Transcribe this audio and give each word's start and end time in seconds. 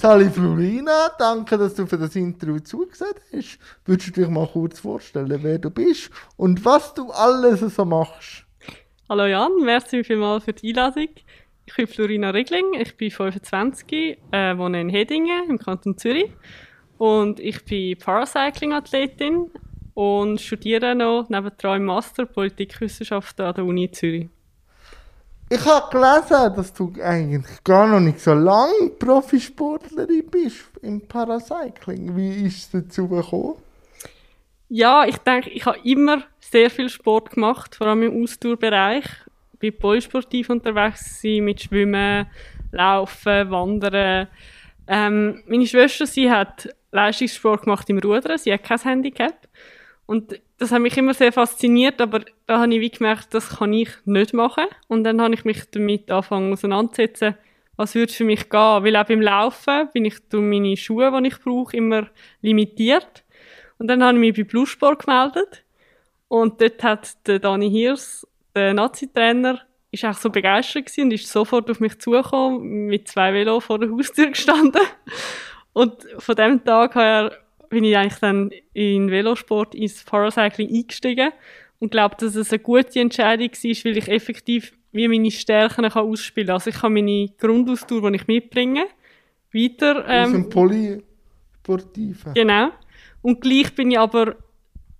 Sally 0.00 0.30
Florina, 0.30 1.10
danke, 1.18 1.58
dass 1.58 1.74
du 1.74 1.84
für 1.86 1.98
das 1.98 2.16
Interview 2.16 2.58
zugesagt 2.58 3.20
hast. 3.34 3.58
Würdest 3.84 4.16
du 4.16 4.22
dich 4.22 4.30
mal 4.30 4.46
kurz 4.46 4.80
vorstellen, 4.80 5.40
wer 5.42 5.58
du 5.58 5.68
bist 5.68 6.10
und 6.38 6.64
was 6.64 6.94
du 6.94 7.10
alles 7.10 7.60
so 7.60 7.84
machst? 7.84 8.46
Hallo 9.10 9.26
Jan, 9.26 9.52
merci 9.62 10.02
vielmals 10.02 10.44
für 10.44 10.54
die 10.54 10.70
Einladung. 10.70 11.08
Ich 11.66 11.76
bin 11.76 11.86
Florina 11.86 12.30
Regling, 12.30 12.72
ich 12.80 12.96
bin 12.96 13.10
25, 13.10 14.16
äh, 14.30 14.56
wohne 14.56 14.80
in 14.80 14.88
Hedingen 14.88 15.50
im 15.50 15.58
Kanton 15.58 15.98
Zürich 15.98 16.32
und 16.96 17.38
ich 17.38 17.62
bin 17.66 17.98
Paracycling-Athletin 17.98 19.50
und 19.92 20.40
studiere 20.40 20.94
noch 20.94 21.28
nebendran 21.28 21.76
im 21.76 21.84
Master 21.84 22.24
Politikwissenschaften 22.24 23.44
an 23.44 23.54
der 23.54 23.66
Uni 23.66 23.90
Zürich. 23.90 24.30
Ich 25.52 25.64
habe 25.66 25.90
gelesen, 25.90 26.54
dass 26.54 26.72
du 26.72 26.92
eigentlich 27.02 27.64
gar 27.64 27.88
noch 27.88 27.98
nicht 27.98 28.20
so 28.20 28.34
lange 28.34 28.90
Profisportlerin 28.96 30.24
bist 30.30 30.70
im 30.80 31.00
Paracycling. 31.08 32.16
Wie 32.16 32.46
ist 32.46 32.58
es 32.58 32.70
dazu 32.70 33.08
gekommen? 33.08 33.56
Ja, 34.68 35.04
ich 35.06 35.18
denke, 35.18 35.50
ich 35.50 35.66
habe 35.66 35.80
immer 35.82 36.22
sehr 36.38 36.70
viel 36.70 36.88
Sport 36.88 37.30
gemacht, 37.30 37.74
vor 37.74 37.88
allem 37.88 38.04
im 38.04 38.22
Ausdauerbereich. 38.22 39.04
Ich 39.54 39.58
bin 39.58 39.76
polysportiv 39.76 40.50
unterwegs 40.50 41.20
mit 41.24 41.62
Schwimmen, 41.62 42.28
Laufen, 42.70 43.50
Wandern. 43.50 44.28
Ähm, 44.86 45.42
meine 45.48 45.66
Schwester, 45.66 46.06
sie 46.06 46.30
hat 46.30 46.72
Leistungssport 46.92 47.64
gemacht 47.64 47.90
im 47.90 47.98
Rudern, 47.98 48.38
sie 48.38 48.52
hat 48.52 48.62
kein 48.62 48.78
Handicap. 48.78 49.48
Und 50.06 50.40
das 50.60 50.72
hat 50.72 50.82
mich 50.82 50.96
immer 50.98 51.14
sehr 51.14 51.32
fasziniert, 51.32 52.02
aber 52.02 52.20
da 52.46 52.60
habe 52.60 52.74
ich 52.74 52.80
wie 52.82 52.90
gemerkt, 52.90 53.32
das 53.32 53.48
kann 53.48 53.72
ich 53.72 53.88
nicht 54.04 54.34
machen. 54.34 54.66
Und 54.88 55.04
dann 55.04 55.20
habe 55.22 55.32
ich 55.32 55.46
mich 55.46 55.62
damit 55.70 56.10
angefangen 56.10 56.52
auseinanderzusetzen, 56.52 57.34
was 57.76 57.94
würde 57.94 58.12
für 58.12 58.24
mich 58.24 58.50
gehen. 58.50 58.84
Weil 58.84 58.94
auch 58.96 59.06
beim 59.06 59.22
Laufen 59.22 59.88
bin 59.94 60.04
ich 60.04 60.16
durch 60.28 60.42
meine 60.42 60.76
Schuhe, 60.76 61.18
die 61.18 61.28
ich 61.28 61.40
brauche, 61.40 61.74
immer 61.74 62.08
limitiert. 62.42 63.24
Und 63.78 63.88
dann 63.88 64.04
habe 64.04 64.18
ich 64.18 64.20
mich 64.20 64.36
bei 64.36 64.44
Bluesport 64.44 65.06
gemeldet. 65.06 65.64
Und 66.28 66.60
dort 66.60 66.82
hat 66.82 67.26
der 67.26 67.38
Dani 67.38 67.70
Hirs, 67.70 68.26
der 68.54 68.74
Nazi-Trainer, 68.74 69.62
ist 69.90 70.04
auch 70.04 70.12
so 70.12 70.28
begeistert 70.28 70.86
gewesen 70.86 71.04
und 71.04 71.12
ist 71.14 71.26
sofort 71.26 71.70
auf 71.70 71.80
mich 71.80 71.98
zugekommen, 71.98 72.86
mit 72.86 73.08
zwei 73.08 73.32
Velo 73.32 73.60
vor 73.60 73.78
der 73.78 73.90
Haustür 73.90 74.26
gestanden. 74.26 74.82
Und 75.72 76.06
von 76.18 76.36
dem 76.36 76.62
Tag 76.62 76.94
hat 76.96 77.02
er 77.02 77.38
bin 77.70 77.84
ich 77.84 77.96
eigentlich 77.96 78.20
dann 78.20 78.50
in 78.74 79.10
Velosport 79.10 79.74
ins 79.74 80.04
Paracycling 80.04 80.68
eingestiegen 80.68 81.30
und 81.78 81.92
glaube, 81.92 82.16
dass 82.18 82.34
es 82.34 82.52
eine 82.52 82.58
gute 82.58 83.00
Entscheidung 83.00 83.48
war, 83.48 83.84
weil 83.84 83.96
ich 83.96 84.08
effektiv 84.08 84.72
wie 84.92 85.08
meine 85.08 85.30
Stärken 85.30 85.88
kann 85.88 86.02
ausspielen 86.02 86.48
kann. 86.48 86.54
Also 86.54 86.70
ich 86.70 86.76
kann 86.76 86.92
meine 86.92 87.28
Grundausdauer, 87.38 88.10
die 88.10 88.16
ich 88.16 88.26
mitbringe, 88.26 88.86
weiter... 89.52 90.04
Ähm, 90.08 90.24
Aus 90.24 90.32
dem 90.32 90.48
Polysportiven. 90.50 92.34
Genau. 92.34 92.70
Und 93.22 93.40
gleich 93.40 93.74
bin 93.74 93.92
ich 93.92 93.98
aber 93.98 94.36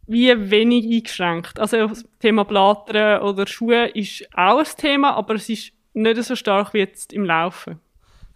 wie 0.06 0.50
wenig 0.50 0.84
eingeschränkt. 0.84 1.58
Also 1.58 1.88
das 1.88 2.04
Thema 2.20 2.44
Blattern 2.44 3.22
oder 3.22 3.46
Schuhe 3.46 3.88
ist 3.88 4.28
auch 4.32 4.60
ein 4.60 4.66
Thema, 4.76 5.14
aber 5.14 5.34
es 5.34 5.48
ist 5.48 5.72
nicht 5.92 6.22
so 6.22 6.36
stark 6.36 6.72
wie 6.72 6.78
jetzt 6.78 7.12
im 7.12 7.24
Laufen. 7.24 7.80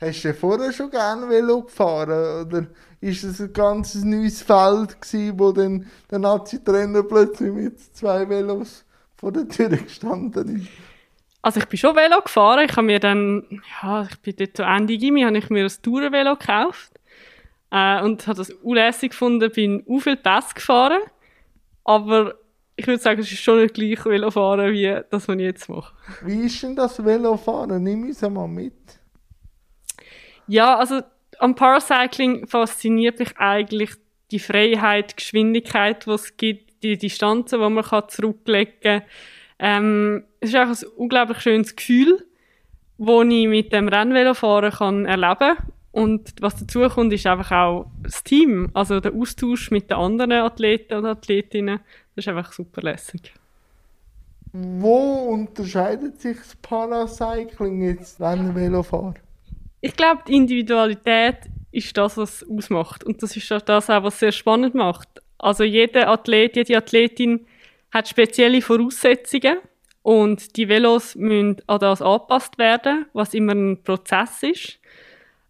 Hast 0.07 0.23
du 0.23 0.35
vorher 0.35 0.71
schon 0.71 0.91
gerne 0.91 1.29
Velo 1.29 1.63
gefahren? 1.63 2.47
Oder 2.47 2.67
ist 3.01 3.25
es 3.25 3.41
ein 3.41 3.53
ganz 3.55 3.95
neues 3.95 4.43
Feld 4.43 5.01
gewesen, 5.01 5.39
wo 5.39 5.51
dann 5.51 5.87
der 6.11 6.19
Nazi-Trainer 6.19 7.05
plötzlich 7.05 7.51
mit 7.51 7.81
zwei 7.97 8.29
Velos 8.29 8.85
vor 9.17 9.33
der 9.33 9.49
Tür 9.49 9.71
gestanden 9.71 10.57
ist? 10.57 10.69
Also 11.41 11.61
ich 11.61 11.67
bin 11.67 11.79
schon 11.79 11.97
Velo 11.97 12.21
gefahren. 12.21 12.67
Ich 12.69 12.73
habe 12.73 12.87
mir 12.87 13.01
dann, 13.01 13.63
ja, 13.83 14.07
ich 14.11 14.19
bin 14.21 14.35
dort 14.37 14.57
zu 14.57 14.63
Ende 14.63 14.99
Gimmi, 14.99 15.23
habe 15.23 15.39
ich 15.39 15.49
mir 15.49 15.65
ein 15.65 15.73
Tourenvelo 15.83 16.37
gekauft. 16.37 16.93
Äh, 17.71 18.03
und 18.03 18.27
habe 18.27 18.37
das 18.37 18.51
unlässig 18.51 19.13
gefunden, 19.13 19.51
bin 19.51 19.85
auch 19.89 20.01
viel 20.01 20.17
Pass 20.17 20.55
gefahren. 20.55 21.01
Aber 21.85 22.35
ich 22.77 22.87
würde 22.87 23.03
sagen, 23.03 23.21
es 23.21 23.33
ist 23.33 23.41
schon 23.41 23.63
nicht 23.63 23.75
gleich 23.75 24.05
Velofahren, 24.05 24.71
wie 24.71 25.01
das, 25.11 25.29
was 25.29 25.35
ich 25.35 25.41
jetzt 25.41 25.69
mache. 25.71 25.95
Wie 26.23 26.47
ist 26.47 26.63
denn 26.63 26.77
das 26.77 27.03
Velofahren? 27.03 27.83
Nimm 27.83 28.05
uns 28.05 28.21
mal 28.21 28.49
mit. 28.49 28.75
Ja, 30.47 30.79
also 30.79 31.01
am 31.39 31.55
Paracycling 31.55 32.47
fasziniert 32.47 33.19
mich 33.19 33.37
eigentlich 33.39 33.91
die 34.31 34.39
Freiheit, 34.39 35.17
Geschwindigkeit, 35.17 36.07
die 36.07 36.11
es 36.11 36.37
gibt, 36.37 36.83
die 36.83 36.99
Distanzen, 36.99 37.61
die 37.61 37.69
man 37.69 37.85
kann 37.85 38.09
zurücklegen 38.09 38.75
kann. 38.83 39.03
Ähm, 39.59 40.25
es 40.41 40.51
ist 40.51 40.57
auch 40.57 40.69
ein 40.69 40.97
unglaublich 40.97 41.41
schönes 41.41 41.77
Gefühl, 41.77 42.27
das 42.99 43.25
ich 43.29 43.49
mit 43.49 43.73
dem 43.73 43.89
Rennvelofahren 43.89 44.73
kann 44.73 45.07
erleben 45.07 45.57
Und 45.93 46.35
was 46.41 46.57
dazu 46.57 46.81
kommt, 46.89 47.13
ist 47.13 47.27
einfach 47.27 47.53
auch 47.53 47.87
das 48.03 48.23
Team, 48.25 48.71
also 48.75 49.01
der 49.01 49.15
Austausch 49.15 49.71
mit 49.71 49.91
den 49.91 49.97
anderen 49.97 50.33
Athleten 50.33 50.95
und 50.95 51.07
Athletinnen. 51.07 51.81
Das 52.15 52.25
ist 52.25 52.29
einfach 52.29 52.53
super 52.53 52.83
lässig. 52.83 53.33
Wo 54.53 55.31
unterscheidet 55.33 56.21
sich 56.21 56.37
das 56.37 56.55
Paracycling 56.57 57.83
jetzt 57.83 58.21
Rennvelofahren? 58.21 59.17
Ich 59.85 59.95
glaube, 59.97 60.23
die 60.27 60.37
Individualität 60.37 61.41
ist 61.71 61.95
das, 61.99 62.17
was 62.17 62.43
ausmacht. 62.49 63.05
Und 63.05 63.23
das 63.23 63.37
ist 63.37 63.51
das 63.51 63.91
auch, 63.91 64.03
was 64.03 64.15
es 64.15 64.21
sehr 64.21 64.33
spannend 64.33 64.75
macht. 64.75 65.09
Also 65.37 65.63
jeder 65.63 66.09
Athlet, 66.09 66.57
jede 66.57 66.79
Athletin 66.79 67.47
hat 67.93 68.09
spezielle 68.09 68.63
Voraussetzungen 68.63 69.59
und 70.01 70.57
die 70.57 70.71
Velos 70.71 71.17
müssen 71.17 71.61
an 71.67 71.81
das 71.81 72.01
angepasst 72.01 72.57
werden, 72.57 73.05
was 73.13 73.35
immer 73.35 73.53
ein 73.53 73.83
Prozess 73.83 74.43
ist. 74.43 74.79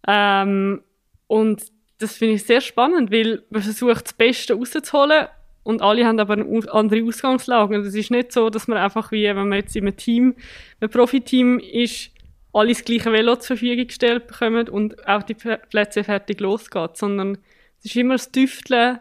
Ähm, 0.05 0.81
und 1.27 1.63
das 1.99 2.17
finde 2.17 2.35
ich 2.35 2.43
sehr 2.43 2.59
spannend, 2.59 3.13
weil 3.13 3.41
man 3.49 3.61
versucht, 3.61 4.03
das 4.03 4.13
Beste 4.13 4.53
rauszuholen 4.53 5.27
und 5.63 5.81
alle 5.81 6.05
haben 6.05 6.19
aber 6.19 6.33
eine 6.33 6.73
andere 6.73 7.05
Ausgangslage. 7.05 7.73
Und 7.73 7.85
es 7.85 7.95
ist 7.95 8.11
nicht 8.11 8.33
so, 8.33 8.49
dass 8.49 8.67
man 8.67 8.79
einfach 8.79 9.13
wie, 9.13 9.23
wenn 9.23 9.47
man 9.47 9.59
jetzt 9.59 9.77
in 9.77 9.87
einem 9.87 9.95
Team, 9.95 10.35
einem 10.81 10.91
Profiteam 10.91 11.57
ist, 11.59 12.11
alle 12.55 12.69
das 12.69 12.85
gleiche 12.85 13.11
Velo 13.11 13.35
zur 13.35 13.57
Verfügung 13.57 13.87
gestellt 13.87 14.27
bekommen 14.27 14.69
und 14.69 15.07
auch 15.07 15.23
die 15.23 15.33
Plätze 15.33 16.03
fertig 16.05 16.39
losgeht, 16.39 16.95
sondern 16.95 17.37
es 17.79 17.85
ist 17.85 17.95
immer 17.97 18.15
das 18.15 18.31
Tüfteln 18.31 18.99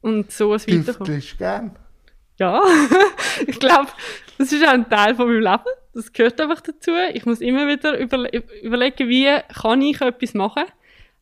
und 0.00 0.32
so 0.32 0.52
ein 0.52 0.60
Weiterkommen. 0.60 1.18
ist 1.18 1.38
gern. 1.38 1.76
Ja, 2.38 2.60
ich 3.46 3.60
glaube, 3.60 3.88
das 4.36 4.52
ist 4.52 4.66
auch 4.66 4.72
ein 4.72 4.88
Teil 4.88 5.14
von 5.14 5.28
meinem 5.28 5.42
Leben. 5.42 5.76
Das 5.94 6.12
gehört 6.12 6.40
einfach 6.40 6.60
dazu. 6.60 6.90
Ich 7.12 7.24
muss 7.24 7.40
immer 7.40 7.68
wieder 7.68 7.96
überle 7.98 8.30
überlegen, 8.62 9.08
wie 9.08 9.28
kann 9.60 9.80
ich 9.82 10.00
etwas 10.00 10.34
machen. 10.34 10.64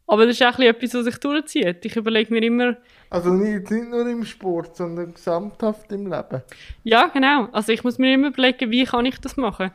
Aber 0.06 0.26
das 0.26 0.40
ist 0.40 0.46
auch 0.46 0.58
etwas, 0.58 0.94
was 0.94 1.04
sich 1.04 1.18
durchzieht. 1.18 1.84
Ich 1.84 1.94
überlege 1.94 2.32
mir 2.32 2.42
immer... 2.42 2.76
Also 3.10 3.30
nicht, 3.30 3.70
nicht 3.70 3.88
nur 3.88 4.08
im 4.08 4.24
Sport, 4.24 4.76
sondern 4.76 5.12
gesamthaft 5.12 5.92
im 5.92 6.10
Leben. 6.10 6.42
Ja, 6.84 7.08
genau. 7.08 7.48
Also 7.52 7.72
ich 7.72 7.84
muss 7.84 7.98
mir 7.98 8.14
immer 8.14 8.28
überlegen, 8.28 8.70
wie 8.70 8.84
kann 8.84 9.04
ich 9.04 9.20
das 9.20 9.36
machen 9.36 9.70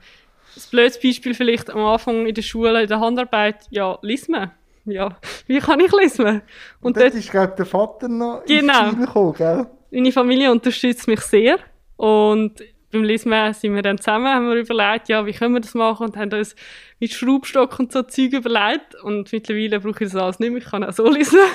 ein 0.55 0.63
blödes 0.71 0.99
Beispiel 0.99 1.33
vielleicht 1.33 1.69
am 1.69 1.79
Anfang 1.79 2.25
in 2.25 2.33
der 2.33 2.41
Schule, 2.41 2.81
in 2.81 2.87
der 2.87 2.99
Handarbeit, 2.99 3.65
ja, 3.69 3.97
lesen. 4.01 4.51
Ja, 4.85 5.17
wie 5.47 5.59
kann 5.59 5.79
ich 5.79 5.91
lesen? 5.91 6.25
Und, 6.25 6.41
und 6.81 6.97
dort 6.97 7.15
ist, 7.15 7.31
glaube 7.31 7.55
der 7.57 7.65
Vater 7.65 8.07
noch 8.07 8.43
genau. 8.45 8.91
gekommen, 8.91 9.33
gell? 9.33 9.65
Meine 9.91 10.11
Familie 10.11 10.51
unterstützt 10.51 11.07
mich 11.07 11.21
sehr. 11.21 11.57
Und 11.95 12.61
beim 12.91 13.03
Lesen 13.03 13.31
sind 13.53 13.75
wir 13.75 13.81
dann 13.81 13.97
zusammen, 13.97 14.27
haben 14.27 14.47
wir 14.47 14.55
überlegt, 14.55 15.09
ja, 15.09 15.25
wie 15.25 15.33
können 15.33 15.53
wir 15.53 15.61
das 15.61 15.73
machen 15.73 16.07
und 16.07 16.17
haben 16.17 16.31
uns 16.33 16.55
mit 16.99 17.11
Schraubstock 17.11 17.79
und 17.79 17.91
so 17.91 18.03
Zeug 18.03 18.33
überlegt. 18.33 18.95
Und 19.03 19.31
mittlerweile 19.31 19.79
brauche 19.79 20.03
ich 20.03 20.11
das 20.11 20.15
alles 20.15 20.39
nicht 20.39 20.51
mehr, 20.51 20.61
ich 20.61 20.69
kann 20.69 20.83
auch 20.83 20.93
so 20.93 21.09
lesen. 21.09 21.39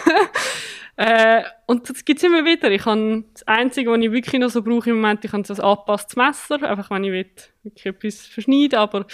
äh, 0.96 1.42
und 1.66 1.88
das 1.88 2.04
gibt 2.04 2.18
es 2.18 2.24
immer 2.24 2.44
wieder. 2.44 2.70
Ich 2.70 2.84
habe 2.84 3.24
das 3.32 3.46
Einzige, 3.46 3.90
was 3.90 4.00
ich 4.00 4.12
wirklich 4.12 4.40
noch 4.40 4.50
so 4.50 4.62
brauche 4.62 4.90
im 4.90 4.96
Moment, 4.96 5.24
ich 5.24 5.32
habe 5.32 5.44
so 5.44 5.54
ein 5.54 5.60
angepasstes 5.60 6.16
Messer, 6.16 6.62
einfach 6.62 6.90
wenn 6.90 7.04
ich 7.04 7.12
will, 7.12 7.30
wirklich 7.62 7.86
etwas 7.86 8.26
verschneiden 8.26 8.78
aber 8.78 9.06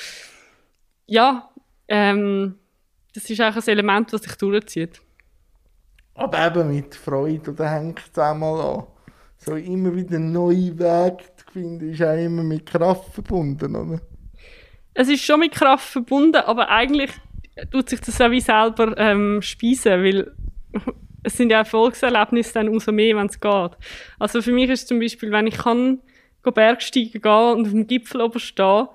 ja, 1.06 1.48
ähm, 1.88 2.56
das 3.14 3.30
ist 3.30 3.40
auch 3.40 3.56
ein 3.56 3.62
Element, 3.66 4.12
das 4.12 4.22
sich 4.22 4.34
durchzieht. 4.34 5.00
Aber 6.14 6.46
eben 6.46 6.74
mit 6.74 6.94
Freude, 6.94 7.50
oder 7.50 7.70
hängt 7.70 8.02
es 8.12 8.18
auch 8.18 8.34
mal 8.34 8.60
an. 8.60 8.86
So 9.38 9.54
immer 9.54 9.94
wieder 9.94 10.18
neue 10.18 10.78
Wege 10.78 11.24
zu 11.36 11.52
finden, 11.52 11.92
ist 11.92 12.02
auch 12.02 12.16
immer 12.16 12.42
mit 12.42 12.66
Kraft 12.66 13.12
verbunden, 13.14 13.76
oder? 13.76 14.00
Es 14.94 15.08
ist 15.08 15.24
schon 15.24 15.40
mit 15.40 15.52
Kraft 15.52 15.86
verbunden, 15.86 16.36
aber 16.36 16.70
eigentlich 16.70 17.10
tut 17.70 17.90
sich 17.90 18.00
das 18.00 18.20
auch 18.20 18.30
wie 18.30 18.40
selber 18.40 18.96
ähm, 18.96 19.42
speisen, 19.42 20.02
weil 20.02 20.32
es 21.26 21.36
sind 21.36 21.50
ja 21.50 21.58
Erfolgserlebnisse 21.58 22.54
dann 22.54 22.68
umso 22.68 22.92
mehr, 22.92 23.16
wenn 23.16 23.26
es 23.26 23.40
geht. 23.40 23.70
Also 24.18 24.40
für 24.42 24.52
mich 24.52 24.70
ist 24.70 24.86
zum 24.86 25.00
Beispiel, 25.00 25.32
wenn 25.32 25.48
ich 25.48 25.58
kann 25.58 26.00
Bergsteigen 26.42 27.20
gehen 27.20 27.52
und 27.56 27.66
auf 27.66 27.72
dem 27.72 27.88
Gipfel 27.88 28.20
oben 28.20 28.38
stehen, 28.38 28.86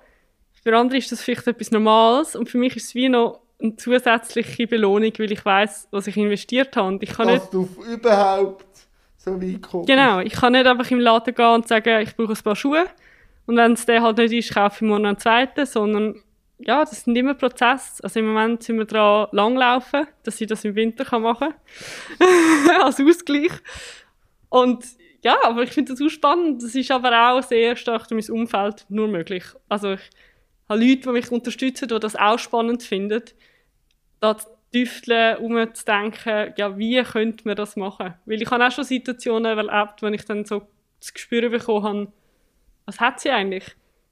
für 0.64 0.78
andere 0.78 0.98
ist 0.98 1.12
das 1.12 1.22
vielleicht 1.22 1.46
etwas 1.48 1.72
Normales 1.72 2.38
und 2.38 2.50
für 2.50 2.58
mich 2.58 2.78
ist 2.78 2.86
es 2.86 2.96
wie 2.96 3.10
noch 3.10 3.42
eine 3.62 3.76
zusätzliche 3.76 4.68
Belohnung, 4.68 5.12
weil 5.18 5.32
ich 5.34 5.44
weiß, 5.44 5.90
was 5.92 6.08
ich 6.08 6.16
investiert 6.16 6.78
habe. 6.78 6.88
Und 6.88 7.04
ich 7.04 7.10
kann 7.10 7.28
Dass 7.28 7.42
nicht, 7.42 7.54
du 7.54 7.68
überhaupt 7.92 8.66
so 9.18 9.42
weit 9.42 9.62
kommst. 9.62 9.90
Genau, 9.90 10.20
ich 10.20 10.32
kann 10.32 10.54
nicht 10.54 10.66
einfach 10.66 10.90
im 10.90 11.02
Laden 11.02 11.36
gehen 11.36 11.46
und 11.46 11.68
sagen, 11.68 12.02
ich 12.02 12.16
brauche 12.16 12.32
ein 12.32 12.44
paar 12.44 12.56
Schuhe 12.56 12.86
und 13.48 13.58
wenn 13.58 13.74
es 13.74 13.86
der 13.86 14.02
halt 14.02 14.18
nicht 14.18 14.32
ist, 14.32 14.54
kaufe 14.54 14.86
ich 14.86 14.90
morgen 14.90 15.06
einen 15.06 15.18
zweiten, 15.18 15.66
sondern 15.66 16.16
ja, 16.66 16.82
das 16.82 17.04
sind 17.04 17.16
immer 17.16 17.34
Prozesse. 17.34 18.04
Also 18.04 18.20
im 18.20 18.28
Moment 18.28 18.64
sind 18.64 18.78
wir 18.78 18.86
dran 18.86 19.28
langlaufen, 19.32 20.08
dass 20.24 20.40
ich 20.42 20.48
das 20.48 20.66
im 20.66 20.76
Winter 20.76 21.06
kann 21.06 21.24
machen 21.24 21.54
kann. 22.20 22.82
Als 22.82 23.00
Ausgleich. 23.00 23.52
Und 24.50 24.86
ja, 25.24 25.38
aber 25.44 25.64
ich 25.64 25.72
finde 25.72 25.94
das 25.94 26.02
auch 26.02 26.10
spannend. 26.10 26.64
Das 26.64 26.76
ist 26.76 26.92
aber 26.92 27.32
auch 27.32 27.44
sehr 27.44 27.76
stark 27.76 28.08
durch 28.08 28.28
mein 28.28 28.42
Umfeld 28.42 28.86
nur 28.90 29.08
möglich. 29.08 29.44
Also 29.70 29.94
ich 29.94 30.10
habe 30.70 30.84
Leute, 30.84 31.02
die 31.02 31.10
mich 31.10 31.32
unterstützen, 31.32 31.88
die 31.88 32.00
das 32.00 32.16
auch 32.16 32.40
spannend 32.40 32.84
finden. 32.84 33.24
Da 34.20 34.38
zu 34.38 34.48
tüfteln, 34.72 35.38
um 35.38 35.74
zu 35.74 35.86
denken, 35.86 36.54
ja, 36.58 36.78
wie 36.78 37.02
könnte 37.04 37.48
man 37.48 37.56
das 37.56 37.76
machen? 37.76 38.14
Weil 38.26 38.42
ich 38.42 38.50
habe 38.50 38.66
auch 38.66 38.72
schon 38.72 38.84
Situationen 38.84 39.58
erlebt, 39.58 40.02
wo 40.02 40.08
ich 40.08 40.26
dann 40.26 40.46
so 40.46 40.68
das 41.00 41.14
Gespür 41.14 41.50
bekommen 41.50 41.84
habe, 41.84 42.14
was 42.86 43.00
hat 43.00 43.20
sie 43.20 43.32
eigentlich? 43.32 43.66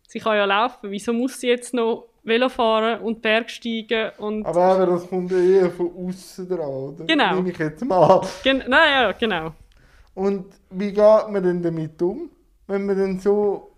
Sie 0.08 0.20
kann 0.20 0.36
ja 0.36 0.46
laufen, 0.46 0.92
wieso 0.92 1.14
muss 1.14 1.40
sie 1.40 1.48
jetzt 1.48 1.74
noch 1.74 2.09
Velo 2.24 2.50
fahren 2.50 3.02
und 3.02 3.22
Bergsteigen 3.22 4.12
und... 4.18 4.46
Aber 4.46 4.82
eben, 4.82 4.92
das 4.92 5.10
kommt 5.10 5.32
eher 5.32 5.70
von 5.72 5.92
außen 5.96 6.48
dran, 6.48 6.60
oder? 6.60 7.06
Genau. 7.06 7.36
Nehme 7.36 7.52
ich 7.52 7.58
jetzt 7.58 7.84
mal. 7.86 8.22
Gen 8.44 8.64
Nein, 8.68 8.92
ja, 8.92 9.12
genau. 9.14 9.54
Und 10.14 10.46
wie 10.70 10.92
geht 10.92 11.30
man 11.30 11.44
denn 11.44 11.62
damit 11.62 12.02
um, 12.02 12.30
wenn 12.68 12.86
man 12.86 12.98
dann 12.98 13.20
so 13.20 13.72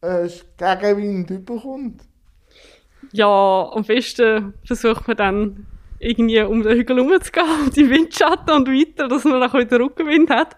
äh, 0.00 0.28
Gegenwind 0.56 1.44
bekommt? 1.44 2.02
Ja, 3.12 3.70
am 3.72 3.84
besten 3.84 4.54
versucht 4.64 5.06
man 5.06 5.16
dann 5.16 5.66
irgendwie 5.98 6.40
um 6.40 6.62
den 6.62 6.76
Hügel 6.76 6.96
herumzugehen, 6.96 7.46
um 7.64 7.70
die 7.70 7.88
Windschatten 7.88 8.54
und 8.54 8.68
weiter, 8.68 9.08
dass 9.08 9.24
man 9.24 9.40
dann 9.40 9.52
wieder 9.52 9.80
Rückenwind 9.80 10.30
hat. 10.30 10.56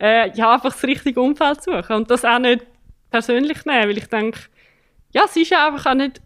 Äh, 0.00 0.30
ja, 0.34 0.54
einfach 0.54 0.72
das 0.72 0.82
richtige 0.84 1.20
Umfeld 1.20 1.62
suchen 1.62 1.96
und 1.96 2.10
das 2.10 2.24
auch 2.24 2.38
nicht 2.38 2.64
persönlich 3.10 3.64
nehmen, 3.66 3.88
weil 3.88 3.98
ich 3.98 4.06
denke, 4.06 4.40
ja, 5.12 5.24
es 5.24 5.36
ist 5.36 5.50
ja 5.50 5.66
einfach 5.66 5.90
auch 5.90 5.94
nicht, 5.94 6.22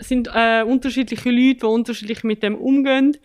sind 0.00 0.28
äh, 0.34 0.62
unterschiedliche 0.64 1.30
Leute, 1.30 1.60
die 1.60 1.66
unterschiedlich 1.66 2.24
mit 2.24 2.42
dem 2.42 2.56
umgehen 2.56 3.16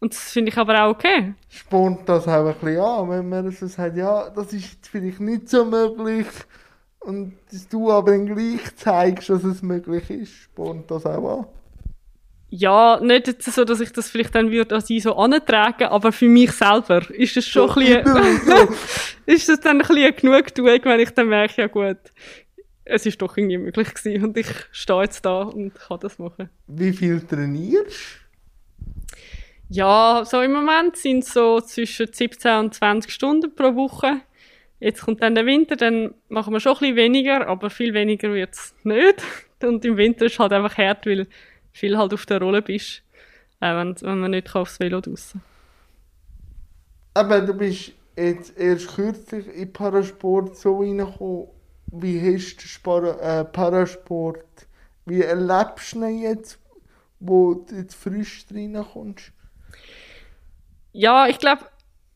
und 0.00 0.14
das 0.14 0.32
finde 0.32 0.50
ich 0.50 0.58
aber 0.58 0.84
auch 0.84 0.90
okay. 0.90 1.34
Spornt 1.48 2.08
das 2.08 2.26
auch 2.26 2.46
ein 2.46 2.54
bisschen 2.54 2.80
an, 2.80 3.10
wenn 3.10 3.28
man 3.28 3.50
so 3.50 3.66
sagt, 3.66 3.96
ja, 3.96 4.30
das 4.30 4.52
ist 4.52 4.86
vielleicht 4.88 5.20
nicht 5.20 5.48
so 5.48 5.64
möglich 5.64 6.26
und 7.00 7.38
dass 7.52 7.68
du 7.68 7.90
aber 7.90 8.12
dann 8.12 8.26
gleich 8.26 8.74
zeigst, 8.76 9.28
dass 9.30 9.44
es 9.44 9.62
möglich 9.62 10.08
ist, 10.10 10.32
spornt 10.34 10.90
das 10.90 11.06
auch 11.06 11.40
an. 11.40 11.46
Ja, 12.52 12.98
nicht 13.00 13.28
jetzt 13.28 13.44
so, 13.44 13.64
dass 13.64 13.78
ich 13.80 13.92
das 13.92 14.10
vielleicht 14.10 14.34
dann 14.34 14.50
würde 14.50 14.74
an 14.74 14.80
sie 14.80 14.98
so 14.98 15.14
antragen, 15.14 15.84
aber 15.84 16.10
für 16.10 16.28
mich 16.28 16.50
selber 16.50 17.08
ist 17.10 17.36
das 17.36 17.46
schon 17.46 17.68
So, 17.68 17.78
ein 17.78 18.02
bisschen, 18.02 18.68
ist 19.26 19.48
das 19.48 19.60
dann 19.60 19.80
ein 19.80 19.86
bisschen 19.86 20.16
Genugtuung, 20.16 20.80
wenn 20.82 20.98
ich 21.00 21.10
dann 21.10 21.28
merke, 21.28 21.62
ja 21.62 21.68
gut, 21.68 21.98
es 22.90 23.06
ist 23.06 23.22
doch 23.22 23.36
irgendwie 23.36 23.58
möglich 23.58 23.94
gewesen 23.94 24.24
und 24.24 24.36
ich 24.36 24.48
stehe 24.72 25.02
jetzt 25.02 25.24
da 25.24 25.42
und 25.42 25.74
kann 25.74 26.00
das 26.00 26.18
machen. 26.18 26.50
Wie 26.66 26.92
viel 26.92 27.20
trainierst 27.20 28.20
Ja, 29.68 30.22
so 30.24 30.40
im 30.40 30.52
Moment 30.52 30.96
sind 30.96 31.24
es 31.24 31.32
so 31.32 31.60
zwischen 31.60 32.12
17 32.12 32.58
und 32.58 32.74
20 32.74 33.12
Stunden 33.12 33.54
pro 33.54 33.74
Woche. 33.74 34.20
Jetzt 34.80 35.02
kommt 35.02 35.22
dann 35.22 35.34
der 35.34 35.46
Winter, 35.46 35.76
dann 35.76 36.14
machen 36.28 36.52
wir 36.52 36.60
schon 36.60 36.72
ein 36.72 36.80
bisschen 36.80 36.96
weniger, 36.96 37.46
aber 37.46 37.68
viel 37.68 37.92
weniger 37.92 38.32
wird 38.32 38.54
es 38.54 38.74
nicht. 38.82 39.22
Und 39.62 39.84
im 39.84 39.98
Winter 39.98 40.24
ist 40.24 40.38
halt 40.38 40.54
einfach 40.54 40.78
hart, 40.78 41.04
weil 41.04 41.26
viel 41.70 41.98
halt 41.98 42.14
auf 42.14 42.24
der 42.24 42.40
Rolle 42.40 42.62
bist, 42.62 43.02
äh, 43.60 43.74
wenn, 43.74 43.94
wenn 44.00 44.20
man 44.20 44.30
nicht 44.30 44.54
aufs 44.56 44.80
Velo 44.80 45.02
draussen 45.02 45.42
Aber 47.12 47.42
du 47.42 47.52
bist 47.52 47.92
jetzt 48.16 48.58
erst 48.58 48.94
kürzlich 48.94 49.46
in 49.54 49.70
Parasport 49.70 50.56
so 50.56 50.78
reingekommen. 50.78 51.48
Wie 51.92 52.20
hast 52.20 52.56
du 52.56 52.68
Spar 52.68 53.20
äh, 53.20 53.44
Parasport? 53.44 54.44
Wie 55.06 55.22
erlebst 55.22 55.94
du 55.94 56.04
ihn 56.04 56.20
jetzt, 56.20 56.58
wo 57.18 57.54
du 57.54 57.74
jetzt 57.74 57.94
frisch 57.94 58.44
reinkommst? 58.54 59.32
Ja, 60.92 61.26
ich 61.26 61.38
glaube, 61.38 61.64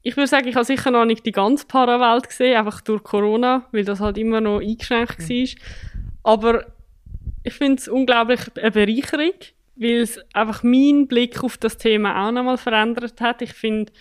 ich 0.02 0.16
würde 0.16 0.28
sagen, 0.28 0.48
ich 0.48 0.54
habe 0.54 0.64
sicher 0.64 0.90
noch 0.90 1.06
nicht 1.06 1.24
die 1.24 1.32
ganze 1.32 1.66
Parawelt 1.66 2.28
gesehen, 2.28 2.56
einfach 2.56 2.82
durch 2.82 3.02
Corona, 3.02 3.66
weil 3.72 3.84
das 3.84 4.00
halt 4.00 4.18
immer 4.18 4.40
noch 4.40 4.60
eingeschränkt 4.60 5.18
war. 5.18 5.48
Aber 6.22 6.66
ich 7.42 7.54
finde 7.54 7.80
es 7.80 7.88
unglaublich 7.88 8.40
eine 8.56 8.70
Bereicherung, 8.70 9.32
weil 9.76 10.00
es 10.00 10.20
einfach 10.34 10.62
meinen 10.62 11.08
Blick 11.08 11.42
auf 11.42 11.56
das 11.56 11.78
Thema 11.78 12.26
auch 12.26 12.32
nochmal 12.32 12.58
verändert 12.58 13.20
hat. 13.20 13.42
Ich 13.42 13.54
finde, 13.54 13.92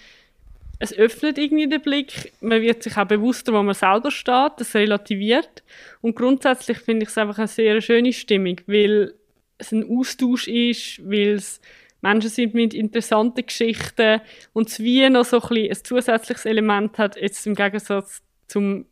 es 0.80 0.94
öffnet 0.94 1.38
irgendwie 1.38 1.68
den 1.68 1.82
Blick, 1.82 2.34
man 2.42 2.62
wird 2.62 2.84
sich 2.84 2.98
auch 2.98 3.06
bewusster, 3.06 3.54
wo 3.54 3.64
man 3.64 3.76
selber 3.76 4.12
steht, 4.12 4.54
das 4.58 4.76
relativiert. 4.76 5.64
Und 6.02 6.16
grundsätzlich 6.16 6.80
finde 6.80 7.04
ich 7.04 7.10
es 7.10 7.18
einfach 7.18 7.38
eine 7.38 7.48
sehr 7.48 7.80
schöne 7.82 8.12
Stimmung, 8.12 8.60
weil 8.66 9.14
es 9.58 9.72
ein 9.72 9.90
Austausch 9.90 10.48
ist, 10.48 11.00
weil 11.08 11.36
es 11.36 11.62
Menschen 12.02 12.30
sind 12.30 12.54
mit 12.54 12.74
interessanten 12.74 13.46
Geschichten 13.46 14.20
und 14.52 14.68
es 14.68 14.80
wie 14.80 15.10
noch 15.10 15.24
so 15.24 15.42
ein, 15.42 15.48
bisschen 15.48 15.70
ein 15.70 15.84
zusätzliches 15.84 16.46
Element 16.46 16.98
hat, 16.98 17.16
jetzt 17.16 17.48
im 17.48 17.56
Gegensatz 17.56 18.22
zum, 18.48 18.86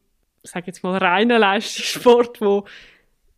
sag 0.43 0.65
jetzt 0.67 0.81
mal, 0.81 0.97
reinen 0.97 1.41
Leistungssport, 1.41 2.39
wo, 2.39 2.65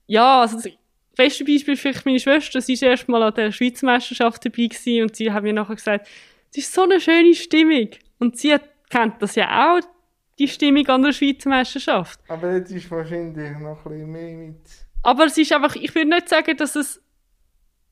ja, 0.05 0.41
also 0.41 0.57
das 0.57 0.69
beste 1.15 1.43
Beispiel 1.43 1.75
vielleicht 1.75 2.05
meine 2.05 2.19
Schwester, 2.19 2.61
sie 2.61 2.79
war 2.81 2.89
erst 2.89 3.09
mal 3.09 3.23
an 3.23 3.33
der 3.33 3.51
Schweizer 3.51 3.87
Meisterschaft 3.87 4.45
dabei 4.45 4.69
und 5.01 5.15
sie 5.15 5.31
hat 5.31 5.43
mir 5.43 5.53
nachher 5.53 5.75
gesagt, 5.75 6.07
es 6.51 6.57
ist 6.57 6.73
so 6.73 6.83
eine 6.83 7.01
schöne 7.01 7.33
Stimmung. 7.33 7.89
Und 8.19 8.37
sie 8.37 8.55
kennt 8.89 9.21
das 9.21 9.35
ja 9.35 9.75
auch, 9.75 9.81
die 10.39 10.47
Stimmung 10.47 10.87
an 10.87 11.03
der 11.03 11.13
Schweizer 11.13 11.49
Meisterschaft. 11.49 12.19
Aber 12.27 12.53
jetzt 12.53 12.71
ist 12.71 12.89
wahrscheinlich 12.89 13.57
noch 13.59 13.85
ein 13.85 13.91
bisschen 13.91 14.11
mehr 14.11 14.47
mit. 14.47 14.85
Aber 15.03 15.25
es 15.25 15.37
ist 15.37 15.51
einfach, 15.51 15.75
ich 15.75 15.93
würde 15.93 16.09
nicht 16.09 16.29
sagen, 16.29 16.55
dass 16.57 16.75
es, 16.75 17.01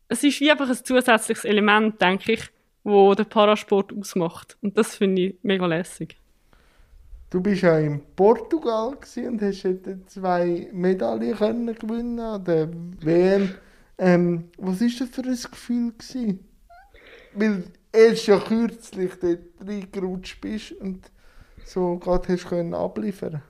es 0.07 0.23
ist 0.23 0.39
wie 0.39 0.49
einfach 0.49 0.69
ein 0.69 0.75
zusätzliches 0.75 1.45
Element, 1.45 2.01
denke 2.01 2.33
ich, 2.33 2.49
wo 2.83 3.13
der 3.13 3.25
Parasport 3.25 3.93
ausmacht. 3.93 4.57
Und 4.61 4.77
das 4.77 4.95
finde 4.95 5.21
ich 5.21 5.35
mega 5.43 5.65
lässig. 5.65 6.17
Du 7.29 7.39
bist 7.39 7.61
ja 7.61 7.79
in 7.79 8.01
Portugal 8.15 8.97
und 9.15 9.41
hast 9.41 9.63
dort 9.63 10.09
zwei 10.09 10.67
Medaillen 10.73 11.35
können 11.35 11.75
gewinnen 11.75 12.19
an 12.19 12.43
der 12.43 12.69
WM. 12.99 13.55
Ähm, 13.97 14.49
was 14.57 14.81
ist 14.81 14.99
das 14.99 15.09
für 15.09 15.21
ein 15.21 15.37
Gefühl 15.37 15.93
gewesen? 15.93 16.39
Weil 17.33 17.63
erst 17.93 18.27
ja 18.27 18.39
kürzlich 18.39 19.11
dort 19.21 19.39
reingerutscht 19.59 20.41
bist 20.41 20.71
und 20.73 21.11
so 21.65 21.97
gerade 21.97 22.33
hast 22.33 22.47
können 22.49 22.73
abliefern. 22.73 23.41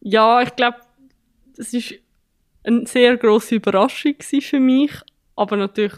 Ja, 0.00 0.42
ich 0.42 0.54
glaube, 0.56 0.78
das 1.56 1.72
ist 1.72 1.94
eine 2.64 2.86
sehr 2.86 3.16
grosse 3.16 3.56
Überraschung 3.56 4.14
für 4.20 4.60
mich, 4.60 4.92
aber 5.36 5.56
natürlich 5.56 5.96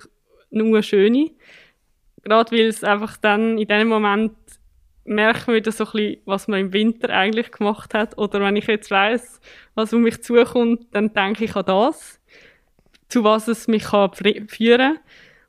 nur 0.50 0.68
eine 0.68 0.82
schöne. 0.82 1.30
Gerade 2.22 2.56
weil 2.56 2.66
es 2.66 2.82
einfach 2.82 3.16
dann 3.16 3.58
in 3.58 3.68
dem 3.68 3.88
Moment 3.88 4.34
merkt 5.04 5.46
man 5.46 5.56
wieder 5.56 5.70
so 5.70 5.84
ein 5.84 5.92
bisschen, 5.92 6.22
was 6.24 6.48
man 6.48 6.60
im 6.60 6.72
Winter 6.72 7.10
eigentlich 7.10 7.52
gemacht 7.52 7.94
hat. 7.94 8.18
Oder 8.18 8.40
wenn 8.40 8.56
ich 8.56 8.66
jetzt 8.66 8.90
weiss, 8.90 9.40
was 9.74 9.92
um 9.92 10.02
mich 10.02 10.22
zukommt, 10.22 10.86
dann 10.92 11.14
denke 11.14 11.44
ich 11.44 11.54
an 11.54 11.64
das, 11.64 12.20
zu 13.08 13.22
was 13.22 13.46
es 13.46 13.68
mich 13.68 13.84
kann 13.84 14.12
führen 14.12 14.98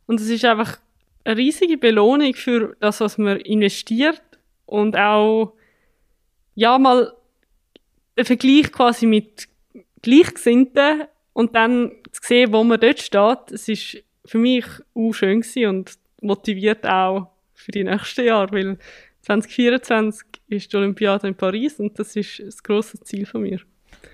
Und 0.05 0.19
es 0.19 0.29
ist 0.29 0.45
einfach 0.45 0.77
eine 1.27 1.37
riesige 1.37 1.77
Belohnung 1.77 2.33
für 2.33 2.77
das, 2.79 3.01
was 3.01 3.17
man 3.17 3.37
investiert 3.41 4.21
und 4.65 4.95
auch 4.95 5.53
ja 6.55 6.79
mal 6.79 7.13
der 8.15 8.25
Vergleich 8.25 8.71
quasi 8.71 9.05
mit 9.05 9.49
Gleichgesinnten 10.01 11.03
und 11.33 11.53
dann 11.53 11.91
zu 12.11 12.21
sehen, 12.23 12.53
wo 12.53 12.63
man 12.63 12.79
dort 12.79 12.99
steht, 12.99 13.51
es 13.51 13.67
ist 13.67 14.03
für 14.25 14.37
mich 14.37 14.65
auch 14.95 15.11
schön 15.11 15.43
und 15.67 15.97
motiviert 16.21 16.85
auch 16.85 17.27
für 17.53 17.71
die 17.71 17.83
nächsten 17.83 18.25
Jahre, 18.25 18.51
weil 18.53 18.77
2024 19.23 20.25
ist 20.47 20.71
die 20.71 20.77
Olympiade 20.77 21.27
in 21.27 21.35
Paris 21.35 21.77
und 21.79 21.99
das 21.99 22.15
ist 22.15 22.39
das 22.39 22.63
grosse 22.63 22.99
Ziel 23.01 23.25
von 23.25 23.41
mir. 23.41 23.59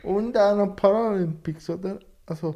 Und 0.02 0.36
auch 0.36 0.56
noch 0.56 0.76
Paralympics, 0.76 1.70
oder? 1.70 2.00
Also, 2.26 2.56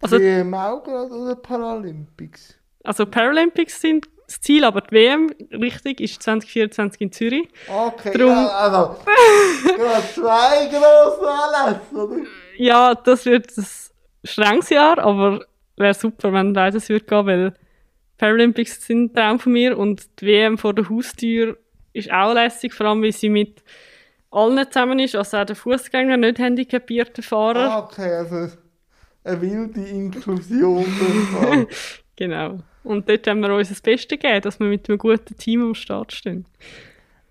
Also- 0.00 0.16
auch 0.16 0.82
gerade 0.82 1.12
oder 1.14 1.36
Paralympics? 1.36 2.58
Also 2.84 3.06
Paralympics 3.06 3.80
sind 3.80 4.06
das 4.26 4.40
Ziel, 4.40 4.64
aber 4.64 4.80
die 4.82 4.92
WM, 4.92 5.34
richtig, 5.52 6.00
ist 6.00 6.22
2024 6.22 7.00
in 7.00 7.12
Zürich. 7.12 7.48
Okay, 7.68 8.16
Drum- 8.16 8.28
ja, 8.28 8.46
also, 8.48 8.96
zwei 10.14 10.66
grosse 10.68 11.28
Anlässe, 11.28 11.94
oder? 11.94 12.16
Ja, 12.56 12.94
das 12.94 13.26
wird 13.26 13.56
ein 13.56 13.66
strenges 14.24 14.70
Jahr, 14.70 14.98
aber 14.98 15.44
wäre 15.76 15.94
super, 15.94 16.32
wenn 16.32 16.52
beides 16.52 16.88
würde 16.88 17.04
gehen, 17.04 17.26
weil 17.26 17.54
Paralympics 18.18 18.86
sind 18.86 19.10
ein 19.10 19.14
Traum 19.14 19.40
von 19.40 19.52
mir 19.52 19.76
und 19.76 20.06
die 20.20 20.26
WM 20.26 20.56
vor 20.56 20.72
der 20.74 20.88
Haustür 20.88 21.58
ist 21.92 22.10
auch 22.12 22.32
lässig, 22.32 22.72
vor 22.72 22.86
allem 22.86 23.02
weil 23.02 23.12
sie 23.12 23.28
mit 23.28 23.62
allen 24.30 24.64
zusammen 24.70 24.98
ist, 24.98 25.14
also 25.14 25.36
auch 25.36 25.44
der 25.44 25.56
Fußgänger, 25.56 26.16
nicht 26.16 26.38
handicapierte 26.38 27.22
Fahrer. 27.22 27.70
Ah, 27.70 27.78
okay, 27.80 28.12
also 28.14 28.56
eine 29.24 29.40
wilde 29.40 29.80
Inklusion. 29.80 30.84
Genau. 32.16 32.58
Und 32.82 33.08
dort 33.08 33.26
haben 33.26 33.40
wir 33.40 33.54
uns 33.54 33.70
das 33.70 33.80
Beste 33.80 34.16
gegeben, 34.16 34.42
dass 34.42 34.60
wir 34.60 34.68
mit 34.68 34.88
einem 34.88 34.98
guten 34.98 35.36
Team 35.36 35.62
am 35.62 35.74
Start 35.74 36.12
stehen. 36.12 36.46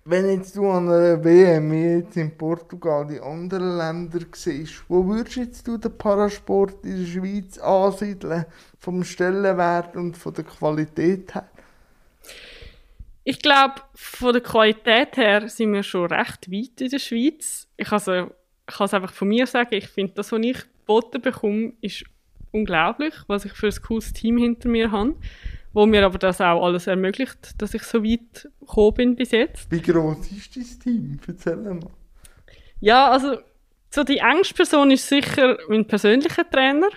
Wenn 0.06 0.28
jetzt 0.28 0.54
du 0.54 0.68
an 0.68 0.86
einer 0.86 1.24
WM 1.24 1.72
jetzt 1.72 2.18
in 2.18 2.36
Portugal 2.36 3.06
die 3.06 3.20
anderen 3.20 3.78
Länder 3.78 4.20
siehst, 4.34 4.84
wo 4.88 5.06
würdest 5.06 5.36
jetzt 5.36 5.66
du 5.66 5.78
den 5.78 5.96
Parasport 5.96 6.84
in 6.84 6.98
der 6.98 7.06
Schweiz 7.06 7.56
ansiedeln? 7.56 8.44
Vom 8.78 9.02
Stellenwert 9.02 9.96
und 9.96 10.14
von 10.18 10.34
der 10.34 10.44
Qualität 10.44 11.34
her? 11.34 11.48
Ich 13.22 13.38
glaube, 13.40 13.76
von 13.94 14.34
der 14.34 14.42
Qualität 14.42 15.16
her 15.16 15.48
sind 15.48 15.72
wir 15.72 15.82
schon 15.82 16.12
recht 16.12 16.52
weit 16.52 16.80
in 16.82 16.90
der 16.90 16.98
Schweiz. 16.98 17.66
Ich, 17.78 17.86
ich 17.86 17.88
kann 17.88 18.26
es 18.84 18.94
einfach 18.94 19.12
von 19.12 19.28
mir 19.28 19.46
sagen, 19.46 19.72
ich 19.72 19.88
finde, 19.88 20.12
das, 20.12 20.30
was 20.30 20.40
ich 20.42 20.58
geboten 20.80 21.22
bekomme, 21.22 21.72
ist 21.80 22.04
unglaublich, 22.54 23.14
was 23.26 23.44
ich 23.44 23.52
für 23.52 23.66
ein 23.66 23.82
cooles 23.86 24.12
Team 24.12 24.38
hinter 24.38 24.68
mir 24.68 24.90
habe, 24.90 25.14
wo 25.72 25.86
mir 25.86 26.06
aber 26.06 26.18
das 26.18 26.40
auch 26.40 26.64
alles 26.64 26.86
ermöglicht, 26.86 27.60
dass 27.60 27.74
ich 27.74 27.82
so 27.82 28.02
weit 28.04 28.48
gekommen 28.60 28.94
bin 28.94 29.16
bis 29.16 29.32
jetzt. 29.32 29.70
Wie 29.70 29.82
groß 29.82 30.30
ist 30.30 30.56
dein 30.56 30.80
Team? 30.80 31.20
Erzähl 31.26 31.56
mal. 31.56 31.90
Ja, 32.80 33.10
also 33.10 33.38
so 33.90 34.04
die 34.04 34.18
engste 34.18 34.54
Person 34.54 34.90
ist 34.90 35.08
sicher 35.08 35.58
mein 35.68 35.86
persönlicher 35.86 36.48
Trainer 36.48 36.88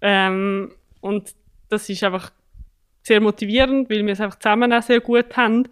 ähm, 0.00 0.72
und 1.00 1.34
das 1.68 1.88
ist 1.88 2.04
einfach 2.04 2.30
sehr 3.02 3.20
motivierend, 3.20 3.88
weil 3.88 4.04
wir 4.04 4.12
es 4.12 4.20
einfach 4.20 4.38
zusammen 4.38 4.72
auch 4.72 4.82
sehr 4.82 5.00
gut 5.00 5.36
haben. 5.36 5.68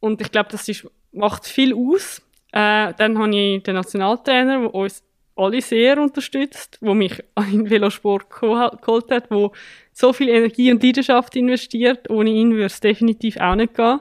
Und 0.00 0.20
ich 0.20 0.30
glaube, 0.30 0.48
das 0.50 0.68
ist, 0.68 0.88
macht 1.12 1.46
viel 1.46 1.74
aus. 1.74 2.22
Äh, 2.50 2.94
dann 2.96 3.18
habe 3.18 3.36
ich 3.36 3.62
den 3.62 3.74
Nationaltrainer, 3.74 4.60
der 4.60 4.74
uns 4.74 5.02
alle 5.36 5.60
sehr 5.60 5.98
unterstützt, 6.00 6.78
wo 6.80 6.94
mich 6.94 7.22
in 7.52 7.68
Velosport 7.68 8.28
geholt 8.30 9.10
hat, 9.10 9.30
wo 9.30 9.52
so 9.92 10.12
viel 10.12 10.28
Energie 10.28 10.72
und 10.72 10.82
Leidenschaft 10.82 11.36
investiert. 11.36 12.10
Ohne 12.10 12.30
ihn 12.30 12.52
würde 12.52 12.66
es 12.66 12.80
definitiv 12.80 13.36
auch 13.38 13.54
nicht 13.54 13.74
gehen. 13.74 14.00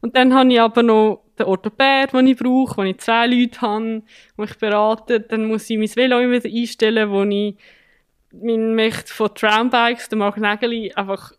Und 0.00 0.16
dann 0.16 0.34
habe 0.34 0.52
ich 0.52 0.60
aber 0.60 0.82
noch 0.82 1.22
den 1.38 1.46
Orthopäd, 1.46 2.12
den 2.12 2.26
ich 2.26 2.36
brauche, 2.36 2.76
wo 2.78 2.82
ich 2.82 2.98
zwei 2.98 3.26
Leute 3.26 3.60
habe, 3.60 4.02
die 4.36 4.40
mich 4.40 4.56
beraten. 4.58 5.24
Dann 5.28 5.46
muss 5.46 5.68
ich 5.68 5.78
mein 5.78 5.94
Velo 5.94 6.20
immer 6.20 6.44
einstellen, 6.44 7.10
wo 7.10 7.24
ich 7.24 7.56
mein 8.32 8.74
Mächt 8.74 9.10
von 9.10 9.34
Trambikes, 9.34 10.08
der 10.08 10.18
Mark 10.18 10.36
Nägeli, 10.38 10.92
einfach 10.94 11.32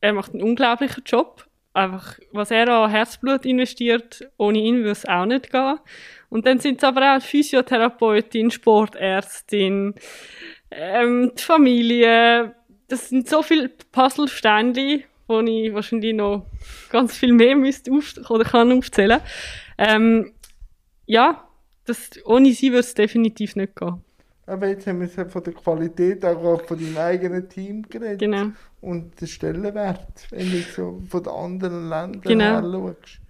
er 0.00 0.12
macht 0.12 0.34
einen 0.34 0.42
unglaublichen 0.42 1.02
Job. 1.06 1.46
Einfach, 1.74 2.20
was 2.30 2.52
er 2.52 2.68
an 2.68 2.90
Herzblut 2.90 3.44
investiert, 3.44 4.30
ohne 4.38 4.58
ihn 4.58 4.76
würde 4.78 4.92
es 4.92 5.06
auch 5.06 5.26
nicht 5.26 5.50
gehen. 5.50 5.78
Und 6.30 6.46
dann 6.46 6.60
sind 6.60 6.78
es 6.78 6.84
aber 6.84 7.16
auch 7.16 7.20
Physiotherapeutin, 7.20 8.52
Sportärztin, 8.52 9.94
ähm, 10.70 11.32
die 11.36 11.42
Familie. 11.42 12.54
Das 12.86 13.08
sind 13.08 13.28
so 13.28 13.42
viele 13.42 13.70
Puzzlesteine, 13.90 15.02
wo 15.26 15.40
ich 15.40 15.74
wahrscheinlich 15.74 16.14
noch 16.14 16.46
ganz 16.90 17.16
viel 17.16 17.32
mehr 17.32 17.56
müsste 17.56 17.90
auf 17.90 18.30
oder 18.30 18.44
kann 18.44 18.70
aufzählen. 18.70 19.20
Ähm, 19.76 20.32
ja, 21.06 21.48
das, 21.86 22.10
ohne 22.24 22.52
sie 22.52 22.70
würde 22.70 22.80
es 22.80 22.94
definitiv 22.94 23.56
nicht 23.56 23.74
gehen. 23.74 24.03
Aber 24.46 24.68
jetzt 24.68 24.86
haben 24.86 25.00
wir 25.00 25.08
von 25.08 25.42
der 25.42 25.52
Qualität 25.54 26.24
auch 26.24 26.60
von 26.66 26.78
deinem 26.78 26.96
eigenen 26.98 27.48
Team 27.48 27.82
geredet. 27.88 28.18
Genau. 28.20 28.48
Und 28.80 29.18
den 29.20 29.28
Stellenwert, 29.28 30.26
wenn 30.30 30.50
du 30.50 30.58
so 30.60 31.02
von 31.08 31.22
den 31.22 31.32
anderen 31.32 31.88
Ländern 31.88 32.20
Genau. 32.20 32.56
anschaust. 32.58 33.20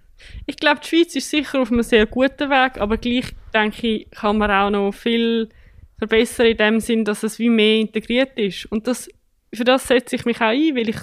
Ich 0.45 0.57
glaube, 0.57 0.81
die 0.83 0.87
Schweiz 0.87 1.15
ist 1.15 1.29
sicher 1.29 1.61
auf 1.61 1.71
einem 1.71 1.83
sehr 1.83 2.05
guten 2.05 2.49
Weg, 2.49 2.79
aber 2.81 2.97
gleich 2.97 3.25
denke 3.53 3.87
ich, 3.87 4.11
kann 4.11 4.37
man 4.37 4.51
auch 4.51 4.69
noch 4.69 4.91
viel 4.91 5.49
verbessern 5.97 6.47
in 6.47 6.57
dem 6.57 6.79
Sinn, 6.79 7.05
dass 7.05 7.23
es 7.23 7.39
wie 7.39 7.49
mehr 7.49 7.79
integriert 7.79 8.37
ist. 8.37 8.65
Und 8.71 8.87
das, 8.87 9.09
für 9.53 9.63
das 9.63 9.87
setze 9.87 10.15
ich 10.15 10.25
mich 10.25 10.37
auch 10.37 10.47
ein, 10.47 10.75
weil 10.75 10.89
ich 10.89 10.97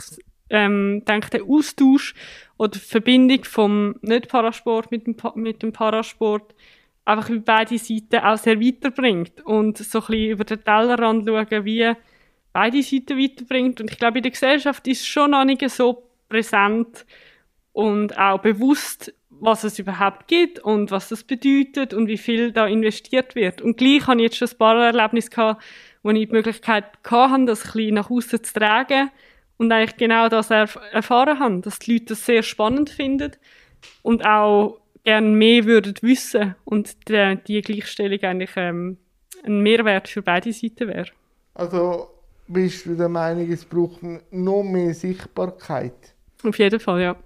ähm, 0.50 1.02
denke, 1.07 1.31
der 1.31 1.45
Austausch 1.45 2.14
oder 2.59 2.73
die 2.73 2.78
Verbindung 2.78 3.45
vom 3.45 3.95
Nicht-Parasport 4.02 4.90
mit 4.90 5.07
dem, 5.07 5.16
Pa- 5.16 5.33
mit 5.35 5.62
dem 5.62 5.73
Parasport 5.73 6.54
einfach 7.04 7.30
über 7.30 7.44
beide 7.44 7.78
Seiten 7.78 8.16
auch 8.16 8.38
sehr 8.38 8.61
weiterbringt 8.61 9.44
und 9.44 9.78
so 9.78 9.99
ein 10.00 10.06
bisschen 10.06 10.30
über 10.30 10.44
den 10.44 10.64
Tellerrand 10.64 11.26
schauen, 11.26 11.64
wie 11.64 11.92
beide 12.52 12.82
Seiten 12.82 13.18
weiterbringt. 13.18 13.80
Und 13.80 13.90
ich 13.90 13.99
glaube, 13.99 14.18
in 14.18 14.23
der 14.23 14.32
Gesellschaft 14.32 14.87
ist 14.87 15.06
schon 15.06 15.32
noch 15.32 15.44
nicht 15.44 15.68
so 15.71 16.09
präsent 16.28 17.04
und 17.73 18.18
auch 18.18 18.38
bewusst, 18.40 19.12
was 19.30 19.64
es 19.64 19.78
überhaupt 19.78 20.28
gibt 20.28 20.61
und 20.61 20.90
was 20.90 21.09
das 21.09 21.25
bedeutet 21.25 21.94
und 21.94 22.06
wie 22.06 22.18
viel 22.18 22.52
da 22.52 22.66
investiert 22.66 23.35
wird. 23.35 23.61
Und 23.61 23.76
gleich 23.76 24.06
habe 24.06 24.21
ich 24.21 24.25
jetzt 24.25 24.37
schon 24.37 24.49
ein 24.49 24.59
paar 24.59 24.85
Erlebnisse 24.85 25.30
gehabt, 25.30 25.62
wo 26.02 26.11
ich 26.11 26.28
die 26.28 26.32
Möglichkeit 26.32 26.85
hatte, 27.04 27.44
das 27.47 27.64
ein 27.64 27.73
bisschen 27.73 27.94
nach 27.94 28.11
außen 28.11 28.44
zu 28.44 28.52
tragen 28.52 29.11
und 29.56 29.73
eigentlich 29.73 29.97
genau 29.97 30.28
das 30.28 30.50
erf 30.50 30.78
erfahren 30.92 31.38
habe, 31.40 31.61
dass 31.61 31.80
die 31.80 31.94
Leute 31.94 32.06
das 32.06 32.25
sehr 32.25 32.42
spannend 32.42 32.90
finden 32.90 33.32
und 34.02 34.25
auch 34.25 34.82
gerne 35.04 35.28
mehr 35.28 35.64
würden 35.64 35.94
wissen 36.02 36.54
und 36.64 37.09
die, 37.09 37.38
die 37.47 37.62
Gleichstellung 37.62 38.21
eigentlich 38.23 38.50
ähm, 38.56 38.99
ein 39.44 39.61
Mehrwert 39.61 40.09
für 40.09 40.23
beide 40.23 40.52
Seiten 40.52 40.88
wäre. 40.88 41.09
Also 41.54 42.09
bist 42.47 42.87
du 42.87 42.94
der 42.94 43.09
Meinung, 43.09 43.50
es 43.50 43.64
braucht 43.64 44.00
noch 44.30 44.62
mehr 44.62 44.94
Sichtbarkeit? 44.94 46.14
Auf 46.44 46.59
jeden 46.59 46.80
Fall, 46.80 47.02
ja. 47.02 47.16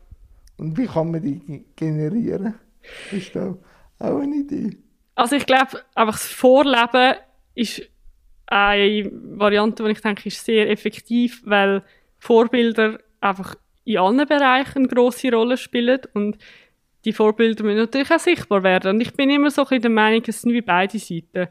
Und 0.59 0.77
wie 0.79 0.87
kann 0.87 1.11
man 1.11 1.23
die 1.23 1.39
ge- 1.39 1.65
generieren? 1.75 2.55
Ist 3.13 3.35
da 3.35 3.57
auch 3.99 4.21
eine 4.21 4.37
Idee? 4.37 4.77
Also 5.15 5.37
ich 5.37 5.47
glaube, 5.47 5.83
einfach 5.95 6.15
das 6.15 6.27
Vorleben 6.27 7.17
ist 7.55 7.83
eine 8.47 9.11
Variante, 9.13 9.85
die 9.85 9.91
ich 9.91 10.01
denke, 10.01 10.29
ist 10.29 10.45
sehr 10.45 10.71
effektiv, 10.71 11.43
weil 11.45 11.83
Vorbilder 12.19 12.99
einfach 13.21 13.57
in 13.85 13.99
allen 13.99 14.27
Bereichen 14.27 14.79
eine 14.79 14.89
grosse 14.89 15.33
Rolle 15.33 15.57
spielen 15.57 16.01
und 16.15 16.39
die 17.07 17.13
Vorbilder 17.13 17.65
müssen 17.65 17.79
natürlich 17.79 18.11
auch 18.11 18.19
sichtbar 18.19 18.63
werden. 18.63 18.97
Und 18.97 19.01
ich 19.01 19.15
bin 19.15 19.31
immer 19.31 19.51
so 19.51 19.65
ein 19.67 19.81
der 19.81 19.91
Meinung, 19.91 20.23
es 20.27 20.43
sind 20.43 20.53
wie 20.53 20.61
beide 20.61 20.99
Seiten. 20.99 21.49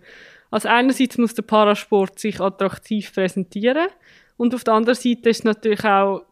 Also 0.51 0.69
einerseits 0.69 1.17
muss 1.17 1.33
der 1.33 1.43
Parasport 1.43 2.19
sich 2.19 2.39
attraktiv 2.39 3.11
präsentieren 3.13 3.87
und 4.37 4.53
auf 4.53 4.63
der 4.63 4.75
anderen 4.75 4.95
Seite 4.95 5.29
ist 5.29 5.45
natürlich 5.45 5.83
auch 5.83 6.23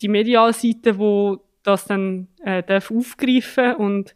die 0.00 0.08
mediale 0.08 0.52
Seite, 0.52 0.98
wo 0.98 1.40
das 1.62 1.84
dann 1.84 2.28
äh, 2.44 2.62
darf 2.62 2.90
aufgreifen 2.90 3.76
und 3.76 4.14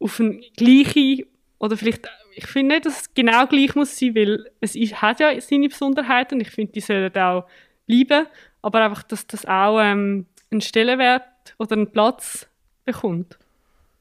auf 0.00 0.18
eine 0.20 0.40
gleiche 0.56 1.26
oder 1.58 1.76
vielleicht, 1.76 2.08
ich 2.34 2.46
finde 2.46 2.74
nicht, 2.74 2.86
dass 2.86 3.02
es 3.02 3.14
genau 3.14 3.46
gleich 3.46 3.74
muss 3.74 3.98
sein, 3.98 4.14
weil 4.14 4.50
es 4.60 4.74
ist, 4.74 5.00
hat 5.00 5.20
ja 5.20 5.40
seine 5.40 5.68
Besonderheiten 5.68 6.34
und 6.34 6.40
ich 6.40 6.50
finde, 6.50 6.72
die 6.72 6.80
sollen 6.80 7.14
auch 7.16 7.46
bleiben, 7.86 8.26
aber 8.62 8.84
einfach, 8.84 9.02
dass 9.02 9.26
das 9.26 9.44
auch 9.44 9.80
ähm, 9.80 10.26
einen 10.50 10.60
Stellenwert 10.60 11.54
oder 11.58 11.72
einen 11.72 11.90
Platz 11.90 12.48
bekommt. 12.84 13.38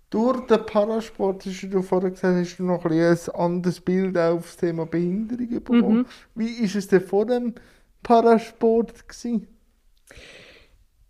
Durch 0.09 0.47
den 0.47 0.65
Parasport, 0.65 1.45
hast 1.45 1.61
du 1.63 1.81
vorher 1.81 2.11
gesagt, 2.11 2.37
hast 2.37 2.57
du 2.57 2.63
noch 2.63 2.85
ein, 2.85 2.89
bisschen 2.89 3.33
ein 3.33 3.39
anderes 3.39 3.81
Bild 3.81 4.17
auf 4.17 4.43
das 4.43 4.57
Thema 4.57 4.85
Behinderungen 4.85 5.63
bekommen. 5.63 5.97
Mhm. 5.97 6.05
Wie 6.35 6.61
war 6.61 6.75
es 6.75 6.87
denn 6.87 7.01
vor 7.01 7.25
dem 7.25 7.53
Parasport? 8.03 9.07
Gewesen? 9.07 9.47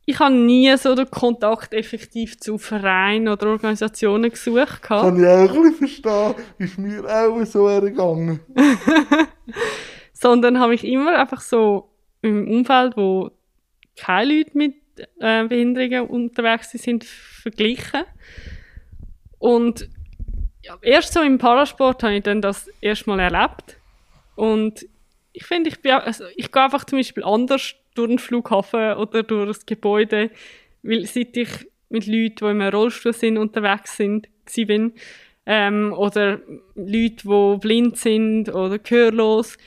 Ich 0.06 0.20
habe 0.20 0.34
nie 0.34 0.76
so 0.78 0.96
den 0.96 1.12
Kontakt 1.12 1.74
effektiv 1.74 2.40
zu 2.40 2.58
Vereinen 2.58 3.28
oder 3.28 3.48
Organisationen 3.48 4.32
gesucht. 4.32 4.82
gehabt. 4.82 5.04
Kann 5.04 5.20
ich 5.20 5.28
auch 5.28 5.56
ein 5.56 5.62
bisschen 5.64 5.76
verstehen. 5.76 6.36
Ist 6.58 6.78
mir 6.78 7.04
auch 7.06 7.46
so 7.46 7.68
ergangen. 7.68 8.40
sondern 10.20 10.60
habe 10.60 10.72
mich 10.72 10.84
immer 10.84 11.18
einfach 11.18 11.42
so 11.42 11.90
im 12.22 12.48
Umfeld, 12.48 12.98
wo 12.98 13.32
keine 13.96 14.38
Leute 14.38 14.52
mit 14.54 14.76
äh, 15.20 15.46
Behinderungen 15.48 16.08
unterwegs 16.08 16.72
sind, 16.72 17.04
verglichen. 17.04 18.04
Und 19.40 19.88
erst 20.82 21.14
so 21.14 21.22
im 21.22 21.38
Parasport 21.38 22.04
habe 22.04 22.16
ich 22.16 22.24
dann 22.24 22.42
das 22.42 22.70
erstmal 22.82 23.20
erlebt. 23.20 23.78
Und 24.36 24.86
ich 25.34 25.46
finde, 25.46 25.70
ich, 25.70 25.94
also 25.94 26.26
ich 26.36 26.52
gehe 26.52 26.64
einfach 26.64 26.84
zum 26.86 27.00
Beispiel 27.00 27.24
anders 27.24 27.76
durch 27.96 28.10
den 28.10 28.20
Flughafen 28.20 28.94
oder 28.94 29.24
durch 29.24 29.48
das 29.48 29.66
Gebäude, 29.66 30.32
weil 30.84 31.06
seit 31.06 31.36
ich 31.38 31.50
mit 31.90 32.06
Leuten, 32.08 32.36
die 32.40 32.46
im 32.46 32.62
Rollstuhl 32.62 33.14
sind, 33.14 33.38
unterwegs 33.38 33.98
sind, 33.98 34.28
bin, 34.56 34.94
ähm, 35.46 35.94
oder 35.94 36.42
Leute, 36.76 37.24
die 37.24 37.58
blind 37.60 37.98
sind 37.98 38.50
oder 38.50 38.80
gehörlos, 38.80 39.58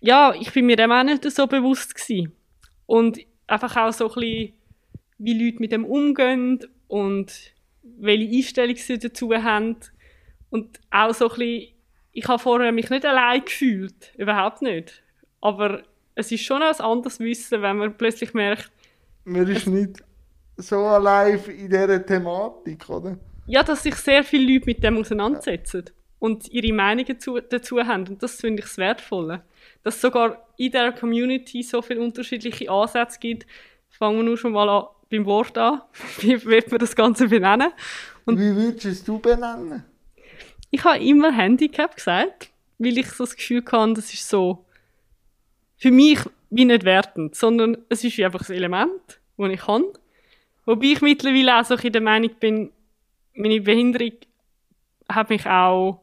ja, 0.00 0.34
ich 0.38 0.52
bin 0.52 0.66
mir 0.66 0.76
dem 0.76 0.92
auch 0.92 1.02
nicht 1.02 1.28
so 1.30 1.46
bewusst 1.46 1.94
gewesen. 1.94 2.32
Und 2.86 3.18
einfach 3.46 3.76
auch 3.76 3.92
so 3.92 4.08
ein 4.08 4.14
bisschen, 4.14 4.52
wie 5.18 5.44
Leute 5.44 5.60
mit 5.60 5.72
dem 5.72 5.84
umgehen 5.84 6.60
und 6.86 7.52
welche 7.98 8.36
Einstellung 8.36 8.76
sie 8.76 8.98
dazu 8.98 9.32
haben. 9.34 9.76
Und 10.50 10.80
auch 10.90 11.14
so 11.14 11.30
ein 11.30 11.38
bisschen, 11.38 11.74
ich 12.12 12.28
habe 12.28 12.38
vorher 12.38 12.72
mich 12.72 12.90
nicht 12.90 13.04
allein 13.04 13.44
gefühlt. 13.44 14.12
Überhaupt 14.16 14.62
nicht. 14.62 15.02
Aber 15.40 15.82
es 16.14 16.32
ist 16.32 16.42
schon 16.44 16.62
ein 16.62 16.74
anderes 16.80 17.20
Wissen, 17.20 17.62
wenn 17.62 17.76
man 17.76 17.96
plötzlich 17.96 18.34
merkt, 18.34 18.70
Man 19.24 19.46
ist 19.46 19.66
nicht 19.66 20.02
so 20.56 20.78
allein 20.78 21.38
in 21.46 21.68
dieser 21.70 22.04
Thematik, 22.04 22.88
oder? 22.88 23.16
ja, 23.46 23.62
dass 23.62 23.82
sich 23.82 23.94
sehr 23.96 24.24
viele 24.24 24.52
Leute 24.52 24.66
mit 24.66 24.82
dem 24.82 24.98
auseinandersetzen 24.98 25.84
und 26.18 26.48
ihre 26.50 26.72
Meinungen 26.72 27.06
dazu, 27.06 27.38
dazu 27.40 27.78
haben. 27.78 28.06
Und 28.06 28.22
das 28.22 28.40
finde 28.40 28.60
ich 28.60 28.66
das 28.66 28.76
Wertvolle. 28.78 29.42
Dass 29.82 29.96
es 29.96 30.00
sogar 30.00 30.46
in 30.56 30.72
der 30.72 30.92
Community 30.92 31.62
so 31.62 31.80
viele 31.80 32.00
unterschiedliche 32.00 32.70
Ansätze 32.70 33.18
gibt, 33.18 33.46
fangen 33.88 34.18
wir 34.18 34.24
nur 34.24 34.36
schon 34.36 34.52
mal 34.52 34.68
an 34.68 34.86
beim 35.10 35.24
Wort 35.26 35.56
an. 35.58 35.82
Wie 36.20 36.44
wird 36.44 36.70
man 36.70 36.80
das 36.80 36.94
Ganze 36.94 37.28
benennen? 37.28 37.72
Und 38.24 38.38
Wie 38.38 38.54
würdest 38.54 39.06
du 39.08 39.16
es 39.16 39.22
benennen? 39.22 39.84
Ich 40.70 40.84
habe 40.84 40.98
immer 40.98 41.32
Handicap 41.32 41.96
gesagt, 41.96 42.50
weil 42.78 42.98
ich 42.98 43.08
so 43.08 43.24
das 43.24 43.36
Gefühl 43.36 43.64
hatte, 43.70 43.94
das 43.94 44.12
ist 44.12 44.28
so 44.28 44.66
für 45.76 45.90
mich 45.90 46.18
wie 46.50 46.64
nicht 46.64 46.84
wertend, 46.84 47.34
sondern 47.34 47.78
es 47.88 48.04
ist 48.04 48.18
einfach 48.20 48.48
ein 48.48 48.54
Element, 48.54 49.20
das 49.36 49.50
ich 49.50 49.60
kann. 49.60 49.84
Wobei 50.66 50.86
ich 50.86 51.00
mittlerweile 51.00 51.58
auch 51.58 51.64
so 51.64 51.74
in 51.76 51.92
der 51.92 52.02
Meinung 52.02 52.30
bin, 52.40 52.70
meine 53.34 53.60
Behinderung 53.60 54.12
hat 55.08 55.30
mich 55.30 55.46
auch, 55.46 56.02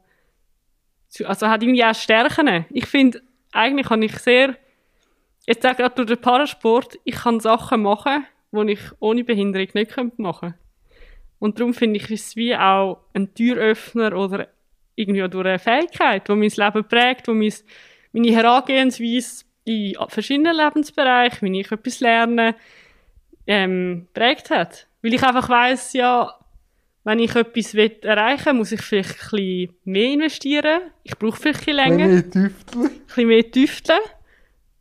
also 1.24 1.48
hat 1.48 1.62
irgendwie 1.62 1.84
auch 1.84 1.94
Stärken. 1.94 2.66
Ich 2.70 2.88
finde, 2.88 3.22
eigentlich 3.52 3.88
kann 3.88 4.02
ich 4.02 4.18
sehr, 4.18 4.56
jetzt 5.46 5.62
sage 5.62 5.78
gerade 5.78 5.96
durch 5.96 6.08
den 6.08 6.22
Parasport, 6.22 6.98
ich 7.04 7.16
kann 7.16 7.40
Sachen 7.40 7.84
machen, 7.84 8.26
die 8.56 8.74
ich 8.74 8.82
ohne 9.00 9.24
Behinderung 9.24 9.68
nicht 9.74 9.98
machen 9.98 10.12
könnte. 10.20 10.56
Und 11.40 11.60
darum 11.60 11.74
finde 11.74 12.00
ich 12.00 12.10
es 12.10 12.36
wie 12.36 12.56
auch 12.56 13.02
ein 13.14 13.34
Türöffner 13.34 14.16
oder 14.18 14.48
irgendwie 14.96 15.24
auch 15.24 15.30
durch 15.30 15.46
eine 15.46 15.60
Fähigkeit, 15.60 16.28
die 16.28 16.32
mein 16.32 16.50
Leben 16.50 16.88
prägt, 16.88 17.28
die 17.28 17.54
meine 18.14 18.32
Herangehensweise 18.32 19.46
in 19.66 19.96
verschiedenen 20.08 20.56
Lebensbereichen, 20.56 21.52
wie 21.52 21.60
ich 21.60 21.72
etwas 21.72 22.00
lerne, 22.00 22.56
ähm, 23.48 24.08
prägt 24.14 24.50
hat. 24.50 24.88
Weil 25.02 25.14
ich 25.14 25.24
einfach 25.24 25.50
weiss, 25.50 25.94
ja, 25.94 26.34
wenn 27.04 27.20
ich 27.20 27.36
etwas 27.36 27.74
erreichen 27.76 28.46
will, 28.46 28.54
muss 28.54 28.72
ich 28.72 28.82
vielleicht 28.82 29.12
ein 29.12 29.30
bisschen 29.30 29.76
mehr 29.84 30.12
investieren. 30.14 30.82
Ich 31.04 31.18
brauche 31.18 31.40
vielleicht 31.40 31.68
ein 31.68 31.76
bisschen 31.76 31.98
länger. 31.98 32.06
Ein 32.06 32.24
bisschen 32.24 32.42
mehr 32.42 32.50
tüfteln. 32.50 32.86
Ein 32.86 33.06
bisschen 33.06 33.28
mehr 33.28 33.52
tüfteln. 33.52 34.00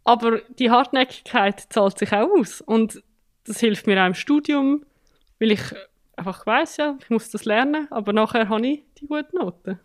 Aber 0.05 0.41
die 0.59 0.71
Hartnäckigkeit 0.71 1.61
zahlt 1.71 1.99
sich 1.99 2.13
auch 2.13 2.31
aus. 2.39 2.61
Und 2.61 3.03
das 3.45 3.61
hilft 3.61 3.87
mir 3.87 4.03
auch 4.03 4.07
im 4.07 4.15
Studium, 4.15 4.85
weil 5.39 5.53
ich 5.53 5.63
einfach 6.17 6.47
weiss, 6.47 6.77
ja, 6.77 6.97
ich 7.01 7.11
muss 7.11 7.31
das 7.31 7.45
lernen, 7.45 7.87
aber 7.91 8.13
nachher 8.13 8.49
habe 8.49 8.67
ich 8.67 8.85
die 8.99 9.07
guten 9.07 9.37
Noten. 9.37 9.79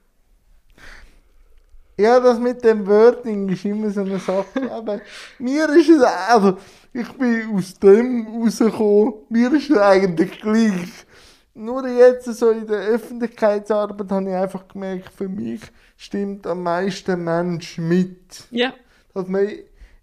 Ja, 2.00 2.18
das 2.22 2.40
mit 2.40 2.64
dem 2.64 2.88
Wording 2.88 3.50
ist 3.50 3.66
immer 3.66 3.90
so 3.90 4.00
eine 4.00 4.20
Sache. 4.20 4.72
Aber 4.72 5.02
mir 5.38 5.68
ist 5.70 5.90
es, 5.90 6.02
also, 6.02 6.58
ich 6.94 7.12
bin 7.12 7.54
aus 7.54 7.78
dem 7.78 8.26
rausgekommen, 8.26 9.16
mir 9.28 9.52
ist 9.54 9.70
es 9.70 9.78
eigentlich 9.78 10.40
gleich. 10.40 11.06
Nur 11.54 11.86
jetzt, 11.90 12.24
so 12.24 12.52
in 12.52 12.66
der 12.66 12.78
Öffentlichkeitsarbeit, 12.78 14.10
habe 14.12 14.30
ich 14.30 14.36
einfach 14.36 14.66
gemerkt, 14.70 15.12
für 15.12 15.28
mich 15.28 15.60
stimmt 15.98 16.48
am 16.48 16.64
meisten 16.64 17.22
Mensch 17.22 17.78
mit. 17.78 18.46
Ja. 18.50 18.74
Dass 19.14 19.28
man, 19.28 19.50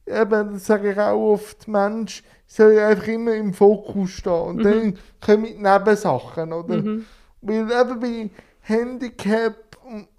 eben, 0.07 0.53
das 0.53 0.67
sage 0.67 0.93
ich 0.93 0.99
auch 0.99 1.33
oft, 1.33 1.69
Mensch 1.69 2.23
soll 2.47 2.79
einfach 2.79 3.09
immer 3.09 3.35
im 3.35 3.53
Fokus 3.53 4.11
stehen. 4.11 4.33
Und 4.33 4.57
mhm. 4.59 4.63
dann 4.63 4.99
kommen 5.25 5.45
die 5.47 5.63
Nebensachen, 5.63 6.53
oder? 6.53 6.77
Mhm. 6.77 7.05
Weil 7.41 7.71
eben 7.71 8.01
bei 8.01 8.31
Handicap 8.61 9.55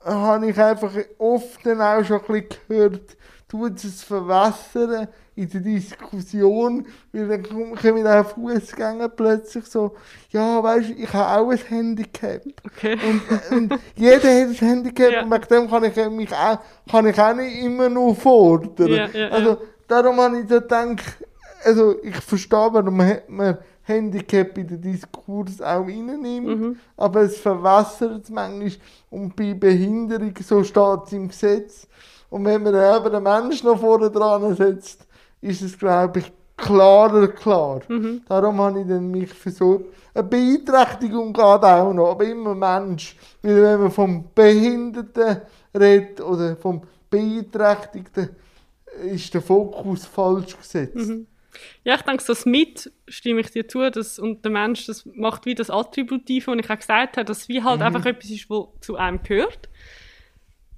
habe 0.03 0.49
ich 0.49 0.57
einfach 0.57 0.93
oft 1.17 1.65
dann 1.65 1.81
auch 1.81 2.03
schon 2.03 2.21
ein 2.21 2.25
bisschen 2.27 2.61
gehört, 2.67 3.17
tut 3.49 3.83
es 3.83 4.03
verwässern 4.03 5.07
in 5.35 5.49
der 5.49 5.61
Diskussion, 5.61 6.85
weil 7.11 7.27
dann 7.27 7.75
kommen 7.75 8.03
dann 8.03 8.25
Fußgänger 8.25 9.09
plötzlich 9.09 9.65
so, 9.65 9.95
ja, 10.31 10.61
weißt 10.61 10.89
du, 10.89 10.93
ich 10.93 11.13
habe 11.13 11.41
auch 11.41 11.51
ein 11.51 11.57
Handicap. 11.57 12.41
Okay. 12.65 12.97
Und, 13.07 13.51
und 13.55 13.79
jeder 13.95 14.15
hat 14.15 14.47
ein 14.47 14.53
Handicap 14.53 15.11
ja. 15.11 15.23
und 15.23 15.31
wegen 15.31 15.47
dem 15.47 15.69
kann 15.69 15.83
ich 15.83 16.09
mich 16.09 16.33
auch, 16.33 16.59
kann 16.89 17.07
ich 17.07 17.19
auch 17.19 17.35
nicht 17.35 17.63
immer 17.63 17.87
nur 17.87 18.15
fordern. 18.15 18.87
Ja, 18.87 19.07
ja, 19.07 19.29
also, 19.29 19.57
darum 19.87 20.19
habe 20.19 20.39
ich 20.39 20.49
so 20.49 20.61
gedacht, 20.61 21.17
also 21.63 21.95
ich 22.03 22.15
verstehe, 22.17 22.69
warum 22.71 22.97
man 23.27 23.57
Handicap 23.83 24.57
in 24.57 24.67
den 24.67 24.81
Diskurs 24.81 25.61
auch 25.61 25.85
reinnimmt, 25.85 26.47
mhm. 26.47 26.79
aber 26.97 27.21
es 27.21 27.37
verwässert 27.37 28.23
es 28.23 28.29
manchmal 28.29 28.71
und 29.09 29.35
bei 29.35 29.53
Behinderung, 29.53 30.33
so 30.43 30.63
steht 30.63 30.99
es 31.05 31.13
im 31.13 31.29
Gesetz, 31.29 31.87
und 32.29 32.43
wenn 32.45 32.63
man 32.63 32.75
eben 32.75 33.11
den 33.11 33.23
Menschen 33.23 33.67
noch 33.67 33.79
vorne 33.79 34.11
dran 34.11 34.53
setzt, 34.55 35.07
ist 35.39 35.61
es, 35.61 35.77
glaube 35.77 36.19
ich, 36.19 36.31
klarer 36.57 37.27
klar. 37.29 37.81
Mhm. 37.87 38.21
Darum 38.27 38.59
habe 38.59 38.81
ich 38.81 38.87
dann 38.87 39.09
mich 39.09 39.33
versucht, 39.33 39.85
eine 40.13 40.23
Beeinträchtigung 40.23 41.31
geht 41.31 41.43
auch 41.43 41.93
noch, 41.93 42.11
aber 42.11 42.25
immer 42.25 42.55
Mensch, 42.55 43.15
weil 43.41 43.61
wenn 43.61 43.81
man 43.81 43.91
vom 43.91 44.25
Behinderten 44.33 45.41
redet 45.77 46.19
oder 46.21 46.55
vom 46.57 46.81
Beeinträchtigten, 47.09 48.29
ist 49.03 49.33
der 49.33 49.41
Fokus 49.41 50.05
falsch 50.05 50.57
gesetzt. 50.57 50.95
Mhm. 50.95 51.27
Ja, 51.83 51.95
ich 51.95 52.01
denke, 52.01 52.23
das 52.25 52.45
mit 52.45 52.91
stimme 53.07 53.41
ich 53.41 53.51
dir 53.51 53.67
zu, 53.67 53.89
dass, 53.89 54.19
und 54.19 54.43
der 54.43 54.51
Mensch, 54.51 54.85
das 54.85 55.05
macht 55.05 55.45
wie 55.45 55.55
das 55.55 55.69
Attributive, 55.69 56.51
und 56.51 56.59
ich 56.59 56.69
auch 56.69 56.77
gesagt 56.77 57.17
habe, 57.17 57.25
dass 57.25 57.49
wie 57.49 57.63
halt 57.63 57.79
mhm. 57.79 57.87
einfach 57.87 58.05
etwas 58.05 58.29
ist, 58.29 58.49
was 58.49 58.67
zu 58.81 58.95
einem 58.95 59.23
gehört. 59.23 59.69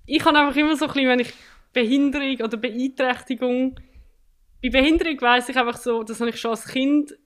Ich 0.06 0.24
habe 0.24 0.38
einfach 0.38 0.56
immer 0.56 0.76
so 0.76 0.86
ein 0.86 0.94
bisschen, 0.94 1.10
wenn 1.10 1.20
ich 1.20 1.34
Behinderung 1.74 2.38
oder 2.42 2.58
Beeinträchtigung, 2.58 3.80
bei 4.62 4.70
Behinderung 4.70 5.20
weiß 5.22 5.50
ich 5.50 5.58
einfach 5.58 5.78
so, 5.78 6.04
das 6.04 6.20
habe 6.20 6.32
ich 6.32 6.40
schon 6.40 6.52
als 6.52 6.66
Kind 6.66 7.18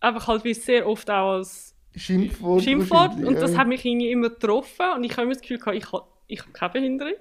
einfach 0.00 0.26
halt 0.26 0.44
wie 0.44 0.54
sehr 0.54 0.86
oft 0.86 1.10
auch 1.10 1.34
als 1.34 1.76
Schimpfwort. 1.94 2.62
Schimpfwort 2.62 3.22
und 3.22 3.34
das 3.34 3.56
hat 3.56 3.68
mich 3.68 3.84
irgendwie 3.84 4.10
immer 4.10 4.30
getroffen 4.30 4.86
und 4.96 5.04
ich 5.04 5.12
habe 5.12 5.22
immer 5.22 5.34
das 5.34 5.42
Gefühl 5.42 5.58
gehabt, 5.58 5.76
ich 5.76 5.92
habe, 5.92 6.06
ich 6.26 6.40
habe 6.40 6.52
keine 6.52 6.72
Behinderung. 6.72 7.14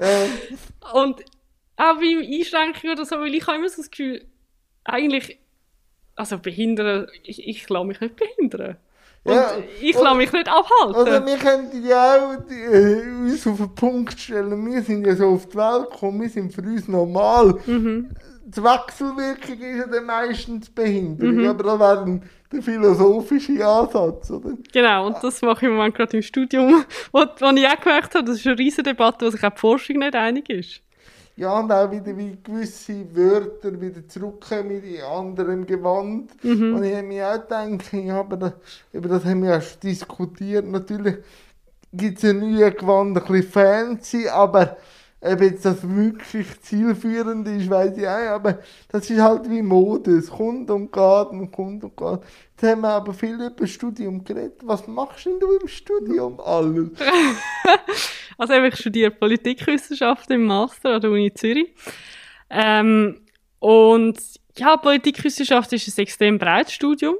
Ja. 0.00 1.02
und 1.02 1.22
auch 1.76 1.96
beim 1.96 2.18
Einschränken 2.18 2.90
oder 2.90 3.04
so, 3.04 3.16
weil 3.16 3.34
ich 3.34 3.46
habe 3.46 3.58
immer 3.58 3.68
so 3.68 3.82
das 3.82 3.90
Gefühl, 3.90 4.24
eigentlich, 4.84 5.38
also 6.16 6.38
behindern, 6.38 7.06
ich, 7.24 7.46
ich 7.46 7.68
lasse 7.68 7.86
mich 7.86 8.00
nicht 8.00 8.16
behindern. 8.16 8.76
Und 9.24 9.34
ja, 9.34 9.52
ich 9.80 9.94
lasse 9.94 10.16
mich 10.16 10.32
nicht 10.32 10.48
abhalten. 10.48 11.00
Oder 11.00 11.24
wir 11.24 11.36
könnten 11.36 11.86
ja 11.86 12.16
auch 12.16 12.50
äh, 12.50 13.02
uns 13.02 13.46
auf 13.46 13.56
den 13.56 13.74
Punkt 13.74 14.18
stellen, 14.18 14.66
wir 14.66 14.82
sind 14.82 15.06
ja 15.06 15.14
so 15.14 15.28
auf 15.28 15.48
die 15.48 15.56
Welt 15.56 15.90
gekommen, 15.90 16.22
wir 16.22 16.28
sind 16.28 16.52
für 16.52 16.62
uns 16.62 16.88
normal. 16.88 17.56
Mhm. 17.66 18.10
Die 18.44 18.62
Wechselwirkung 18.62 19.60
ist 19.60 19.78
ja 19.78 19.86
dann 19.86 20.04
meistens 20.06 20.68
Behinderung, 20.68 21.36
mhm. 21.36 21.46
aber 21.46 21.62
das 21.62 21.78
wäre 21.78 22.20
der 22.52 22.62
philosophische 22.62 23.64
Ansatz, 23.64 24.30
oder? 24.30 24.54
Genau, 24.72 25.06
und 25.06 25.16
das 25.22 25.40
mache 25.40 25.64
ich 25.64 25.70
im 25.70 25.76
Moment 25.76 25.94
gerade 25.94 26.16
im 26.16 26.22
Studium, 26.22 26.84
wo, 27.12 27.20
wo 27.20 27.56
ich 27.56 27.66
auch 27.68 27.80
gemerkt 27.80 28.16
habe, 28.16 28.24
das 28.24 28.38
ist 28.38 28.46
eine 28.46 28.58
riesige 28.58 28.82
Debatte, 28.82 29.24
wo 29.24 29.30
sich 29.30 29.44
auch 29.44 29.50
die 29.50 29.60
Forschung 29.60 29.98
nicht 30.00 30.16
einig 30.16 30.50
ist 30.50 30.82
ja, 31.36 31.58
und 31.58 31.72
auch 31.72 31.90
wieder 31.90 32.16
wie 32.16 32.36
gewisse 32.42 33.06
Wörter 33.14 33.80
wieder 33.80 34.06
zurückkommen 34.06 34.82
in 34.82 35.00
anderem 35.02 35.66
Gewand. 35.66 36.30
Mhm. 36.44 36.74
Und 36.74 36.84
ich 36.84 36.94
habe 36.94 37.06
mir 37.06 37.28
auch 37.28 37.40
gedacht, 37.40 37.92
ja, 37.92 38.20
aber 38.20 38.36
das, 38.36 38.52
über 38.92 39.08
das 39.08 39.24
haben 39.24 39.42
wir 39.42 39.60
schon 39.60 39.80
diskutiert. 39.80 40.66
Natürlich 40.66 41.16
gibt 41.92 42.18
es 42.18 42.24
ein 42.28 42.38
neues 42.38 42.76
Gewand, 42.76 43.16
ein 43.16 43.24
bisschen 43.24 43.50
fancy, 43.50 44.28
aber 44.28 44.76
ob 45.24 45.40
jetzt 45.40 45.64
das 45.64 45.88
wirklich 45.88 46.60
zielführend 46.62 47.46
ist, 47.46 47.70
weiß 47.70 47.96
ich 47.96 48.06
auch, 48.06 48.34
aber 48.34 48.58
das 48.88 49.08
ist 49.08 49.20
halt 49.20 49.48
wie 49.48 49.62
Mode. 49.62 50.16
Es 50.18 50.28
kommt 50.28 50.68
und 50.68 50.92
geht 50.92 51.26
und 51.30 51.52
kommt 51.52 51.84
und 51.84 51.96
geht. 51.96 52.20
Jetzt 52.50 52.62
haben 52.70 52.80
wir 52.80 52.88
aber 52.88 53.14
viel 53.14 53.34
über 53.34 53.50
das 53.50 53.70
Studium 53.70 54.24
geredet. 54.24 54.60
Was 54.64 54.88
machst 54.88 55.26
denn 55.26 55.38
du 55.38 55.52
im 55.52 55.68
Studium 55.68 56.40
alles? 56.40 56.90
also 58.38 58.52
ich 58.54 58.76
studiere 58.76 59.12
Politikwissenschaften 59.12 60.34
im 60.34 60.44
Master 60.46 60.94
an 60.94 61.00
der 61.00 61.10
Uni 61.10 61.32
Zürich. 61.32 61.72
Ähm, 62.50 63.20
und 63.60 64.18
ja, 64.56 64.76
Politikwissenschaft 64.76 65.72
ist 65.72 65.96
ein 65.96 66.02
extrem 66.02 66.36
breites 66.36 66.72
Studium. 66.72 67.14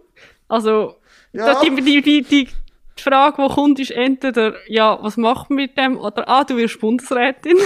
Also 0.49 0.97
ja. 1.33 1.61
die, 1.63 1.81
die, 1.81 2.03
die, 2.03 2.23
die 2.23 2.49
Frage, 2.97 3.43
die 3.43 3.55
kommt, 3.55 3.79
ist 3.79 3.93
entweder, 3.93 4.55
ja, 4.67 4.99
was 5.01 5.17
macht 5.17 5.51
man 5.51 5.57
mit 5.57 5.79
dem? 5.79 5.99
Oder, 5.99 6.29
ah, 6.29 6.43
du 6.43 6.57
wirst 6.57 6.81
Bundesrätin. 6.81 7.57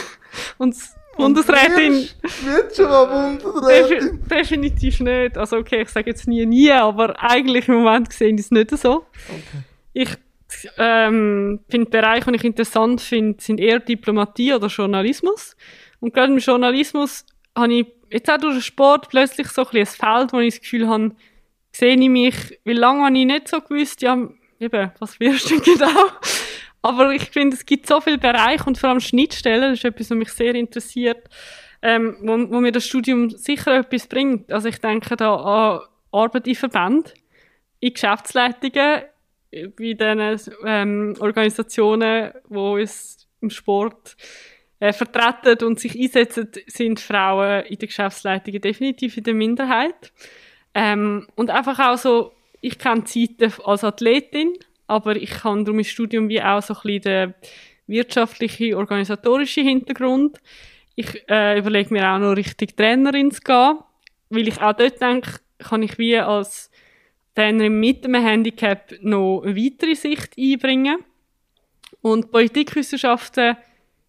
Und 0.59 0.77
Bundesrätin. 1.17 2.09
Wird 2.45 2.77
schon 2.77 2.89
mal 2.89 3.37
Bundesrätin? 3.37 4.23
definitiv 4.29 5.01
nicht. 5.01 5.39
Also, 5.39 5.57
okay, 5.57 5.83
ich 5.83 5.89
sage 5.89 6.11
jetzt 6.11 6.29
nie, 6.29 6.45
nie, 6.47 6.71
aber 6.71 7.15
eigentlich 7.23 7.69
im 7.69 7.77
Moment 7.77 8.11
gesehen 8.11 8.37
ist 8.39 8.47
es 8.47 8.51
nicht 8.51 8.71
so. 8.77 9.07
Okay. 9.29 9.63
Ich 9.93 10.11
ähm, 10.79 11.61
finde 11.69 11.91
Bereiche, 11.91 12.31
die 12.31 12.37
ich 12.37 12.45
interessant 12.45 13.01
finde, 13.01 13.43
sind 13.43 13.61
eher 13.61 13.81
Diplomatie 13.81 14.55
oder 14.55 14.69
Journalismus. 14.69 15.57
Und 16.01 16.15
gerade 16.15 16.33
im 16.33 16.39
Journalismus 16.39 17.25
habe 17.57 17.73
ich 17.73 17.87
jetzt 18.11 18.31
auch 18.31 18.39
durch 18.39 18.55
den 18.55 18.63
Sport 18.63 19.09
plötzlich 19.09 19.49
so 19.49 19.67
ein, 19.67 19.77
ein 19.77 19.87
Feld, 19.87 20.33
wo 20.33 20.39
ich 20.39 20.55
das 20.55 20.61
Gefühl 20.61 20.89
habe, 20.89 21.13
sehe 21.73 21.97
ich 21.97 22.09
mich, 22.09 22.35
wie 22.65 22.73
lange 22.73 23.05
habe 23.05 23.19
ich 23.19 23.27
nicht 23.27 23.49
so 23.49 23.61
gewusst, 23.61 24.03
ja, 24.03 24.17
eben, 24.61 24.93
was 24.99 25.21
wirst 25.21 25.51
du 25.51 25.61
genau? 25.61 26.07
Aber 26.87 27.11
ich 27.11 27.31
finde, 27.31 27.57
es 27.57 27.67
gibt 27.67 27.89
so 27.89 28.01
viele 28.01 28.19
Bereiche 28.19 28.63
und 28.65 28.79
vor 28.79 28.91
allem 28.91 29.01
Schnittstellen, 29.01 29.73
das 29.73 29.81
ist 29.81 29.85
etwas, 29.85 30.09
was 30.09 30.17
mich 30.17 30.29
sehr 30.29 30.55
interessiert, 30.55 31.29
ähm, 31.83 32.17
wo, 32.21 32.33
wo 32.49 32.61
mir 32.61 32.71
das 32.71 32.87
Studium 32.87 33.29
sicher 33.31 33.79
etwas 33.79 34.07
bringt. 34.07 34.53
Also 34.53 34.69
ich 34.69 34.79
denke 34.79 35.17
da 35.17 35.35
an 35.35 35.81
Arbeit 36.13 36.47
in 36.47 36.55
Verbänden, 36.55 37.11
in 37.81 37.93
Geschäftsleitungen, 37.93 39.03
bei 39.51 39.95
diesen 39.95 40.55
ähm, 40.65 41.17
Organisationen, 41.19 42.31
die 42.49 42.55
uns 42.55 43.27
im 43.41 43.51
Sport 43.51 44.17
äh, 44.79 44.93
vertreten 44.93 45.67
und 45.67 45.81
sich 45.81 45.99
einsetzen, 45.99 46.53
sind 46.69 47.01
Frauen 47.01 47.65
in 47.65 47.79
den 47.79 47.89
Geschäftsleitungen 47.89 48.61
definitiv 48.61 49.17
in 49.17 49.25
der 49.25 49.35
Minderheit. 49.35 50.13
Ähm, 50.73 51.27
und 51.35 51.51
einfach 51.51 51.81
auch 51.81 51.99
so 51.99 52.33
ich 52.61 52.79
kenne 52.79 53.05
Zeiten 53.05 53.53
als 53.65 53.85
Athletin, 53.85 54.53
aber 54.87 55.17
ich 55.17 55.45
habe 55.45 55.65
durch 55.65 55.75
mein 55.75 55.85
Studium 55.85 56.29
wie 56.29 56.43
auch 56.43 56.63
so 56.63 56.75
ein 56.75 56.81
bisschen 56.83 57.03
den 57.03 57.35
wirtschaftlichen, 57.87 58.75
organisatorischen 58.75 59.65
Hintergrund. 59.65 60.39
Ich 60.95 61.29
äh, 61.29 61.59
überlege 61.59 61.93
mir 61.93 62.09
auch 62.09 62.19
noch 62.19 62.37
richtig 62.37 62.77
Trainerin 62.77 63.31
zu 63.31 63.41
gehen, 63.41 63.79
weil 64.31 64.49
ich 64.49 64.61
auch 64.61 64.73
dort 64.73 65.01
denke, 65.01 65.41
kann 65.59 65.83
ich 65.83 65.99
wie 65.99 66.17
als 66.19 66.71
Trainerin 67.35 67.79
mit 67.79 68.05
einem 68.05 68.25
Handicap 68.25 68.93
noch 69.01 69.43
eine 69.43 69.57
weitere 69.57 69.95
Sicht 69.95 70.37
einbringen. 70.39 70.99
Und 72.01 72.31
Politikwissenschaften, 72.31 73.57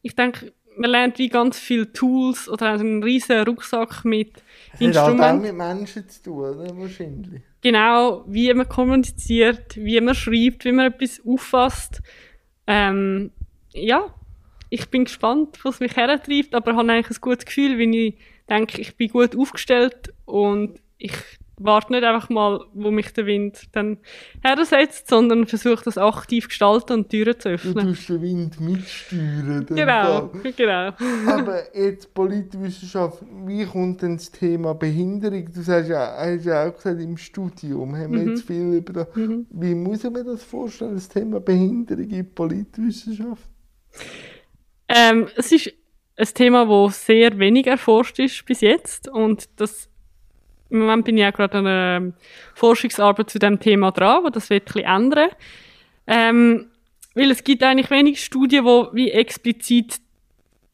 ich 0.01 0.15
denke, 0.15 0.53
man 0.77 0.91
lernt 0.91 1.19
wie 1.19 1.29
ganz 1.29 1.59
viele 1.59 1.91
Tools 1.91 2.47
oder 2.47 2.73
einen 2.73 3.03
riesen 3.03 3.41
Rucksack 3.41 4.05
mit 4.05 4.31
Hat 4.79 4.95
halt 4.95 5.19
auch 5.21 5.41
mit 5.41 5.55
Menschen 5.55 6.07
zu 6.07 6.23
tun, 6.23 6.39
oder? 6.39 6.77
Wahrscheinlich. 6.77 7.41
Genau, 7.61 8.23
wie 8.27 8.53
man 8.53 8.67
kommuniziert, 8.67 9.75
wie 9.75 9.99
man 10.01 10.15
schreibt, 10.15 10.65
wie 10.65 10.71
man 10.71 10.93
etwas 10.93 11.21
auffasst. 11.25 12.01
Ähm, 12.67 13.31
ja, 13.73 14.13
ich 14.69 14.89
bin 14.89 15.05
gespannt, 15.05 15.59
was 15.63 15.79
mich 15.79 15.95
hertreibt, 15.95 16.53
aber 16.53 16.75
habe 16.75 16.91
eigentlich 16.91 17.17
ein 17.17 17.21
gutes 17.21 17.45
Gefühl, 17.45 17.79
weil 17.79 17.95
ich 17.95 18.17
denke, 18.49 18.81
ich 18.81 18.95
bin 18.95 19.09
gut 19.09 19.37
aufgestellt 19.37 20.13
und 20.25 20.79
ich 20.97 21.13
warte 21.59 21.91
nicht 21.91 22.03
einfach 22.03 22.29
mal, 22.29 22.63
wo 22.73 22.91
mich 22.91 23.11
der 23.13 23.25
Wind 23.25 23.63
dann 23.71 23.97
hersetzt, 24.43 25.07
sondern 25.09 25.47
versuche 25.47 25.83
das 25.83 25.97
aktiv 25.97 26.43
zu 26.43 26.49
gestalten 26.49 26.93
und 26.93 27.09
Türen 27.09 27.39
zu 27.39 27.49
Du 27.49 27.55
öffnen. 27.55 27.87
tust 27.87 28.09
den 28.09 28.21
Wind 28.21 28.59
mitsteuern. 28.59 29.65
Genau, 29.69 30.29
Fall. 30.29 30.53
genau. 30.55 30.93
Aber 31.27 31.75
jetzt 31.75 32.13
Politikwissenschaft, 32.13 33.23
wie 33.45 33.65
kommt 33.65 34.01
denn 34.01 34.17
das 34.17 34.31
Thema 34.31 34.73
Behinderung? 34.75 35.45
Du 35.53 35.61
sagst 35.61 35.89
ja, 35.89 36.15
hast 36.17 36.45
ja 36.45 36.67
auch 36.67 36.75
gesagt, 36.75 37.01
im 37.01 37.17
Studium 37.17 37.95
haben 37.95 38.13
wir 38.13 38.31
jetzt 38.31 38.45
viel 38.45 38.73
über 38.73 38.93
das. 38.93 39.07
Wie 39.15 39.75
muss 39.75 40.03
ich 40.03 40.11
mir 40.11 40.23
das 40.23 40.43
vorstellen, 40.43 40.93
das 40.95 41.09
Thema 41.09 41.39
Behinderung 41.39 42.09
in 42.09 42.33
Politikwissenschaft? 42.33 43.43
Ähm, 44.87 45.27
es 45.35 45.51
ist 45.51 45.73
ein 46.15 46.27
Thema, 46.33 46.65
das 46.65 47.05
sehr 47.05 47.37
wenig 47.37 47.67
erforscht 47.67 48.19
ist 48.19 48.45
bis 48.45 48.61
jetzt 48.61 49.07
und 49.07 49.49
das 49.59 49.89
im 50.69 50.79
Moment 50.79 51.05
bin 51.05 51.17
ich 51.17 51.25
auch 51.25 51.33
gerade 51.33 51.57
an 51.57 51.67
einer 51.67 52.13
Forschungsarbeit 52.53 53.29
zu 53.29 53.39
dem 53.39 53.59
Thema 53.59 53.91
dran, 53.91 54.23
wo 54.23 54.29
das 54.29 54.49
wird 54.49 54.75
ein 54.75 54.83
ändern. 54.83 55.29
Ähm, 56.05 56.67
weil 57.13 57.31
es 57.31 57.43
gibt 57.43 57.63
eigentlich 57.63 57.89
wenig 57.89 58.23
Studien, 58.23 58.65
wo 58.65 58.89
wie 58.93 59.11
explizit 59.11 59.97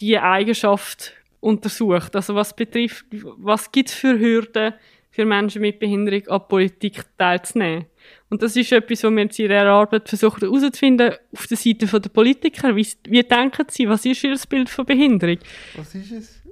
die 0.02 0.18
Eigenschaft 0.18 1.14
untersucht. 1.40 2.16
Also 2.16 2.36
was 2.36 2.56
betrifft, 2.56 3.06
was 3.12 3.72
gibt 3.72 3.90
es 3.90 3.96
für 3.96 4.20
Hürden 4.20 4.74
für 5.12 5.26
Menschen 5.26 5.62
mit 5.62 5.80
Behinderung 5.80 6.28
an 6.28 6.48
Politik 6.48 7.06
teilzunehmen? 7.18 7.86
Und 8.30 8.42
das 8.42 8.56
ist 8.56 8.72
etwas, 8.72 9.04
was 9.04 9.12
wir 9.12 9.22
jetzt 9.22 9.40
in 9.40 9.48
dieser 9.48 9.68
Arbeit 9.68 10.10
versuchen 10.10 10.42
herauszufinden, 10.42 11.14
auf 11.34 11.48
der 11.48 11.58
Seite 11.58 11.86
der 11.86 12.10
Politiker. 12.10 12.76
Wie, 12.76 12.88
wie 13.08 13.24
denken 13.24 13.66
sie, 13.70 13.88
was 13.88 14.06
ist 14.06 14.24
ihr 14.24 14.36
Bild 14.50 14.70
von 14.70 14.86
Behinderung? 14.86 15.38
Was 15.76 15.94
ist 15.96 16.12
es? 16.12 16.43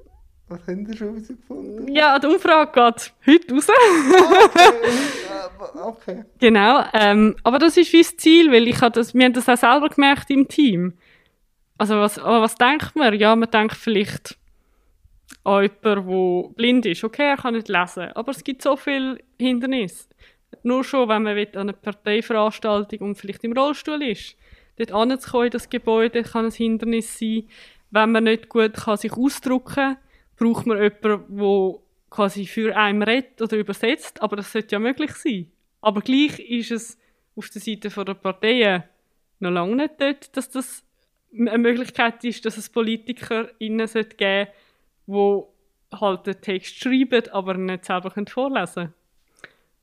Was 0.51 0.67
haben 0.67 0.85
Sie 0.85 0.97
schon 0.97 1.13
herausgefunden? 1.13 1.95
Ja, 1.95 2.19
die 2.19 2.27
Umfrage 2.27 2.71
geht 2.73 3.13
heute 3.25 3.53
raus. 3.53 3.67
okay. 4.43 5.79
okay. 5.81 6.25
Genau, 6.39 6.83
ähm, 6.93 7.37
aber 7.43 7.57
das 7.57 7.77
ist 7.77 7.93
das 7.93 8.17
Ziel, 8.17 8.51
weil 8.51 8.67
ich 8.67 8.77
das, 8.77 9.13
wir 9.13 9.23
haben 9.23 9.31
das 9.31 9.47
auch 9.47 9.55
selber 9.55 9.87
gemerkt 9.87 10.29
im 10.29 10.49
Team. 10.49 10.93
Also 11.77 11.95
was, 11.95 12.19
aber 12.19 12.41
was 12.41 12.55
denkt 12.55 12.97
man? 12.97 13.17
Ja, 13.17 13.33
man 13.33 13.49
denkt 13.49 13.77
vielleicht 13.77 14.37
an 15.45 15.63
jemanden, 15.63 15.83
der 15.83 16.49
blind 16.53 16.85
ist. 16.85 17.05
Okay, 17.05 17.29
er 17.29 17.37
kann 17.37 17.53
nicht 17.53 17.69
lesen, 17.69 18.11
aber 18.13 18.31
es 18.31 18.43
gibt 18.43 18.61
so 18.61 18.75
viele 18.75 19.19
Hindernisse. 19.39 20.09
Nur 20.63 20.83
schon, 20.83 21.07
wenn 21.07 21.23
man 21.23 21.37
an 21.37 21.47
einer 21.55 21.73
Parteiveranstaltung 21.73 22.99
und 22.99 23.15
vielleicht 23.15 23.45
im 23.45 23.53
Rollstuhl 23.53 24.03
ist. 24.03 24.35
Dort 24.75 24.91
anzukommen 24.91 25.45
in 25.45 25.51
das 25.51 25.69
Gebäude 25.69 26.23
kann 26.23 26.45
ein 26.47 26.51
Hindernis 26.51 27.17
sein. 27.17 27.47
Wenn 27.89 28.11
man 28.11 28.25
nicht 28.25 28.49
gut 28.49 28.73
kann 28.73 28.97
sich 28.97 29.13
ausdrücken 29.13 29.75
kann, 29.75 29.97
braucht 30.41 30.65
man 30.65 30.81
jemanden, 30.81 31.37
der 31.37 31.79
quasi 32.09 32.47
für 32.47 32.75
einen 32.75 33.03
redet 33.03 33.39
oder 33.43 33.57
übersetzt, 33.57 34.23
aber 34.23 34.37
das 34.37 34.51
sollte 34.51 34.75
ja 34.75 34.79
möglich 34.79 35.11
sein. 35.11 35.51
Aber 35.81 36.01
gleich 36.01 36.39
ist 36.39 36.71
es 36.71 36.97
auf 37.35 37.49
der 37.51 37.61
Seite 37.61 37.89
der 37.89 38.13
Parteien 38.15 38.83
noch 39.39 39.51
lange 39.51 39.75
nicht 39.75 40.01
dort, 40.01 40.35
dass 40.35 40.49
das 40.49 40.83
eine 41.31 41.57
Möglichkeit 41.59 42.23
ist, 42.23 42.43
dass 42.43 42.57
es 42.57 42.69
PolitikerInnen 42.69 43.87
sollte 43.87 44.15
geben 44.15 44.47
die 45.07 45.43
halt 45.97 46.25
den 46.25 46.41
Text 46.41 46.79
schreiben, 46.79 47.29
aber 47.31 47.53
nicht 47.55 47.85
selber 47.85 48.11
vorlesen 48.27 48.73
können. 48.73 48.93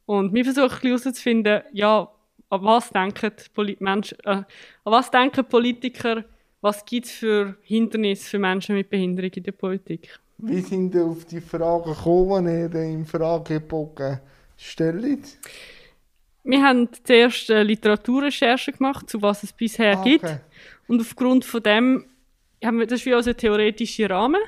Und 0.07 0.35
wir 0.35 0.45
versuchen 0.45 0.81
herauszufinden, 0.83 1.63
ja, 1.73 2.11
an 2.51 2.65
was 2.65 2.91
denken 2.91 3.33
Poli 3.55 3.77
Menschen, 3.79 4.19
äh, 4.25 4.31
an 4.31 4.47
was 4.85 5.11
denken 5.11 5.45
Politiker, 5.45 6.25
was 6.63 6.85
gibt 6.85 7.07
es 7.07 7.13
für 7.13 7.57
Hindernisse 7.63 8.31
für 8.31 8.39
Menschen 8.39 8.75
mit 8.75 8.89
Behinderung 8.89 9.31
in 9.31 9.43
der 9.43 9.53
Politik? 9.53 10.19
Wie 10.39 10.61
sind 10.61 10.95
ihr 10.95 11.05
auf 11.05 11.25
die 11.25 11.41
Fragen 11.41 11.91
gekommen, 11.93 12.47
die 12.47 12.77
ihr 12.79 12.85
im 12.85 13.05
Fragebogen 13.07 14.21
stellt? 14.57 15.39
Wir 16.45 16.63
haben 16.63 16.89
zuerst 17.05 17.51
eine 17.51 17.65
Literaturrecherche 17.65 18.73
gemacht, 18.73 19.11
zu 19.11 19.21
was 19.21 19.43
es 19.43 19.53
bisher 19.53 19.99
Ah, 19.99 20.03
gibt. 20.05 20.25
okay. 20.25 20.39
Und 20.87 21.01
aufgrund 21.01 21.45
von 21.45 21.63
dem 21.63 22.05
haben 22.65 22.79
wir, 22.79 22.87
das 22.87 23.01
ist 23.01 23.07
wie 23.07 23.15
unser 23.15 23.37
theoretischer 23.37 24.11
Rahmen. 24.11 24.41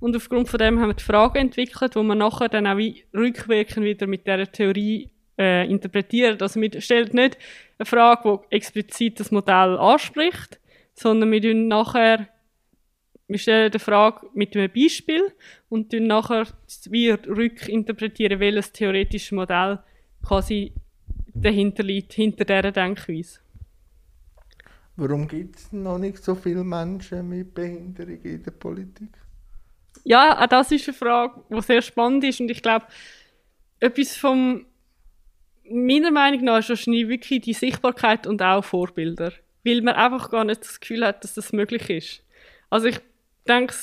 Und 0.00 0.14
aufgrund 0.16 0.48
von 0.48 0.58
dem 0.58 0.78
haben 0.80 0.88
wir 0.88 0.94
die 0.94 1.02
Fragen 1.04 1.38
entwickelt, 1.38 1.96
wo 1.96 2.02
wir 2.02 2.14
nachher 2.14 2.48
dann 2.48 2.66
auch 2.66 2.76
wie 2.76 3.04
rückwirkend 3.14 3.84
wieder 3.84 4.06
mit 4.06 4.26
dieser 4.26 4.50
Theorie 4.50 5.10
äh, 5.38 5.68
interpretieren. 5.70 6.38
Also 6.40 6.60
wir 6.60 6.80
stellen 6.80 7.10
nicht 7.12 7.38
eine 7.78 7.86
Frage, 7.86 8.40
die 8.50 8.56
explizit 8.56 9.20
das 9.20 9.30
Modell 9.30 9.78
anspricht, 9.78 10.60
sondern 10.94 11.30
wir 11.32 11.40
tun 11.40 11.68
nachher 11.68 12.28
wir 13.28 13.38
stellen 13.38 13.72
die 13.72 13.78
Frage 13.78 14.26
mit 14.34 14.56
einem 14.56 14.70
Beispiel 14.70 15.32
und 15.68 15.90
tun 15.90 16.06
nachher 16.06 16.46
wie 16.90 17.10
rückinterpretieren, 17.10 18.38
welches 18.38 18.72
theoretische 18.72 19.34
Modell 19.34 19.80
quasi 20.24 20.72
dahinter 21.34 21.82
liegt, 21.82 22.12
hinter 22.12 22.44
dieser 22.44 22.72
Denkweise. 22.72 23.40
Warum 24.96 25.28
gibt 25.28 25.56
es 25.56 25.72
noch 25.72 25.98
nicht 25.98 26.22
so 26.22 26.34
viele 26.34 26.64
Menschen 26.64 27.28
mit 27.28 27.52
Behinderung 27.52 28.22
in 28.22 28.42
der 28.42 28.50
Politik? 28.52 29.10
Ja, 30.04 30.42
auch 30.42 30.46
das 30.46 30.72
ist 30.72 30.88
eine 30.88 30.96
Frage, 30.96 31.42
die 31.50 31.60
sehr 31.60 31.82
spannend 31.82 32.24
ist 32.24 32.40
und 32.40 32.50
ich 32.50 32.62
glaube, 32.62 32.86
etwas 33.80 34.16
vom, 34.16 34.64
meiner 35.68 36.12
Meinung 36.12 36.44
nach 36.44 36.60
ist 36.60 36.68
wahrscheinlich 36.68 37.08
wirklich 37.08 37.42
die 37.42 37.52
Sichtbarkeit 37.52 38.26
und 38.26 38.40
auch 38.40 38.64
Vorbilder, 38.64 39.32
weil 39.64 39.82
man 39.82 39.94
einfach 39.94 40.30
gar 40.30 40.44
nicht 40.44 40.62
das 40.62 40.80
Gefühl 40.80 41.04
hat, 41.04 41.24
dass 41.24 41.34
das 41.34 41.52
möglich 41.52 41.90
ist. 41.90 42.22
Also 42.70 42.86
ich 42.86 43.00
denke, 43.46 43.74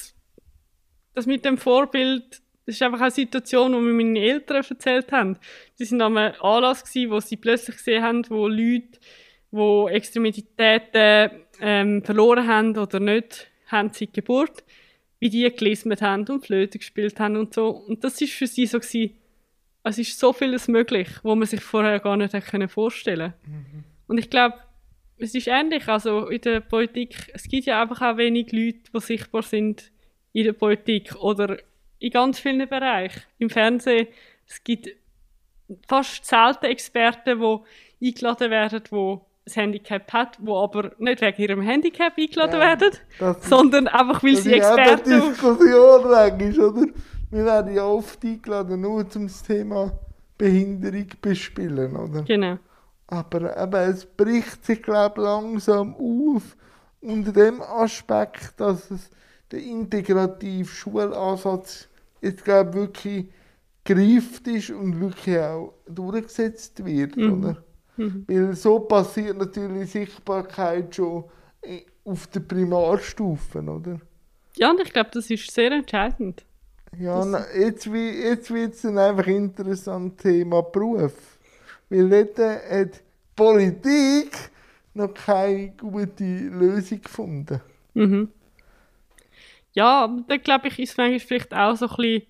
das 1.13 1.25
mit 1.25 1.45
dem 1.45 1.57
Vorbild, 1.57 2.41
das 2.65 2.75
ist 2.75 2.81
einfach 2.81 3.01
eine 3.01 3.11
Situation, 3.11 3.73
die 3.73 3.79
mir 3.79 3.93
meine 3.93 4.19
Eltern 4.19 4.63
erzählt 4.67 5.11
haben. 5.11 5.37
Die 5.79 5.85
sind 5.85 6.01
an 6.01 6.17
einem 6.17 6.41
Anlass 6.41 6.83
gewesen, 6.83 7.11
wo 7.11 7.19
sie 7.19 7.37
plötzlich 7.37 7.77
gesehen 7.77 8.03
haben, 8.03 8.29
wo 8.29 8.47
Leute, 8.47 8.99
die 9.51 9.93
Extremitäten 9.93 11.31
ähm, 11.59 12.03
verloren 12.03 12.47
haben 12.47 12.77
oder 12.77 12.99
nicht 12.99 13.47
haben 13.67 13.91
seit 13.93 14.13
Geburt, 14.13 14.63
wie 15.19 15.29
die 15.29 15.49
gelismet 15.51 16.01
haben 16.01 16.25
und 16.27 16.45
Flöte 16.45 16.79
gespielt 16.79 17.19
haben 17.19 17.37
und 17.37 17.53
so. 17.53 17.69
Und 17.69 18.03
das 18.03 18.19
ist 18.21 18.33
für 18.33 18.47
sie 18.47 18.65
so 18.65 18.79
gewesen, 18.79 19.17
es 19.83 19.97
ist 19.97 20.17
so 20.17 20.33
vieles 20.33 20.67
möglich, 20.67 21.09
wo 21.23 21.35
man 21.35 21.47
sich 21.47 21.61
vorher 21.61 21.99
gar 21.99 22.17
nicht 22.17 22.33
hätte 22.33 22.49
können 22.49 22.69
vorstellen. 22.69 23.33
Und 24.07 24.17
ich 24.17 24.29
glaube, 24.29 24.55
es 25.17 25.35
ist 25.35 25.47
ähnlich, 25.47 25.87
also 25.87 26.27
in 26.27 26.41
der 26.41 26.59
Politik, 26.59 27.31
es 27.33 27.43
gibt 27.43 27.65
ja 27.65 27.81
einfach 27.81 28.01
auch 28.01 28.17
wenig 28.17 28.51
Leute, 28.51 28.79
die 28.93 28.99
sichtbar 28.99 29.41
sind 29.43 29.91
in 30.33 30.45
der 30.45 30.53
Politik 30.53 31.15
oder 31.15 31.57
in 31.99 32.11
ganz 32.11 32.39
vielen 32.39 32.67
Bereichen. 32.67 33.21
Im 33.39 33.49
Fernsehen, 33.49 34.07
es 34.47 34.63
gibt 34.63 34.89
fast 35.87 36.25
selten 36.25 36.65
Experten, 36.65 37.39
die 37.39 38.07
eingeladen 38.07 38.51
werden, 38.51 38.81
die 38.91 38.95
ein 38.95 39.19
Handicap 39.53 40.11
hat, 40.13 40.37
die 40.41 40.49
aber 40.51 40.91
nicht 40.99 41.21
wegen 41.21 41.41
ihrem 41.41 41.61
Handicap 41.61 42.13
eingeladen 42.17 42.53
Ja, 42.53 42.59
werden, 42.59 42.91
das 43.19 43.37
ist- 43.37 43.49
sondern 43.49 43.87
einfach, 43.87 44.23
weil 44.23 44.33
Das 44.33 44.43
sie 44.43 44.55
ist 44.55 44.65
eben 44.67 44.77
Experten 44.77 45.11
eine 45.13 45.29
Diskussion 45.29 46.01
manchmal, 46.11 46.59
oder? 46.69 46.87
Wir 47.31 47.45
werden 47.45 47.75
ja 47.75 47.85
oft 47.85 48.23
eingeladen, 48.23 48.81
nur 48.81 49.09
zum 49.09 49.27
das 49.27 49.41
Thema 49.43 49.91
Behinderung 50.37 51.07
bespielen, 51.21 51.95
oder? 51.95 52.21
Genau. 52.23 52.57
Aber 53.07 53.57
eben, 53.61 53.73
es 53.91 54.05
bricht 54.05 54.65
sich, 54.65 54.81
glaube 54.81 55.21
ich, 55.21 55.25
langsam 55.25 55.95
auf 55.95 56.55
unter 57.01 57.31
dem 57.33 57.61
Aspekt, 57.61 58.59
dass 58.59 58.89
es 58.91 59.09
der 59.51 59.61
integrative 59.61 60.65
Schulansatz 60.67 61.89
jetzt, 62.21 62.43
glaube 62.43 62.69
ich, 62.71 62.75
wirklich 62.75 63.29
greift 63.85 64.47
ist 64.47 64.69
und 64.71 64.99
wirklich 64.99 65.37
auch 65.39 65.73
durchgesetzt 65.87 66.85
wird, 66.85 67.27
oder? 67.27 67.57
Weil 68.27 68.55
so 68.55 68.79
passiert 68.79 69.37
natürlich 69.37 69.91
Sichtbarkeit 69.91 70.95
schon 70.95 71.25
eh, 71.63 71.83
auf 72.05 72.27
der 72.27 72.41
Primarstufe, 72.41 73.61
oder? 73.61 73.99
Ja, 74.57 74.71
und 74.71 74.79
ich 74.81 74.91
glaube, 74.91 75.11
das 75.13 75.29
ist 75.29 75.51
sehr 75.51 75.71
entscheidend. 75.71 76.43
Ja, 76.97 77.25
na, 77.25 77.45
jetzt, 77.55 77.91
wi- 77.91 78.23
jetzt 78.23 78.51
wird 78.51 78.73
es 78.75 78.81
dann 78.81 78.97
einfach 78.97 79.27
interessant, 79.27 80.19
Thema 80.21 80.61
Beruf. 80.61 81.32
Weil 81.89 82.09
dort 82.09 82.37
hat 82.37 82.95
die 82.95 82.99
Politik 83.35 84.37
noch 84.93 85.13
keine 85.13 85.69
gute 85.71 86.23
Lösung 86.23 87.01
gefunden. 87.01 87.61
Mhm. 87.93 88.29
Ja, 89.73 90.07
da 90.27 90.37
glaube 90.37 90.67
ich, 90.67 90.79
ist 90.79 90.97
manchmal 90.97 91.19
vielleicht 91.19 91.53
auch 91.53 91.75
so 91.75 91.87
ein 91.87 91.95
bisschen 91.95 92.27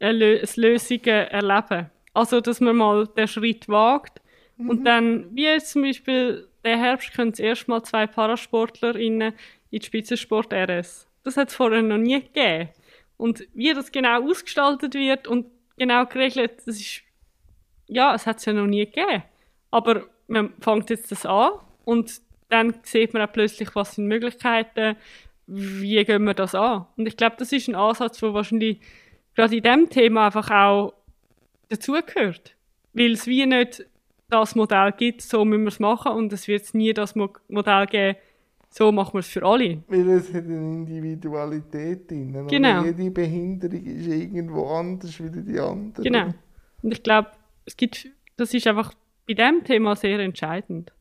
ein, 0.00 0.16
Lö 0.16 0.42
Lösungen 0.56 1.04
erleben. 1.04 1.90
Also, 2.14 2.40
dass 2.40 2.60
man 2.60 2.76
mal 2.76 3.06
den 3.06 3.28
Schritt 3.28 3.68
wagt 3.68 4.20
und 4.68 4.84
dann, 4.84 5.34
wie 5.34 5.44
jetzt 5.44 5.70
zum 5.70 5.82
Beispiel, 5.82 6.46
der 6.64 6.78
Herbst 6.78 7.14
können 7.14 7.32
es 7.32 7.38
erstmal 7.38 7.82
zwei 7.82 8.06
ParasportlerInnen 8.06 9.32
in 9.70 9.78
die 9.78 9.86
Spitzensport 9.86 10.52
RS. 10.52 11.06
Das 11.22 11.36
hat 11.36 11.48
es 11.48 11.54
vorher 11.54 11.82
noch 11.82 11.98
nie 11.98 12.20
gegeben. 12.20 12.68
Und 13.16 13.46
wie 13.54 13.72
das 13.72 13.92
genau 13.92 14.28
ausgestaltet 14.28 14.94
wird 14.94 15.28
und 15.28 15.46
genau 15.78 16.04
geregelt, 16.06 16.62
das 16.66 16.78
ist, 16.78 17.02
ja, 17.90 18.14
es 18.14 18.26
hat 18.26 18.38
es 18.38 18.44
ja 18.44 18.52
noch 18.52 18.66
nie 18.66 18.86
gegeben. 18.86 19.22
Aber 19.70 20.04
man 20.28 20.54
fängt 20.60 20.90
jetzt 20.90 21.10
das 21.10 21.26
an 21.26 21.52
und 21.84 22.20
dann 22.48 22.74
sieht 22.82 23.12
man 23.12 23.22
auch 23.22 23.32
plötzlich, 23.32 23.74
was 23.74 23.94
sind 23.94 24.06
Möglichkeiten, 24.06 24.96
wie 25.46 26.04
gehen 26.04 26.24
wir 26.24 26.34
das 26.34 26.54
an. 26.54 26.86
Und 26.96 27.06
ich 27.06 27.16
glaube, 27.16 27.36
das 27.38 27.52
ist 27.52 27.68
ein 27.68 27.74
Ansatz, 27.74 28.20
der 28.20 28.34
wahrscheinlich 28.34 28.80
gerade 29.34 29.56
in 29.56 29.62
diesem 29.62 29.90
Thema 29.90 30.26
einfach 30.26 30.50
auch 30.50 30.94
dazugehört. 31.68 32.56
Weil 32.92 33.12
es 33.12 33.26
wie 33.26 33.46
nicht 33.46 33.86
das 34.28 34.54
Modell 34.54 34.92
gibt, 34.92 35.22
so 35.22 35.44
müssen 35.44 35.62
wir 35.62 35.68
es 35.68 35.80
machen 35.80 36.12
und 36.12 36.32
es 36.32 36.46
wird 36.46 36.72
nie 36.74 36.92
das 36.92 37.14
Mo 37.14 37.30
Modell 37.48 37.86
geben, 37.86 38.18
so 38.68 38.92
machen 38.92 39.14
wir 39.14 39.20
es 39.20 39.28
für 39.28 39.44
alle. 39.44 39.82
Weil 39.88 40.08
es 40.10 40.32
hat 40.32 40.44
eine 40.44 40.54
Individualität 40.54 42.08
drin. 42.08 42.46
Genau. 42.48 42.84
Jede 42.84 43.10
Behinderung 43.10 43.84
ist 43.84 44.06
irgendwo 44.06 44.66
anders 44.66 45.18
wie 45.20 45.42
die 45.42 45.58
andere. 45.58 46.04
Genau. 46.04 46.34
Und 46.82 46.92
ich 46.92 47.02
glaube, 47.02 47.30
es 47.64 47.76
gibt, 47.76 48.08
das 48.36 48.54
ist 48.54 48.66
einfach 48.66 48.94
bei 49.26 49.34
diesem 49.34 49.64
Thema 49.64 49.96
sehr 49.96 50.18
entscheidend. 50.18 50.92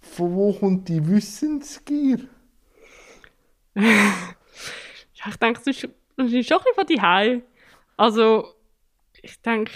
Von 0.00 0.34
wo 0.34 0.52
kommt 0.52 0.88
die 0.88 1.06
Wissensgier? 1.06 2.20
Ja, 5.24 5.30
ich 5.30 5.36
denke, 5.36 5.60
das 5.64 5.66
ist, 5.68 5.88
das 6.16 6.32
ist 6.32 6.48
schon 6.48 6.58
ein 6.58 6.64
bisschen 6.64 6.74
von 6.74 6.86
die 6.86 7.42
Also, 7.96 8.54
ich 9.22 9.40
denke, 9.40 9.72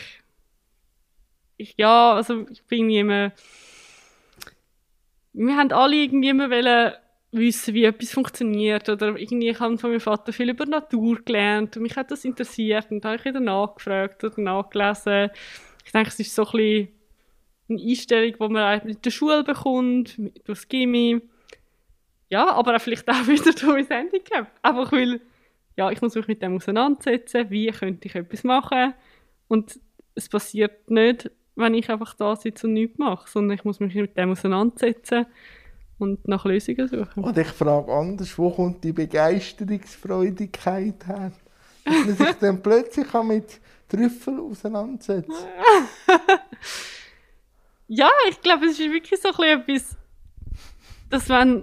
ich, 1.57 1.75
ja, 1.79 2.15
also 2.15 2.47
ich 2.51 2.63
bin 2.65 2.91
immer, 2.91 3.33
wir 5.33 5.57
haben 5.57 5.73
alle 5.73 5.97
irgendwie 5.97 6.29
immer 6.29 6.51
wollen 6.51 6.93
wissen, 7.31 7.75
wie 7.75 7.85
etwas 7.85 8.13
funktioniert 8.13 8.89
oder 8.89 9.17
irgendwie, 9.17 9.51
ich 9.51 9.61
habe 9.61 9.77
von 9.79 9.91
meinem 9.91 10.01
Vater 10.01 10.33
viel 10.33 10.51
über 10.51 10.67
Natur 10.67 11.19
gelernt 11.25 11.77
und 11.77 11.83
mich 11.83 11.97
hat 11.97 12.11
das 12.11 12.25
interessiert 12.25 12.91
und 12.91 13.05
da 13.05 13.09
habe 13.11 13.19
ich 13.19 13.25
wieder 13.25 13.41
nachgefragt 13.41 14.25
oder 14.25 14.41
nachgelesen. 14.41 15.31
Ich 15.89 15.93
denke, 15.93 16.11
es 16.11 16.21
ist 16.21 16.35
so 16.35 16.47
ein 16.53 16.89
eine 17.71 17.81
Einstellung, 17.83 18.35
die 18.39 18.49
man 18.53 18.81
in 18.83 19.01
der 19.03 19.11
Schule 19.11 19.43
bekommt, 19.43 20.19
mit- 20.19 20.47
durchs 20.47 20.69
Gimmi. 20.69 21.19
Ja, 22.29 22.51
aber 22.53 22.77
auch 22.77 22.81
vielleicht 22.81 23.09
auch 23.09 23.15
wieder 23.27 23.53
durch 23.53 23.63
mein 23.63 23.87
Handicap. 23.89 24.51
Einfach 24.63 24.93
weil, 24.93 25.21
ja, 25.77 25.91
ich 25.91 26.03
muss 26.03 26.15
mich 26.15 26.29
mit 26.29 26.43
dem 26.43 26.57
auseinandersetzen, 26.57 27.49
wie 27.49 27.69
könnte 27.71 28.07
ich 28.07 28.15
etwas 28.15 28.45
machen. 28.45 28.93
Und 29.49 29.81
es 30.15 30.29
passiert 30.29 30.91
nicht, 30.91 31.31
wenn 31.57 31.73
ich 31.73 31.89
einfach 31.89 32.13
da 32.15 32.37
sitze 32.37 32.67
und 32.67 32.75
nichts 32.75 32.99
mache, 32.99 33.29
sondern 33.31 33.57
ich 33.57 33.65
muss 33.65 33.81
mich 33.81 33.95
mit 33.95 34.15
dem 34.17 34.33
auseinandersetzen 34.33 35.25
und 35.99 36.29
nach 36.29 36.45
Lösungen 36.45 36.87
suchen. 36.87 37.25
Und 37.25 37.39
ich 37.39 37.49
frage 37.49 37.91
anders, 37.91 38.37
wo 38.39 38.51
kommt 38.51 38.85
die 38.85 38.93
Begeisterungsfreudigkeit 38.93 41.07
her? 41.07 41.33
Dass 41.85 42.05
man 42.07 42.15
sich 42.17 42.33
dann 42.41 42.63
plötzlich 42.63 43.07
mit 43.25 43.59
Trüffel 43.89 44.41
auseinandersetzt. 44.41 45.31
Ja, 47.91 48.11
ich 48.29 48.43
glaube, 48.43 48.67
es 48.67 48.79
ist 48.79 48.93
wirklich 48.93 49.19
so 49.19 49.31
ein 49.31 49.35
bisschen 49.35 49.61
etwas, 49.61 49.97
dass 51.09 51.29
wenn, 51.31 51.63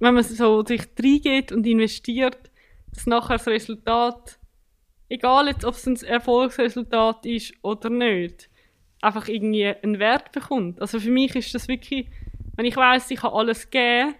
wenn 0.00 0.14
man 0.14 0.24
so 0.24 0.64
sich 0.64 0.82
reingeht 0.98 1.52
und 1.52 1.64
investiert, 1.64 2.50
dass 2.92 3.06
nachher 3.06 3.38
das 3.38 3.46
Resultat, 3.46 4.36
egal 5.08 5.46
jetzt, 5.46 5.64
ob 5.64 5.74
es 5.74 5.86
ein 5.86 5.94
Erfolgsresultat 5.94 7.24
ist 7.24 7.54
oder 7.62 7.88
nicht, 7.88 8.50
einfach 9.00 9.28
irgendwie 9.28 9.66
einen 9.66 10.00
Wert 10.00 10.32
bekommt. 10.32 10.80
Also 10.80 10.98
für 10.98 11.10
mich 11.10 11.36
ist 11.36 11.54
das 11.54 11.68
wirklich, 11.68 12.08
wenn 12.56 12.66
ich 12.66 12.76
weiß, 12.76 13.08
ich 13.12 13.20
kann 13.20 13.32
alles 13.32 13.70
geben, 13.70 14.16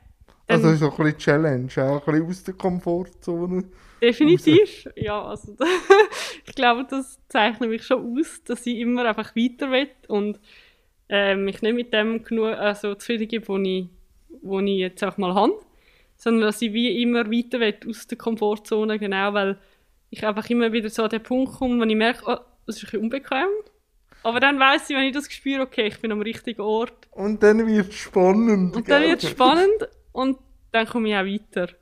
Also 0.48 0.74
so 0.74 0.90
ein 0.90 0.96
bisschen 0.96 1.18
Challenge, 1.18 1.70
auch 1.76 2.06
ein 2.06 2.12
bisschen 2.12 2.28
aus 2.28 2.44
der 2.44 2.54
Komfortzone. 2.54 3.64
Definitiv, 4.00 4.88
ja. 4.96 5.22
Also, 5.22 5.56
ich 6.46 6.54
glaube, 6.54 6.86
das 6.88 7.18
zeichnet 7.28 7.68
mich 7.68 7.84
schon 7.84 8.18
aus, 8.18 8.42
dass 8.44 8.64
ich 8.66 8.78
immer 8.78 9.04
einfach 9.04 9.36
weiter 9.36 9.70
will 9.70 9.88
und 10.08 10.40
äh, 11.08 11.34
mich 11.34 11.60
nicht 11.62 11.74
mit 11.74 11.92
dem 11.92 12.22
genug 12.22 12.46
also, 12.46 12.94
zufrieden 12.94 13.28
gebe, 13.28 13.46
wo 13.48 13.58
ich, 13.58 13.88
wo 14.42 14.60
ich 14.60 14.78
jetzt 14.78 15.04
auch 15.04 15.18
mal 15.18 15.34
habe, 15.34 15.60
sondern 16.16 16.42
dass 16.42 16.62
ich 16.62 16.72
wie 16.72 17.02
immer 17.02 17.30
weiter 17.30 17.60
will 17.60 17.76
aus 17.88 18.06
der 18.06 18.18
Komfortzone, 18.18 18.98
genau, 18.98 19.34
weil 19.34 19.58
ich 20.10 20.26
einfach 20.26 20.48
immer 20.48 20.72
wieder 20.72 20.88
so 20.88 21.02
an 21.02 21.10
den 21.10 21.22
Punkt 21.22 21.52
komme, 21.54 21.78
wo 21.78 21.88
ich 21.88 21.96
merke, 21.96 22.22
oh, 22.26 22.38
das 22.66 22.76
ist 22.76 22.82
ein 22.82 22.86
bisschen 22.86 23.02
unbequem. 23.02 23.48
Aber 24.22 24.40
dann 24.40 24.58
weiß 24.58 24.90
ich, 24.90 24.96
wenn 24.96 25.04
ich 25.04 25.14
das 25.14 25.30
spüre, 25.30 25.62
okay, 25.62 25.86
ich 25.86 26.00
bin 26.00 26.10
am 26.10 26.20
richtigen 26.20 26.60
Ort. 26.60 27.08
Und 27.12 27.42
dann 27.42 27.66
wird 27.66 27.88
es 27.90 27.94
spannend. 27.94 28.76
Und 28.76 28.88
dann 28.88 29.02
wird 29.02 29.22
es 29.22 29.30
spannend 29.30 29.88
und 30.18 30.36
dann 30.72 30.86
komme 30.86 31.08
ich 31.08 31.14
auch 31.14 31.24
weiter. 31.24 31.72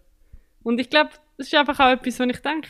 Und 0.63 0.79
ich 0.79 0.91
glaube, 0.91 1.11
das 1.39 1.47
ist 1.47 1.55
einfach 1.55 1.81
auch 1.81 1.91
etwas, 1.91 2.21
was 2.21 2.29
ich 2.29 2.41
denke, 2.41 2.69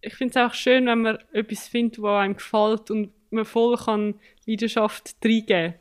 ich 0.00 0.14
finde 0.14 0.40
es 0.40 0.44
auch 0.44 0.54
schön, 0.54 0.86
wenn 0.86 1.02
man 1.02 1.18
etwas 1.32 1.68
findet, 1.68 2.02
was 2.02 2.20
einem 2.20 2.34
gefällt 2.34 2.90
und 2.90 3.12
man 3.30 3.44
voll 3.44 3.76
kann 3.76 4.18
Leidenschaft 4.44 5.14
reingeben 5.24 5.74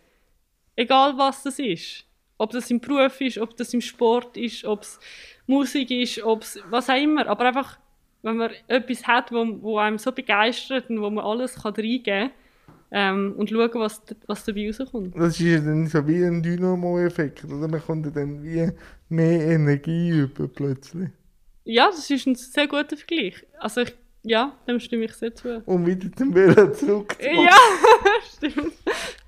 Egal 0.75 1.17
was 1.17 1.41
das 1.41 1.57
ist. 1.57 2.05
Ob 2.37 2.51
das 2.51 2.69
im 2.69 2.79
Beruf 2.79 3.19
ist, 3.21 3.39
ob 3.39 3.57
das 3.57 3.73
im 3.73 3.81
Sport 3.81 4.37
ist, 4.37 4.65
ob 4.65 4.83
es 4.83 4.99
Musik 5.47 5.89
ist, 5.89 6.21
ob 6.21 6.43
es 6.43 6.59
was 6.69 6.89
auch 6.89 7.01
immer. 7.01 7.25
Aber 7.25 7.45
einfach, 7.45 7.79
wenn 8.21 8.37
man 8.37 8.51
etwas 8.67 9.07
hat, 9.07 9.31
wo, 9.31 9.45
wo 9.63 9.77
einem 9.79 9.97
so 9.97 10.11
begeistert 10.11 10.91
und 10.91 11.01
wo 11.01 11.09
man 11.09 11.25
alles 11.25 11.55
kann 11.55 11.73
reingeben 11.73 12.29
kann 12.29 12.40
ähm, 12.91 13.33
und 13.37 13.49
schauen, 13.49 13.69
was, 13.75 14.01
was 14.27 14.43
dabei 14.43 14.67
rauskommt. 14.67 15.15
Das 15.15 15.39
ist 15.39 15.39
ja 15.39 15.59
dann 15.59 15.87
so 15.87 16.05
wie 16.07 16.23
ein 16.23 16.43
Dynamo-Effekt, 16.43 17.45
oder? 17.45 17.67
Man 17.67 17.81
kommt 17.81 18.15
dann 18.15 18.43
wie 18.43 18.69
mehr 19.09 19.41
Energie 19.47 20.09
über 20.09 20.47
plötzlich. 20.47 21.09
Ja, 21.63 21.87
das 21.87 22.09
ist 22.09 22.27
ein 22.27 22.35
sehr 22.35 22.67
guter 22.67 22.97
Vergleich. 22.97 23.45
Also 23.59 23.81
ich, 23.81 23.95
ja, 24.23 24.57
dem 24.67 24.79
stimme 24.79 25.05
ich 25.05 25.13
sehr 25.13 25.33
zu. 25.33 25.61
Um 25.65 25.85
wieder 25.85 26.11
zum 26.11 26.33
Velo 26.35 26.71
zurückzukommen. 26.73 27.45
Ja, 27.45 27.57
stimmt. 28.35 28.73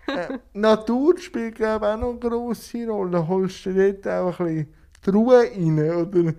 Äh, 0.08 0.40
Natur 0.54 1.18
spielt, 1.18 1.56
glaube 1.56 1.86
ich, 1.86 1.92
auch 1.94 1.98
noch 1.98 2.10
eine 2.12 2.20
grosse 2.20 2.88
Rolle. 2.88 3.26
Holst 3.26 3.66
du 3.66 3.74
dort 3.74 4.08
auch 4.08 4.40
ein 4.42 4.46
bisschen 4.56 4.74
die 5.06 5.10
Ruhe 5.10 5.38
rein? 5.38 5.80
Oder 5.80 6.34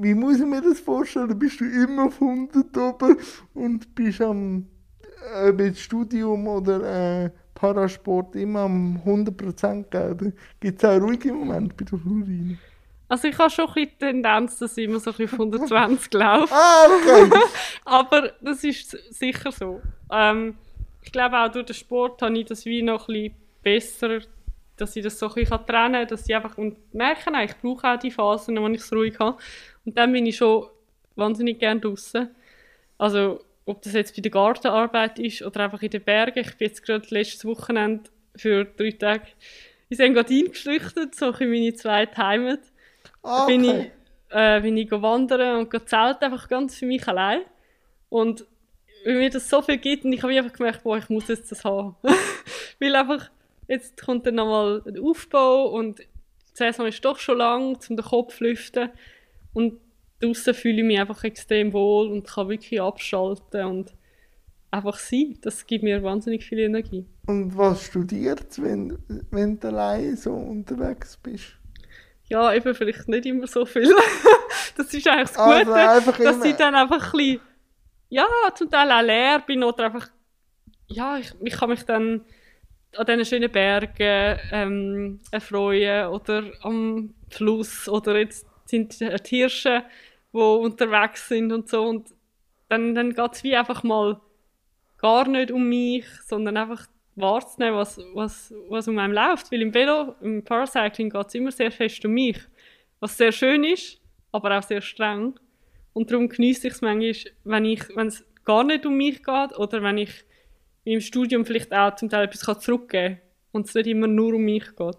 wie 0.00 0.14
muss 0.14 0.40
ich 0.40 0.46
mir 0.46 0.62
das 0.62 0.80
vorstellen? 0.80 1.38
Bist 1.38 1.60
du 1.60 1.64
immer 1.64 2.06
auf 2.06 2.20
100 2.20 2.76
oben 2.76 3.16
und 3.54 3.94
bist 3.94 4.20
am 4.20 4.66
ob 5.48 5.60
jetzt 5.60 5.80
Studium 5.80 6.46
oder 6.46 7.24
äh, 7.24 7.30
Parasport 7.54 8.36
immer 8.36 8.60
am 8.60 9.00
100% 9.04 9.84
geben? 9.90 10.32
Gibt 10.60 10.82
es 10.82 10.88
auch 10.88 11.00
ruhige 11.00 11.32
Momente 11.32 11.74
bei 11.76 11.84
der 11.84 11.98
Florine? 11.98 12.58
Also 13.08 13.28
ich 13.28 13.38
habe 13.38 13.50
schon 13.50 13.66
ein 13.68 13.72
die 13.74 13.86
Tendenz, 13.86 14.58
dass 14.58 14.76
ich 14.76 14.84
immer 14.84 15.00
so 15.00 15.10
ein 15.10 15.16
bisschen 15.16 15.40
auf 15.40 15.46
120 15.46 16.12
laufe. 16.12 16.54
Ah, 16.54 16.86
okay. 16.86 17.30
Aber 17.84 18.32
das 18.40 18.62
ist 18.64 18.90
sicher 19.12 19.50
so. 19.50 19.80
Ähm, 20.12 20.56
ich 21.02 21.10
glaube 21.10 21.38
auch 21.38 21.48
durch 21.50 21.66
den 21.66 21.74
Sport 21.74 22.20
habe 22.20 22.38
ich 22.38 22.44
das 22.46 22.66
wie 22.66 22.82
noch 22.82 23.08
ein 23.08 23.14
bisschen 23.14 23.34
besser, 23.62 24.18
dass 24.76 24.94
ich 24.94 25.02
das 25.02 25.18
so 25.18 25.28
ein 25.28 25.34
bisschen 25.34 25.66
trennen 25.66 25.92
kann, 25.94 26.08
dass 26.08 26.28
ich 26.28 26.36
einfach 26.36 26.58
und 26.58 26.76
merke, 26.94 27.30
auch, 27.32 27.42
ich 27.42 27.56
brauche 27.56 27.88
auch 27.88 27.98
die 27.98 28.10
Phasen, 28.10 28.60
wo 28.60 28.68
ich 28.68 28.80
es 28.82 28.92
ruhig 28.92 29.18
habe. 29.18 29.38
Und 29.84 29.96
dann 29.96 30.12
bin 30.12 30.26
ich 30.26 30.36
schon 30.36 30.66
wahnsinnig 31.16 31.58
gerne 31.58 31.80
draußen. 31.80 32.28
Also 32.98 33.40
ob 33.68 33.82
das 33.82 33.92
jetzt 33.92 34.16
bei 34.16 34.22
der 34.22 34.30
Gartenarbeit 34.30 35.18
ist 35.18 35.42
oder 35.42 35.64
einfach 35.64 35.82
in 35.82 35.90
den 35.90 36.02
Bergen. 36.02 36.40
Ich 36.40 36.56
bin 36.56 36.68
jetzt 36.68 36.82
gerade 36.82 37.06
letztes 37.10 37.44
Wochenende 37.44 38.10
für 38.34 38.64
drei 38.64 38.92
Tage 38.92 39.26
ins 39.88 40.00
Engadin 40.00 40.46
geflüchtet, 40.46 41.14
so 41.14 41.30
in 41.32 41.50
meine 41.50 41.74
zweite 41.74 42.16
Heimat. 42.16 42.60
Ah, 43.22 43.46
bin 43.46 43.64
ich, 43.64 43.70
okay. 43.70 43.90
äh, 44.30 44.60
bin 44.60 44.76
ich 44.76 44.90
wandern 44.90 45.58
und 45.58 45.88
zelten, 45.88 46.24
einfach 46.24 46.48
ganz 46.48 46.76
für 46.76 46.86
mich 46.86 47.06
allein. 47.06 47.42
Und 48.08 48.46
weil 49.04 49.16
mir 49.18 49.30
das 49.30 49.48
so 49.48 49.60
viel 49.62 49.78
gibt 49.78 50.04
und 50.04 50.12
ich 50.12 50.22
habe 50.22 50.36
einfach 50.36 50.52
gemerkt, 50.52 50.82
boah, 50.82 50.96
ich 50.96 51.08
muss 51.08 51.28
jetzt 51.28 51.52
das 51.52 51.64
haben. 51.64 51.94
weil 52.80 52.96
einfach, 52.96 53.30
jetzt 53.66 54.00
kommt 54.00 54.26
dann 54.26 54.36
nochmal 54.36 54.82
der 54.86 55.02
Aufbau 55.02 55.66
und 55.66 55.98
die 55.98 56.04
Saison 56.54 56.86
ist 56.86 57.04
doch 57.04 57.18
schon 57.18 57.38
lang, 57.38 57.76
um 57.88 57.96
den 57.96 58.04
Kopf 58.04 58.38
zu 58.38 58.44
lüften. 58.44 58.90
Und 59.52 59.80
draussen 60.20 60.54
fühle 60.54 60.78
ich 60.78 60.84
mich 60.84 60.98
einfach 61.00 61.22
extrem 61.24 61.72
wohl 61.72 62.08
und 62.08 62.26
kann 62.26 62.48
wirklich 62.48 62.80
abschalten 62.80 63.64
und 63.64 63.94
einfach 64.70 64.98
sein. 64.98 65.38
Das 65.42 65.66
gibt 65.66 65.84
mir 65.84 66.02
wahnsinnig 66.02 66.44
viel 66.44 66.58
Energie. 66.60 67.06
Und 67.26 67.56
was 67.56 67.84
studierst 67.84 68.58
du, 68.58 68.62
wenn, 68.62 68.98
wenn 69.30 69.58
du 69.58 69.68
allein 69.68 70.16
so 70.16 70.32
unterwegs 70.34 71.16
bist? 71.16 71.54
Ja, 72.28 72.52
eben 72.52 72.74
vielleicht 72.74 73.08
nicht 73.08 73.24
immer 73.26 73.46
so 73.46 73.64
viel. 73.64 73.90
das 74.76 74.92
ist 74.92 75.08
eigentlich 75.08 75.30
das 75.30 75.36
Gute, 75.36 75.74
Also 75.74 76.12
dass 76.12 76.36
immer- 76.36 76.44
ich 76.44 76.56
dann 76.56 76.74
einfach 76.74 77.12
ein 77.14 77.18
bisschen, 77.18 77.40
ja, 78.10 78.26
zum 78.54 78.70
Teil 78.70 78.90
auch 78.92 79.02
leer 79.02 79.42
bin 79.46 79.62
oder 79.64 79.86
einfach 79.86 80.08
ja, 80.90 81.18
ich, 81.18 81.32
ich 81.42 81.52
kann 81.54 81.68
mich 81.68 81.82
dann 81.84 82.22
an 82.96 83.06
diesen 83.06 83.24
schönen 83.26 83.50
Bergen 83.52 84.38
ähm, 84.50 85.20
erfreuen 85.30 86.08
oder 86.08 86.44
am 86.62 87.12
Fluss 87.28 87.88
oder 87.90 88.18
jetzt 88.18 88.46
sind 88.64 88.98
die 88.98 89.06
Hirsche, 89.28 89.82
die 90.32 90.38
unterwegs 90.38 91.28
sind 91.28 91.52
und 91.52 91.68
so 91.68 91.84
und 91.84 92.14
dann, 92.68 92.94
dann 92.94 93.14
geht 93.14 93.32
es 93.32 93.44
wie 93.44 93.56
einfach 93.56 93.82
mal 93.82 94.20
gar 94.98 95.26
nicht 95.28 95.50
um 95.50 95.68
mich, 95.68 96.04
sondern 96.26 96.56
einfach 96.56 96.86
wahrzunehmen, 97.16 97.76
was, 97.76 97.98
was, 98.14 98.54
was 98.68 98.88
um 98.88 98.98
einem 98.98 99.12
läuft. 99.12 99.50
Weil 99.50 99.62
im 99.62 99.74
Velo, 99.74 100.14
im 100.20 100.44
Paracycling 100.44 101.10
geht 101.10 101.26
es 101.28 101.34
immer 101.34 101.50
sehr 101.50 101.70
fest 101.70 102.04
um 102.04 102.12
mich. 102.12 102.38
Was 103.00 103.16
sehr 103.16 103.32
schön 103.32 103.64
ist, 103.64 104.00
aber 104.32 104.58
auch 104.58 104.62
sehr 104.62 104.80
streng. 104.80 105.38
Und 105.92 106.10
darum 106.10 106.28
genieße 106.28 106.68
ich 106.68 106.74
es 106.74 106.82
manchmal, 106.82 107.14
wenn 107.44 108.06
es 108.06 108.24
gar 108.44 108.64
nicht 108.64 108.86
um 108.86 108.96
mich 108.96 109.22
geht 109.22 109.58
oder 109.58 109.82
wenn 109.82 109.98
ich 109.98 110.24
im 110.84 111.00
Studium 111.00 111.44
vielleicht 111.44 111.72
auch 111.72 111.94
zum 111.96 112.08
Teil 112.08 112.24
etwas 112.24 112.60
zurückgeben 112.60 113.16
kann 113.16 113.22
und 113.52 113.66
es 113.66 113.74
nicht 113.74 113.86
immer 113.86 114.06
nur 114.06 114.34
um 114.34 114.42
mich 114.42 114.64
geht. 114.76 114.96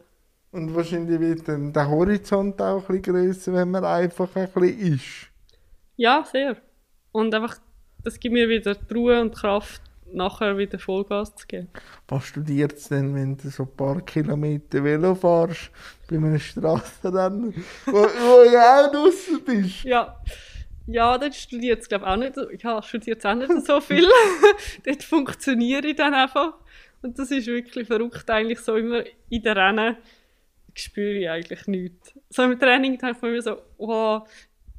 Und 0.51 0.75
wahrscheinlich 0.75 1.19
wird 1.19 1.47
dann 1.47 1.71
der 1.71 1.87
Horizont 1.89 2.59
auch 2.61 2.89
ein 2.89 3.01
bisschen 3.01 3.13
grösser, 3.13 3.53
wenn 3.53 3.69
man 3.71 3.85
einfach 3.85 4.35
ein 4.35 4.49
bisschen 4.51 4.93
ist. 4.93 5.29
Ja, 5.95 6.23
sehr. 6.31 6.57
Und 7.11 7.33
einfach, 7.35 7.57
das 8.03 8.19
gibt 8.19 8.33
mir 8.33 8.49
wieder 8.49 8.73
die 8.73 8.93
Ruhe 8.93 9.21
und 9.21 9.35
Kraft, 9.35 9.81
nachher 10.11 10.57
wieder 10.57 10.79
Vollgas 10.79 11.35
zu 11.35 11.45
geben. 11.45 11.69
Was 12.07 12.25
studierst 12.25 12.89
du 12.89 12.95
denn, 12.95 13.13
wenn 13.15 13.37
du 13.37 13.49
so 13.49 13.63
ein 13.63 13.75
paar 13.75 14.01
Kilometer 14.01 14.83
Velo 14.83 15.13
fährst, 15.13 15.69
bei 16.09 16.15
einem 16.15 16.39
Strassenrennen, 16.39 17.53
wo, 17.85 17.91
wo 17.93 18.49
du 18.49 18.57
auch 18.57 18.91
draußen 18.91 19.43
bist? 19.45 19.83
Ja, 19.83 20.19
ja 20.87 21.17
dort 21.17 21.35
studiert 21.35 21.81
es 21.81 21.87
glaube 21.87 22.05
ich 22.05 22.11
auch 22.11 22.17
nicht, 22.17 22.35
so- 22.35 22.49
ja, 22.49 22.81
studiert 22.81 23.23
auch 23.25 23.35
nicht 23.35 23.65
so 23.65 23.79
viel. 23.81 24.07
dort 24.85 25.03
funktioniere 25.03 25.87
ich 25.87 25.95
dann 25.95 26.13
einfach. 26.13 26.53
Und 27.01 27.17
das 27.17 27.31
ist 27.31 27.47
wirklich 27.47 27.87
verrückt, 27.87 28.29
eigentlich 28.29 28.59
so 28.59 28.75
immer 28.75 29.03
in 29.29 29.41
den 29.43 29.57
Rennen 29.57 29.97
spüre 30.81 31.13
ich 31.13 31.29
eigentlich 31.29 31.67
nichts. 31.67 32.13
So 32.29 32.43
im 32.43 32.59
Training 32.59 32.97
denke 32.97 33.15
ich 33.15 33.21
mir 33.21 33.41
so, 33.41 33.57
wow, 33.77 34.27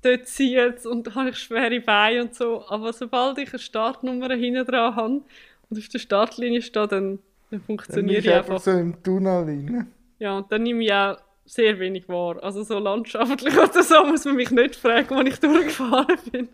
dort 0.03 0.27
zieht 0.27 0.87
und 0.87 1.07
da 1.07 1.15
habe 1.15 1.31
ich 1.31 1.37
schwere 1.39 1.81
Beine 1.81 2.23
und 2.23 2.35
so. 2.35 2.65
Aber 2.69 2.93
sobald 2.93 3.39
ich 3.39 3.51
eine 3.51 3.59
Startnummer 3.59 4.35
hinten 4.35 4.65
dran 4.67 4.97
habe 4.97 5.21
und 5.69 5.79
auf 5.79 5.89
der 5.89 5.99
Startlinie 5.99 6.63
stehe, 6.63 6.89
dann, 6.89 7.19
dann 7.19 7.19
Dann 7.51 7.61
funktioniere 7.63 8.17
bist 8.23 8.27
ich 8.27 8.35
einfach. 8.35 8.61
so 8.61 8.71
im 8.73 9.03
Tunnel 9.03 9.45
rein. 9.45 9.87
Ja, 10.19 10.39
und 10.39 10.51
dann 10.53 10.63
nehme 10.63 10.85
ich 10.85 10.93
auch 10.93 11.17
sehr 11.45 11.79
wenig 11.79 12.09
wahr. 12.09 12.43
Also 12.43 12.63
so 12.63 12.79
landschaftlich 12.79 13.57
oder 13.59 13.83
so 13.83 14.05
muss 14.05 14.25
man 14.25 14.37
mich 14.37 14.51
nicht 14.51 14.77
fragen, 14.77 15.17
wo 15.17 15.21
ich 15.21 15.39
durchgefahren 15.39 16.19
bin. 16.31 16.49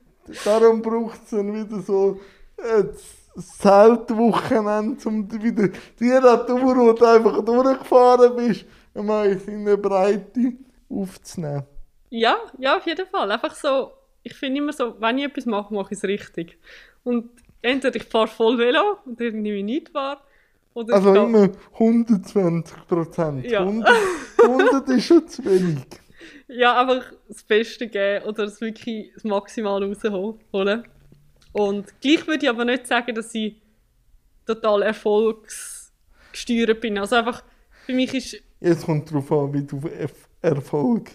Darum 0.44 0.82
braucht 0.82 1.22
es 1.24 1.30
dann 1.30 1.52
wieder 1.54 1.80
so 1.82 2.20
äh, 2.56 2.84
Zeltwochenende, 3.38 5.08
um 5.08 5.30
wieder 5.42 5.68
die 6.00 6.08
Natur, 6.08 6.76
wo 6.76 6.92
du 6.92 7.04
einfach 7.04 7.44
durchgefahren 7.44 8.36
bist, 8.36 8.64
einmal 8.96 9.32
in 9.32 9.38
seiner 9.38 9.76
Breite 9.76 10.52
aufzunehmen. 10.88 11.64
Ja, 12.10 12.36
ja, 12.58 12.76
auf 12.76 12.86
jeden 12.86 13.06
Fall. 13.06 13.30
Einfach 13.30 13.54
so, 13.54 13.92
ich 14.22 14.34
finde 14.34 14.58
immer 14.58 14.72
so, 14.72 15.00
wenn 15.00 15.18
ich 15.18 15.24
etwas 15.24 15.46
mache, 15.46 15.74
mache 15.74 15.92
ich 15.92 15.98
es 15.98 16.04
richtig. 16.04 16.58
Und 17.04 17.30
entweder 17.62 17.96
ich 17.96 18.04
fahre 18.04 18.28
voll 18.28 18.58
Velo 18.58 18.98
und 19.04 19.20
dann 19.20 19.42
nehme 19.42 19.58
ich 19.58 19.64
nicht 19.64 19.94
wahr. 19.94 20.22
Oder 20.74 20.94
Also 20.94 21.14
ich 21.14 21.22
immer 21.22 21.48
120 21.74 22.86
Prozent. 22.86 23.50
Ja. 23.50 23.60
100, 23.60 23.88
100 24.42 24.88
ist 24.96 25.06
schon 25.06 25.26
zu 25.26 25.44
wenig. 25.44 25.86
Ja, 26.48 26.80
einfach 26.80 27.12
das 27.28 27.42
Beste 27.42 27.88
geben 27.88 28.24
oder 28.26 28.44
das 28.44 28.60
wirklich 28.60 29.10
das 29.14 29.24
Maximal 29.24 29.82
rausholen. 29.82 30.86
Und 31.52 32.00
gleich 32.00 32.26
würde 32.26 32.44
ich 32.44 32.50
aber 32.50 32.64
nicht 32.64 32.86
sagen, 32.86 33.14
dass 33.14 33.34
ich 33.34 33.56
total 34.46 34.82
erfolgsgesteuert 34.82 36.80
bin. 36.80 36.98
Also 36.98 37.16
einfach, 37.16 37.42
für 37.86 37.94
mich 37.94 38.12
ist, 38.14 38.42
Jetzt 38.60 38.86
kommt 38.86 39.10
darauf 39.10 39.30
an, 39.32 39.52
wie 39.52 39.62
du 39.64 39.76
Erf- 39.78 40.28
Erfolg 40.42 41.10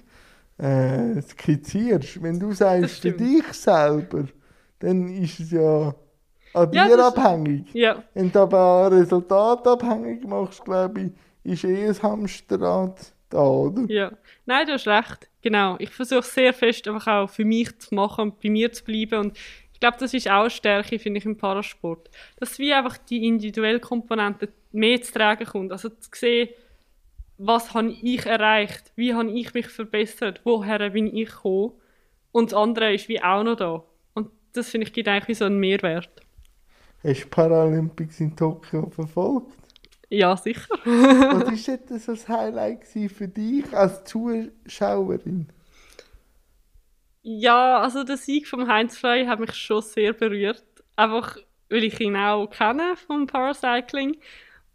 äh, 0.58 1.22
skizzierst. 1.22 2.22
Wenn 2.22 2.40
du 2.40 2.52
sagst, 2.54 3.00
für 3.02 3.12
dich 3.12 3.46
selber, 3.54 4.26
dann 4.80 5.08
ist 5.10 5.40
es 5.40 5.52
ja 5.52 5.96
an 6.54 6.72
Ja, 6.72 6.88
dir 6.88 7.00
abhängig. 7.06 7.66
ja, 7.74 8.04
Wenn 8.14 8.32
du 8.32 8.40
aber 8.40 8.92
Resultat 8.92 9.68
abhängig 9.68 10.26
machst, 10.28 10.64
glaube 10.66 11.02
ich, 11.02 11.12
ist 11.54 11.64
eh 11.64 11.88
ein 11.88 12.02
Hamsterrad 12.04 13.14
da, 13.30 13.42
oder? 13.44 13.88
ja. 13.88 14.12
Nein, 14.46 14.68
du 14.68 14.74
hast 14.74 14.88
recht. 14.88 15.30
Genau. 15.42 15.76
Ich 15.80 15.90
versuche 15.90 16.24
sehr 16.24 16.54
fest 16.54 16.88
einfach 16.88 17.08
auch 17.08 17.30
für 17.30 17.46
mich 17.46 17.78
zu 17.80 17.96
machen 17.96 18.24
und 18.32 18.42
bei 18.42 18.50
mir 18.50 18.72
zu 18.72 18.84
bleiben. 18.84 19.20
Und 19.20 19.38
ich 19.74 19.80
glaube, 19.80 19.98
das 20.00 20.14
ist 20.14 20.30
auch 20.30 20.42
eine 20.42 20.50
Stärke, 20.50 21.00
finde 21.00 21.18
ich, 21.20 21.26
im 21.26 21.38
Parasport. 21.38 22.10
Dass 22.38 22.60
wie 22.60 22.74
einfach 22.74 22.98
die 22.98 23.26
individuelle 23.28 23.80
Komponente 23.80 24.50
mehr 24.72 25.02
zu 25.02 25.14
tragen 25.14 25.46
kommt. 25.46 25.72
Also 25.72 25.90
zu 25.90 26.10
sehen, 26.14 26.50
was 27.44 27.74
habe 27.74 27.90
ich 27.90 28.26
erreicht, 28.26 28.92
wie 28.96 29.16
habe 29.16 29.32
ich 29.32 29.54
mich 29.54 29.68
verbessert, 29.68 30.42
woher 30.44 30.92
bin 30.92 31.16
ich 31.16 31.30
gekommen. 31.30 31.74
Und 32.32 32.52
das 32.52 32.60
andere 32.60 32.94
ist 32.94 33.10
wie 33.10 33.22
auch 33.22 33.44
noch 33.44 33.56
da. 33.56 33.84
Und 34.14 34.30
das 34.54 34.70
finde 34.70 34.86
ich 34.86 34.94
gibt 34.94 35.08
eigentlich 35.08 35.40
so 35.40 35.46
einen 35.46 35.60
Mehrwert. 35.60 36.12
Hast 37.04 37.24
du 37.24 37.28
Paralympics 37.30 38.20
in 38.20 38.36
Tokio 38.36 38.90
verfolgt? 38.92 39.58
Ja, 40.10 40.38
sicher. 40.38 40.68
Was 40.86 41.68
war 41.68 41.78
denn 41.90 42.00
so 42.00 42.12
das 42.12 42.30
Highlight 42.30 42.86
für 42.86 43.28
dich 43.28 43.74
als 43.74 44.04
Zuschauerin? 44.04 45.48
Ja, 47.24 47.80
also 47.80 48.04
der 48.04 48.18
Sieg 48.18 48.48
von 48.48 48.68
Heinz 48.68 48.98
Frey 48.98 49.26
hat 49.26 49.40
mich 49.40 49.54
schon 49.54 49.82
sehr 49.82 50.14
berührt. 50.14 50.64
Einfach, 50.96 51.38
weil 51.70 51.86
ich 51.86 52.00
ihn 52.00 52.16
auch 52.16 52.48
kenne 52.48 52.96
vom 52.96 53.26
Paracycling. 53.26 54.18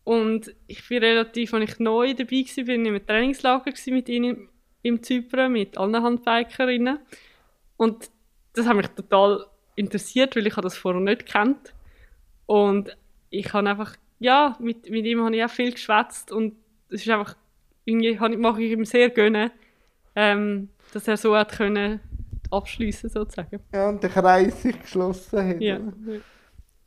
Und 0.06 0.54
ich 0.68 0.88
bin 0.88 1.02
relativ, 1.02 1.52
als 1.52 1.64
ich 1.64 1.80
neu 1.80 2.14
dabei 2.14 2.44
war, 2.46 2.64
bin 2.64 2.86
ich 2.86 2.92
im 2.92 3.06
Trainingslager 3.06 3.72
mit 3.88 4.08
ihnen 4.08 4.48
im, 4.82 5.02
Zypern, 5.02 5.50
mit 5.50 5.76
allen 5.76 6.00
Handbikerinnen. 6.00 7.00
Und 7.76 8.08
das 8.52 8.68
hat 8.68 8.76
mich 8.76 8.86
total 8.86 9.46
interessiert, 9.74 10.36
weil 10.36 10.46
ich 10.46 10.54
das 10.54 10.76
vorher 10.76 11.00
nicht 11.00 11.26
kennt. 11.26 11.74
Und 12.46 12.96
ich 13.30 13.52
habe 13.52 13.68
einfach, 13.68 13.96
ja, 14.20 14.56
mit, 14.60 14.88
mit 14.88 15.04
ihm 15.06 15.24
habe 15.24 15.34
ich 15.34 15.42
auch 15.42 15.50
viel 15.50 15.72
geschwätzt 15.72 16.30
und 16.30 16.54
es 16.88 17.04
ist 17.04 17.10
einfach, 17.10 17.34
irgendwie 17.84 18.36
mache 18.36 18.62
ich 18.62 18.70
ihm 18.70 18.84
sehr 18.84 19.10
gönnen, 19.10 19.50
ähm, 20.14 20.68
dass 20.92 21.08
er 21.08 21.16
so 21.16 21.36
hat 21.36 21.50
können 21.50 21.98
abschließen 22.52 23.10
sozusagen. 23.10 23.58
Ja, 23.72 23.88
und 23.88 24.00
der 24.04 24.10
Kreis 24.10 24.62
sich 24.62 24.80
geschlossen 24.80 25.48
hat. 25.48 25.60
Ja. 25.60 25.80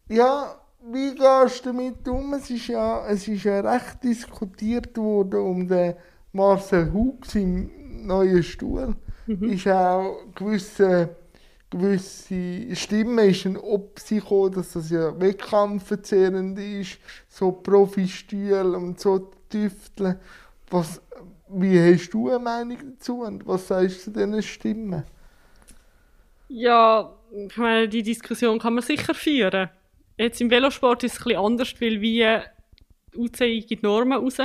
Ja, 0.08 0.62
wie 0.82 1.16
gehst 1.16 1.66
du 1.66 1.70
damit 1.70 2.08
um? 2.08 2.34
Es 2.34 2.50
ist 2.50 2.68
ja, 2.68 3.06
es 3.08 3.28
ist 3.28 3.44
ja 3.44 3.60
recht 3.60 4.04
diskutiert 4.04 4.98
worden 4.98 5.40
um 5.40 5.68
den 5.68 5.96
Marcel 6.32 6.92
Hug 6.94 7.24
im 7.36 8.06
neuen 8.06 8.44
Stuhl. 8.44 8.96
Ist 9.28 9.68
auch 9.68 10.22
gewisse, 10.34 11.16
gewisse 11.70 12.76
Stimmen 12.76 13.30
ist 13.30 13.46
ein 13.46 13.58
Ob 13.58 14.00
sie 14.00 14.20
gekommen, 14.20 14.54
dass 14.54 14.74
das 14.74 14.90
ja 14.90 15.20
wettkampfverzehrend 15.20 16.58
ist, 16.58 16.98
so 17.28 17.52
Profi-Stühle 17.52 18.76
und 18.76 19.00
so 19.00 19.32
Tüfteln. 19.50 20.20
Was, 20.72 21.02
wie 21.50 21.80
hast 21.80 22.10
du 22.10 22.30
eine 22.30 22.40
Meinung 22.40 22.78
dazu 22.94 23.22
und 23.22 23.46
was 23.46 23.68
sagst 23.68 24.08
du 24.08 24.12
zu 24.12 24.12
diesen 24.12 24.42
Stimmen? 24.42 25.04
Ja, 26.48 27.14
ich 27.32 27.58
meine, 27.58 27.88
die 27.88 28.02
Diskussion 28.02 28.58
kann 28.58 28.74
man 28.74 28.84
sicher 28.84 29.14
führen. 29.14 29.70
Jetzt 30.20 30.42
im 30.42 30.50
Velosport 30.52 31.04
ist 31.04 31.14
es 31.14 31.20
ein 31.20 31.24
bisschen 31.26 31.40
anders, 31.46 31.74
weil 31.82 32.02
wie 32.02 32.26
die 33.14 33.18
UCI 33.18 33.62
gibt 33.68 33.84
Normen 33.84 34.18
raus, 34.20 34.38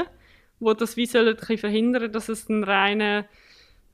wo 0.60 0.72
das 0.72 0.96
wie 0.96 1.06
sollen 1.06 1.37
ein 1.37 1.58
verhindern, 1.58 2.12
dass 2.12 2.28
es 2.28 2.48
ein 2.48 2.62
reiner 2.64 3.26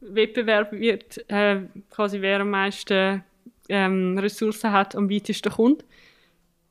Wettbewerb 0.01 0.73
wird, 0.73 1.25
äh, 1.31 1.61
quasi 1.91 2.21
wer 2.21 2.41
am 2.41 2.51
meisten 2.51 3.23
ähm, 3.69 4.19
Ressourcen 4.19 4.73
hat, 4.73 4.95
am 4.95 5.11
weitesten 5.11 5.53
kommt. 5.53 5.85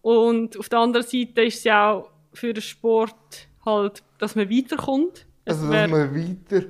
Und 0.01 0.57
auf 0.57 0.69
der 0.69 0.79
anderen 0.79 1.05
Seite 1.05 1.41
ist 1.43 1.57
es 1.59 1.63
ja 1.65 1.91
auch 1.91 2.09
für 2.33 2.53
den 2.53 2.61
Sport 2.61 3.47
halt, 3.65 4.03
dass 4.19 4.35
man 4.35 4.49
weiterkommt. 4.49 5.25
Also, 5.45 5.69
wär- 5.69 5.87
dass 5.87 5.91
man 5.91 6.15
weiter, 6.15 6.65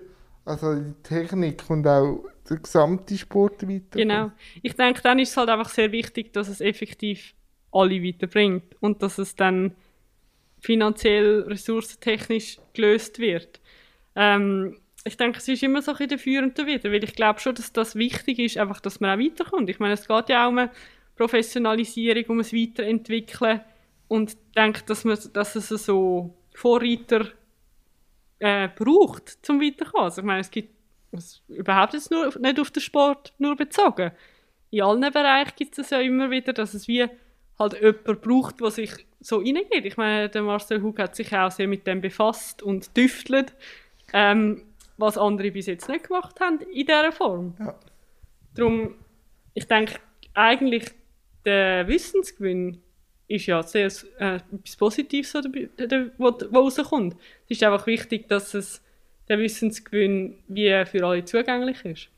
also 0.45 0.75
die 0.75 0.93
Technik 1.03 1.63
und 1.69 1.85
auch 1.87 2.23
der 2.49 2.57
gesamte 2.57 3.17
Sport 3.17 3.67
weiter. 3.67 3.99
Genau. 3.99 4.31
Ich 4.63 4.73
denke, 4.75 5.01
dann 5.01 5.19
ist 5.19 5.29
es 5.31 5.37
halt 5.37 5.49
einfach 5.49 5.69
sehr 5.69 5.91
wichtig, 5.91 6.33
dass 6.33 6.47
es 6.47 6.61
effektiv 6.61 7.33
alle 7.71 8.03
weiterbringt 8.03 8.75
und 8.79 9.01
dass 9.03 9.17
es 9.17 9.35
dann 9.35 9.75
finanziell, 10.59 11.41
ressourcentechnisch 11.47 12.59
gelöst 12.73 13.19
wird. 13.19 13.59
Ähm, 14.15 14.77
ich 15.05 15.15
denke, 15.15 15.37
es 15.37 15.47
ist 15.47 15.63
immer 15.63 15.81
so 15.81 15.91
ein 15.91 15.97
bisschen 15.97 16.09
dafür 16.09 16.43
und 16.43 16.59
dawider, 16.59 16.91
weil 16.91 17.03
ich 17.03 17.15
glaube 17.15 17.39
schon, 17.39 17.55
dass 17.55 17.71
das 17.71 17.95
wichtig 17.95 18.39
ist, 18.39 18.57
einfach, 18.57 18.81
dass 18.81 18.99
man 18.99 19.17
auch 19.17 19.23
weiterkommt. 19.23 19.69
Ich 19.69 19.79
meine, 19.79 19.93
es 19.93 20.07
geht 20.07 20.29
ja 20.29 20.45
auch 20.45 20.49
um 20.49 20.57
eine 20.57 20.71
Professionalisierung, 21.15 22.25
um 22.27 22.39
ein 22.39 22.45
Weiterentwickeln 22.45 23.61
und 24.07 24.31
ich 24.31 24.37
denke, 24.55 24.81
dass, 24.85 25.05
man, 25.05 25.17
dass 25.33 25.55
es 25.55 25.69
so 25.69 26.33
Vorreiter 26.53 27.27
äh, 28.39 28.67
braucht, 28.67 29.45
zum 29.45 29.61
weiterkommen. 29.61 30.05
Also 30.05 30.21
ich 30.21 30.25
meine, 30.25 30.41
es 30.41 30.51
gibt 30.51 30.73
es 31.11 31.41
überhaupt 31.47 31.93
jetzt 31.93 32.11
nur, 32.11 32.37
nicht 32.39 32.59
auf 32.59 32.71
den 32.71 32.81
Sport 32.81 33.33
nur 33.37 33.55
bezogen. 33.55 34.11
In 34.71 34.81
allen 34.81 35.01
Bereichen 35.11 35.53
gibt 35.55 35.77
es 35.79 35.89
ja 35.89 35.99
immer 35.99 36.29
wieder, 36.29 36.53
dass 36.53 36.73
es 36.73 36.87
wie 36.87 37.07
halt 37.59 37.79
jemand 37.79 38.21
braucht, 38.21 38.61
der 38.61 38.71
sich 38.71 38.91
so 39.19 39.37
reingeht. 39.37 39.85
Ich 39.85 39.97
meine, 39.97 40.29
der 40.29 40.41
Marcel 40.41 40.81
Hug 40.81 40.97
hat 40.99 41.15
sich 41.15 41.35
auch 41.35 41.51
sehr 41.51 41.67
mit 41.67 41.85
dem 41.85 42.01
befasst 42.01 42.63
und 42.63 42.93
tüftelt, 42.95 43.53
ähm, 44.13 44.63
was 44.97 45.17
andere 45.17 45.51
bis 45.51 45.67
jetzt 45.67 45.89
nicht 45.89 46.07
gemacht 46.07 46.39
haben 46.39 46.59
in 46.61 46.85
dieser 46.85 47.11
Form. 47.11 47.55
Ja. 47.59 47.75
Darum, 48.55 48.95
ich 49.53 49.67
denke, 49.67 49.95
eigentlich 50.33 50.85
der 51.45 51.87
Wissensgewinn 51.87 52.81
ist 53.27 53.45
ja 53.45 53.61
sehr 53.61 53.91
äh, 54.19 54.35
etwas 54.35 54.75
Positives, 54.75 55.33
was 55.33 56.53
rauskommt. 56.53 57.15
Es 57.45 57.57
ist 57.57 57.63
einfach 57.63 57.85
wichtig, 57.85 58.27
dass 58.27 58.53
es 58.53 58.81
der 59.27 59.37
Wissensgewinn 59.37 60.39
wie 60.47 60.83
für 60.85 61.05
alle 61.05 61.23
zugänglich 61.23 61.85
ist. 61.85 62.09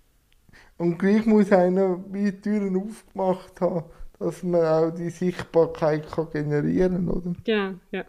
Und 0.77 0.97
gleich 0.97 1.25
muss 1.25 1.51
einer 1.51 2.03
wie 2.11 2.31
die 2.31 2.41
Türen 2.41 2.77
aufgemacht 2.77 3.59
haben, 3.61 3.83
dass 4.21 4.43
man 4.43 4.65
auch 4.65 4.91
die 4.91 5.09
Sichtbarkeit 5.09 6.09
kann 6.11 6.29
generieren 6.31 7.07
kann, 7.07 7.09
oder? 7.09 7.33
Genau, 7.43 7.73
ja. 7.91 8.05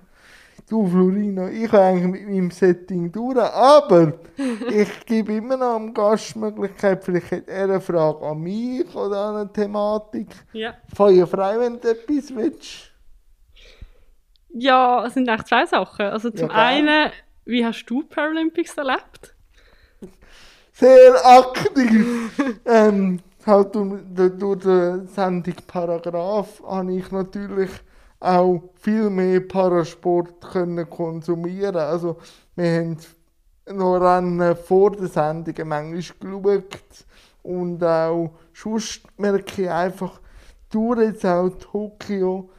Du, 0.68 0.86
Florina, 0.86 1.50
ich 1.50 1.70
habe 1.72 1.82
eigentlich 1.82 2.22
mit 2.22 2.28
meinem 2.28 2.50
Setting 2.50 3.10
durch, 3.10 3.36
aber 3.38 4.14
ich 4.70 5.06
gebe 5.06 5.34
immer 5.34 5.56
noch 5.56 5.74
am 5.74 5.92
Gast 5.92 6.34
die 6.34 6.38
Möglichkeit, 6.38 7.04
vielleicht 7.04 7.30
hat 7.32 7.48
er 7.48 7.64
eine 7.64 7.80
Frage 7.80 8.24
an 8.26 8.38
mich 8.40 8.94
oder 8.94 9.18
an 9.26 9.36
eine 9.36 9.52
Thematik. 9.52 10.28
Ja, 10.52 10.74
Feuer 10.94 11.26
frei, 11.26 11.58
wenn 11.58 11.80
du 11.80 11.90
etwas 11.90 12.34
willst. 12.34 12.92
ja 14.50 15.04
es 15.06 15.14
sind 15.14 15.28
eigentlich 15.28 15.46
zwei 15.46 15.66
Sachen. 15.66 16.06
Also 16.06 16.30
zum 16.30 16.50
Ja, 16.50 16.54
einen, 16.54 17.10
wie 17.44 17.64
hast 17.64 17.84
du 17.86 18.02
Paralympics 18.04 18.76
erlebt? 18.76 19.34
Sehr 20.72 21.14
aktiv. 21.26 22.32
ähm, 22.66 23.20
halt 23.47 23.74
durch, 23.74 24.03
durch, 24.14 24.38
durch 24.38 24.61
die 24.61 25.07
Sendung 25.07 25.55
Paragraph 25.66 26.62
habe 26.66 26.95
ich 26.95 27.11
natürlich 27.11 27.70
auch 28.20 28.62
viel 28.74 29.11
mehr 29.11 29.40
Parasport 29.40 30.40
können 30.40 30.88
konsumieren. 30.88 31.76
Also 31.76 32.16
wir 32.55 32.72
haben 32.72 32.99
noch 33.66 33.97
Rennen 33.97 34.57
vor 34.57 34.93
der 34.93 35.09
Sendung 35.09 35.55
manchmal 35.68 36.01
geschaut 36.01 37.07
und 37.43 37.82
auch 37.82 38.30
sonst 38.55 39.03
merke 39.18 39.62
ich 39.62 39.70
einfach, 39.70 40.20
durch 40.70 41.01
jetzt 41.01 41.26
auch 41.26 41.51
Tokio 41.51 42.51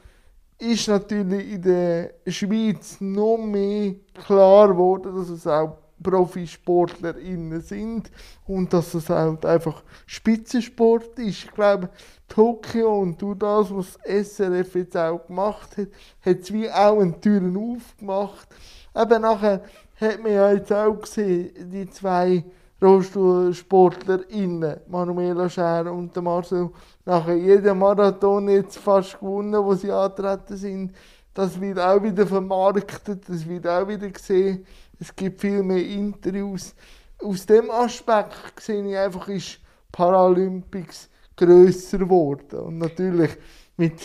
ist 0.60 0.88
natürlich 0.88 1.54
in 1.54 1.62
der 1.62 2.14
Schweiz 2.28 2.98
noch 3.00 3.38
mehr 3.38 3.96
klar 4.14 4.70
geworden, 4.70 5.16
dass 5.16 5.30
es 5.30 5.48
auch 5.48 5.78
ProfisportlerInnen 6.04 7.62
sind 7.62 8.12
und 8.46 8.74
dass 8.74 8.94
es 8.94 9.10
halt 9.10 9.46
einfach 9.46 9.82
Spitzensport 10.06 11.18
ist. 11.18 11.46
Ich 11.46 11.52
glaube, 11.52 11.90
Tokio 12.28 13.00
und 13.00 13.22
durch 13.22 13.40
das, 13.40 13.74
was 13.74 13.98
das 14.04 14.38
SRF 14.38 14.76
jetzt 14.76 14.98
auch 14.98 15.26
gemacht 15.26 15.78
hat, 15.78 15.88
hat 16.26 16.42
es 16.42 16.52
wie 16.52 16.70
auch 16.70 17.00
eine 17.00 17.20
Türen 17.20 17.58
aufgemacht. 17.58 18.48
Eben 18.96 19.22
nachher 19.22 19.62
hat 20.00 20.22
man 20.22 20.32
ja 20.32 20.52
jetzt 20.52 20.72
auch 20.72 21.00
gesehen, 21.00 21.72
die 21.72 21.90
zwei 21.90 22.44
RollstuhlsportlerInnen, 22.82 24.82
Manuela 24.88 25.50
Scher 25.50 25.92
und 25.92 26.16
Marcel, 26.22 26.70
nachher 27.06 27.36
jeden 27.36 27.80
Marathon 27.80 28.50
jetzt 28.50 28.78
fast 28.78 29.20
gewonnen, 29.20 29.64
wo 29.64 29.74
sie 29.74 29.92
antreten 29.92 30.58
sind. 30.58 30.92
Das 31.34 31.60
wird 31.60 31.80
auch 31.80 32.04
wieder 32.04 32.28
vermarktet, 32.28 33.28
das 33.28 33.48
wird 33.48 33.68
auch 33.68 33.88
wieder 33.88 34.10
gesehen. 34.10 34.66
Es 35.04 35.14
gibt 35.14 35.42
viel 35.42 35.62
mehr 35.62 35.86
Interviews. 35.86 36.74
Aus 37.22 37.46
dem 37.46 37.70
Aspekt 37.70 38.62
sehe 38.62 38.90
ich 38.90 38.98
einfach, 38.98 39.28
ist 39.28 39.60
Paralympics 39.92 41.10
grösser 41.36 41.98
geworden. 41.98 42.58
Und 42.60 42.78
natürlich 42.78 43.32
mit 43.76 44.00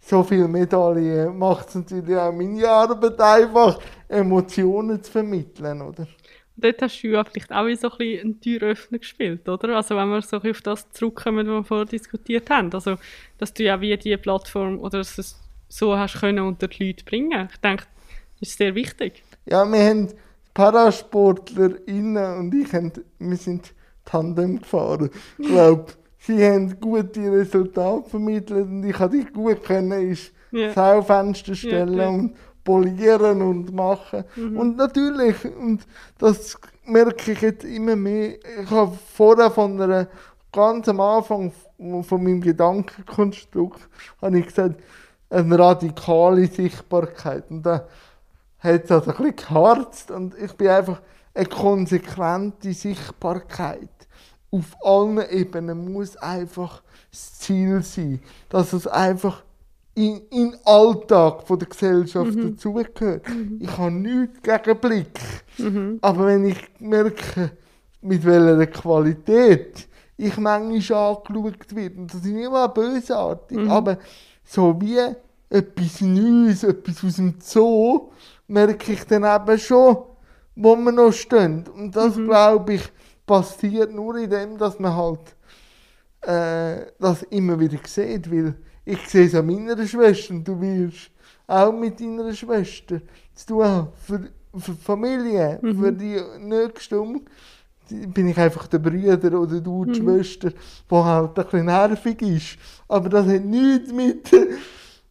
so 0.00 0.24
vielen 0.24 0.50
Medaillen 0.50 1.38
macht 1.38 1.68
es 1.68 1.76
natürlich 1.76 2.16
auch 2.16 2.32
meine 2.32 2.68
Arbeit 2.68 3.20
einfach, 3.20 3.78
Emotionen 4.08 5.00
zu 5.00 5.12
vermitteln, 5.12 5.82
oder? 5.82 6.08
Dort 6.56 6.82
hast 6.82 7.00
du 7.00 7.06
ja 7.06 7.22
vielleicht 7.22 7.52
auch 7.52 7.66
wie 7.66 7.76
so 7.76 7.88
ein 7.88 7.98
bisschen 7.98 8.20
einen 8.20 8.40
Türöffner 8.40 8.98
gespielt, 8.98 9.48
oder? 9.48 9.76
Also 9.76 9.94
wenn 9.94 10.08
wir 10.08 10.20
so 10.20 10.38
auf 10.38 10.62
das 10.62 10.90
zurückkommen, 10.90 11.46
was 11.46 11.54
wir 11.54 11.64
vorher 11.64 11.86
diskutiert 11.86 12.50
haben. 12.50 12.74
Also, 12.74 12.96
dass 13.38 13.54
du 13.54 13.62
ja 13.62 13.80
wie 13.80 13.96
die 13.96 14.16
Plattform 14.16 14.80
oder 14.80 14.98
dass 14.98 15.14
du 15.14 15.20
es 15.20 15.40
so 15.68 15.96
hast 15.96 16.18
können 16.18 16.40
unter 16.40 16.66
die 16.66 16.88
Leute 16.88 17.04
bringen. 17.04 17.48
Ich 17.52 17.60
denke, 17.60 17.84
das 18.40 18.48
ist 18.48 18.58
sehr 18.58 18.74
wichtig. 18.74 19.22
Ja, 19.46 19.64
wir 19.64 19.78
haben 19.78 20.08
ParasportlerInnen 20.54 22.38
und 22.38 22.54
ich 22.54 22.72
haben, 22.72 22.92
wir 23.18 23.36
sind 23.36 23.74
Tandem 24.04 24.60
gefahren. 24.60 25.10
Ich 25.38 25.48
glaube, 25.48 25.86
sie 26.18 26.44
haben 26.44 26.78
gute 26.80 27.32
Resultate 27.32 28.08
vermittelt 28.08 28.66
und 28.66 28.84
ich 28.84 28.98
habe 28.98 29.18
die 29.18 29.24
gut 29.24 29.62
können, 29.62 30.10
ist 30.10 30.32
Ja. 30.50 30.66
das 30.66 30.74
Schaufenster 30.74 31.54
stellen 31.54 31.96
ja. 31.98 32.08
und 32.08 32.34
polieren 32.64 33.42
und 33.42 33.72
machen. 33.72 34.24
Und 34.36 34.76
natürlich, 34.76 35.36
und 35.44 35.86
das 36.18 36.58
merke 36.84 37.32
ich 37.32 37.40
jetzt 37.40 37.64
immer 37.64 37.96
mehr, 37.96 38.34
ich 38.62 38.70
habe 38.70 38.96
vorher 39.14 39.50
von 39.50 39.80
einer, 39.80 40.08
ganz 40.52 40.88
am 40.88 41.00
Anfang 41.00 41.52
von 41.78 42.22
meinem 42.22 42.40
Gedankenkonstrukt, 42.40 43.88
habe 44.20 44.38
ich 44.40 44.46
gesagt, 44.46 44.80
eine 45.30 45.58
radikale 45.58 46.46
Sichtbarkeit. 46.46 47.50
Und 47.50 47.62
da 47.62 47.86
hat 48.60 48.84
es 48.84 48.90
also 48.90 49.10
ein 49.10 49.16
bisschen 49.16 49.36
geharzt 49.36 50.10
und 50.10 50.34
ich 50.38 50.52
bin 50.52 50.68
einfach 50.68 51.00
eine 51.34 51.46
konsequente 51.46 52.72
Sichtbarkeit. 52.72 53.88
Auf 54.50 54.76
allen 54.82 55.22
Ebenen 55.30 55.92
muss 55.92 56.16
einfach 56.16 56.82
das 57.10 57.38
Ziel 57.38 57.82
sein, 57.82 58.20
dass 58.48 58.72
es 58.72 58.86
einfach 58.86 59.42
in, 59.94 60.20
in 60.30 60.50
den 60.52 60.60
Alltag 60.64 61.46
von 61.46 61.58
der 61.58 61.68
Gesellschaft 61.68 62.36
dazugehört. 62.36 63.26
Ich 63.58 63.76
habe 63.76 63.90
nichts 63.90 64.42
gegen 64.42 64.78
Blick, 64.78 65.18
aber 66.00 66.26
wenn 66.26 66.46
ich 66.46 66.58
merke, 66.78 67.52
mit 68.02 68.24
welcher 68.24 68.66
Qualität 68.66 69.88
ich 70.16 70.36
manchmal 70.36 71.16
angeschaut 71.16 71.74
werde, 71.74 71.96
und 71.98 72.12
das 72.12 72.20
ist 72.20 72.26
nicht 72.26 72.50
mal 72.50 72.66
bösartig, 72.68 73.58
aber 73.68 73.98
so 74.44 74.80
wie 74.80 74.98
etwas 75.48 76.00
Neues, 76.00 76.62
etwas 76.62 77.04
aus 77.04 77.16
dem 77.16 77.34
Zoo, 77.40 78.10
merke 78.50 78.92
ich 78.92 79.04
dann 79.04 79.24
eben 79.24 79.58
schon, 79.58 79.98
wo 80.56 80.76
wir 80.76 80.92
noch 80.92 81.12
stehen. 81.12 81.64
Und 81.68 81.94
das, 81.94 82.16
glaube 82.16 82.74
ich, 82.74 82.82
passiert 83.24 83.94
nur 83.94 84.16
in 84.16 84.28
dem, 84.28 84.58
dass 84.58 84.78
man 84.78 84.94
halt 84.94 85.36
äh, 86.22 86.86
das 86.98 87.22
immer 87.30 87.58
wieder 87.58 87.78
sieht, 87.86 88.30
weil 88.30 88.54
ich 88.84 89.08
sehe 89.08 89.26
es 89.26 89.34
an 89.34 89.46
meiner 89.46 89.86
Schwester 89.86 90.34
und 90.34 90.46
du 90.46 90.60
wirst 90.60 91.10
auch 91.46 91.72
mit 91.72 92.00
deiner 92.00 92.32
Schwester 92.34 93.00
zu 93.34 93.46
tun 93.46 93.64
haben. 93.64 93.88
Für, 94.04 94.28
für 94.58 94.72
die 94.72 94.82
Familie, 94.82 95.60
für 95.62 95.92
die 95.92 96.20
nächste 96.40 97.00
um, 97.00 97.24
bin 97.88 98.28
ich 98.28 98.38
einfach 98.38 98.66
der 98.66 98.78
Bruder 98.78 99.40
oder 99.40 99.60
du 99.60 99.84
die 99.84 99.94
Schwester, 99.94 100.50
die 100.50 100.94
halt 100.94 101.38
ein 101.38 101.44
bisschen 101.44 101.66
nervig 101.66 102.22
ist. 102.22 102.58
Aber 102.88 103.08
das 103.08 103.26
hat 103.26 103.44
nichts 103.44 103.92
mit 103.92 104.28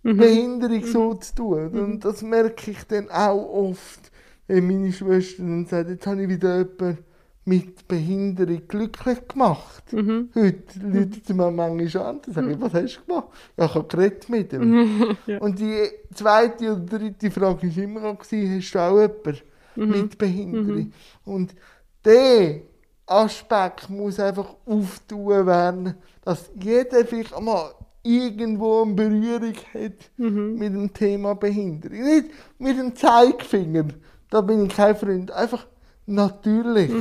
Behinderung 0.04 0.84
so 0.86 1.14
zu 1.16 1.36
tun. 1.36 1.78
Und 1.80 2.06
das 2.06 2.22
merke 2.22 2.72
ich 2.72 2.84
dann 2.86 3.10
auch 3.10 3.70
oft, 3.70 4.12
wenn 4.48 4.68
meine 4.68 4.92
Schwester 4.92 5.44
dann 5.44 5.66
sagt, 5.66 5.90
jetzt 5.90 6.08
habe 6.08 6.24
ich 6.24 6.30
wieder 6.30 6.58
jemanden 6.60 6.98
mit 7.46 7.88
Behinderung 7.88 8.68
glücklich 8.68 9.28
gemacht. 9.28 9.84
Heute 10.36 10.80
läutet 10.82 11.26
sie 11.26 11.34
mir 11.34 11.52
manchmal 11.52 12.04
an 12.06 12.20
und 12.26 12.34
sage 12.34 12.52
ich, 12.52 12.62
was 12.62 12.74
hast 12.74 12.98
du 12.98 13.06
gemacht? 13.08 13.28
Ja, 13.58 13.66
ich 13.66 13.76
habe 13.76 13.88
geredet 13.88 14.30
mit 14.30 14.54
ihm. 14.54 15.18
Ja. 15.26 15.40
Und 15.40 15.60
die 15.60 15.90
zweite 16.14 16.74
oder 16.74 16.98
dritte 16.98 17.32
Frage 17.32 17.76
war 17.76 17.84
immer 17.84 18.02
noch, 18.02 18.20
hast 18.20 18.32
du 18.32 18.80
auch 18.80 19.00
jemanden 19.00 19.42
mit 19.76 20.18
Behinderung? 20.18 20.92
Und 21.26 21.56
der 22.06 22.62
Aspekt 23.08 23.90
muss 23.90 24.20
einfach 24.20 24.56
auftun 24.66 25.48
werden, 25.48 25.96
dass 26.24 26.52
jeder 26.62 27.04
vielleicht 27.06 27.34
einmal 27.34 27.72
irgendwo 28.18 28.84
eine 28.84 28.94
Berührung 28.94 29.54
hat 29.74 30.12
mit 30.18 30.74
dem 30.74 30.94
Thema 30.94 31.36
Behinderung. 31.36 32.02
Nicht 32.04 32.26
mit 32.58 32.78
dem 32.78 32.96
Zeigefinger, 32.96 33.86
da 34.30 34.42
bin 34.42 34.66
ich 34.66 34.76
kein 34.76 34.96
Freund. 34.96 35.32
Einfach 35.32 35.68
natürlich. 36.06 36.92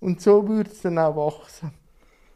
Und 0.00 0.20
so 0.20 0.46
würde 0.48 0.70
es 0.70 0.80
dann 0.82 0.98
auch 0.98 1.16
wachsen. 1.16 1.70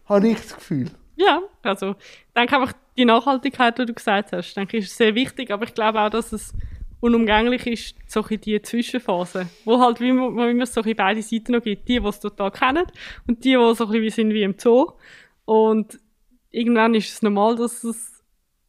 Habe 0.06 0.28
ich 0.28 0.36
das 0.38 0.54
Gefühl. 0.56 0.90
Ja, 1.16 1.40
also 1.62 1.90
ich 1.98 2.34
denke 2.36 2.56
einfach, 2.56 2.72
die 2.96 3.04
Nachhaltigkeit, 3.04 3.78
die 3.78 3.86
du 3.86 3.94
gesagt 3.94 4.32
hast, 4.32 4.54
denke 4.54 4.76
ich, 4.78 4.84
ist 4.86 4.96
sehr 4.96 5.14
wichtig, 5.14 5.50
aber 5.50 5.64
ich 5.64 5.74
glaube 5.74 6.00
auch, 6.00 6.10
dass 6.10 6.32
es 6.32 6.52
unumgänglich 7.00 7.66
ist, 7.66 7.94
so 8.06 8.20
in 8.28 8.40
die 8.40 8.60
Zwischenphase, 8.60 9.46
wo 9.64 9.78
halt 9.80 10.00
wie, 10.00 10.12
man- 10.12 10.34
wo 10.36 10.42
immer 10.44 10.66
so 10.66 10.80
in 10.82 10.96
beide 10.96 11.22
Seiten 11.22 11.52
noch 11.52 11.62
gibt, 11.62 11.88
die, 11.88 12.00
die 12.00 12.06
es 12.06 12.20
total 12.20 12.50
kennen 12.50 12.84
und 13.26 13.44
die, 13.44 13.50
die 13.56 13.74
so 13.74 13.86
ein 13.86 13.90
bisschen 13.90 14.02
wie 14.02 14.10
sind 14.10 14.34
wie 14.34 14.42
im 14.42 14.54
Zoo 14.58 14.92
und 15.46 15.98
irgendwann 16.50 16.94
ist 16.94 17.12
es 17.12 17.22
normal, 17.22 17.56
dass 17.56 17.84
es 17.84 18.22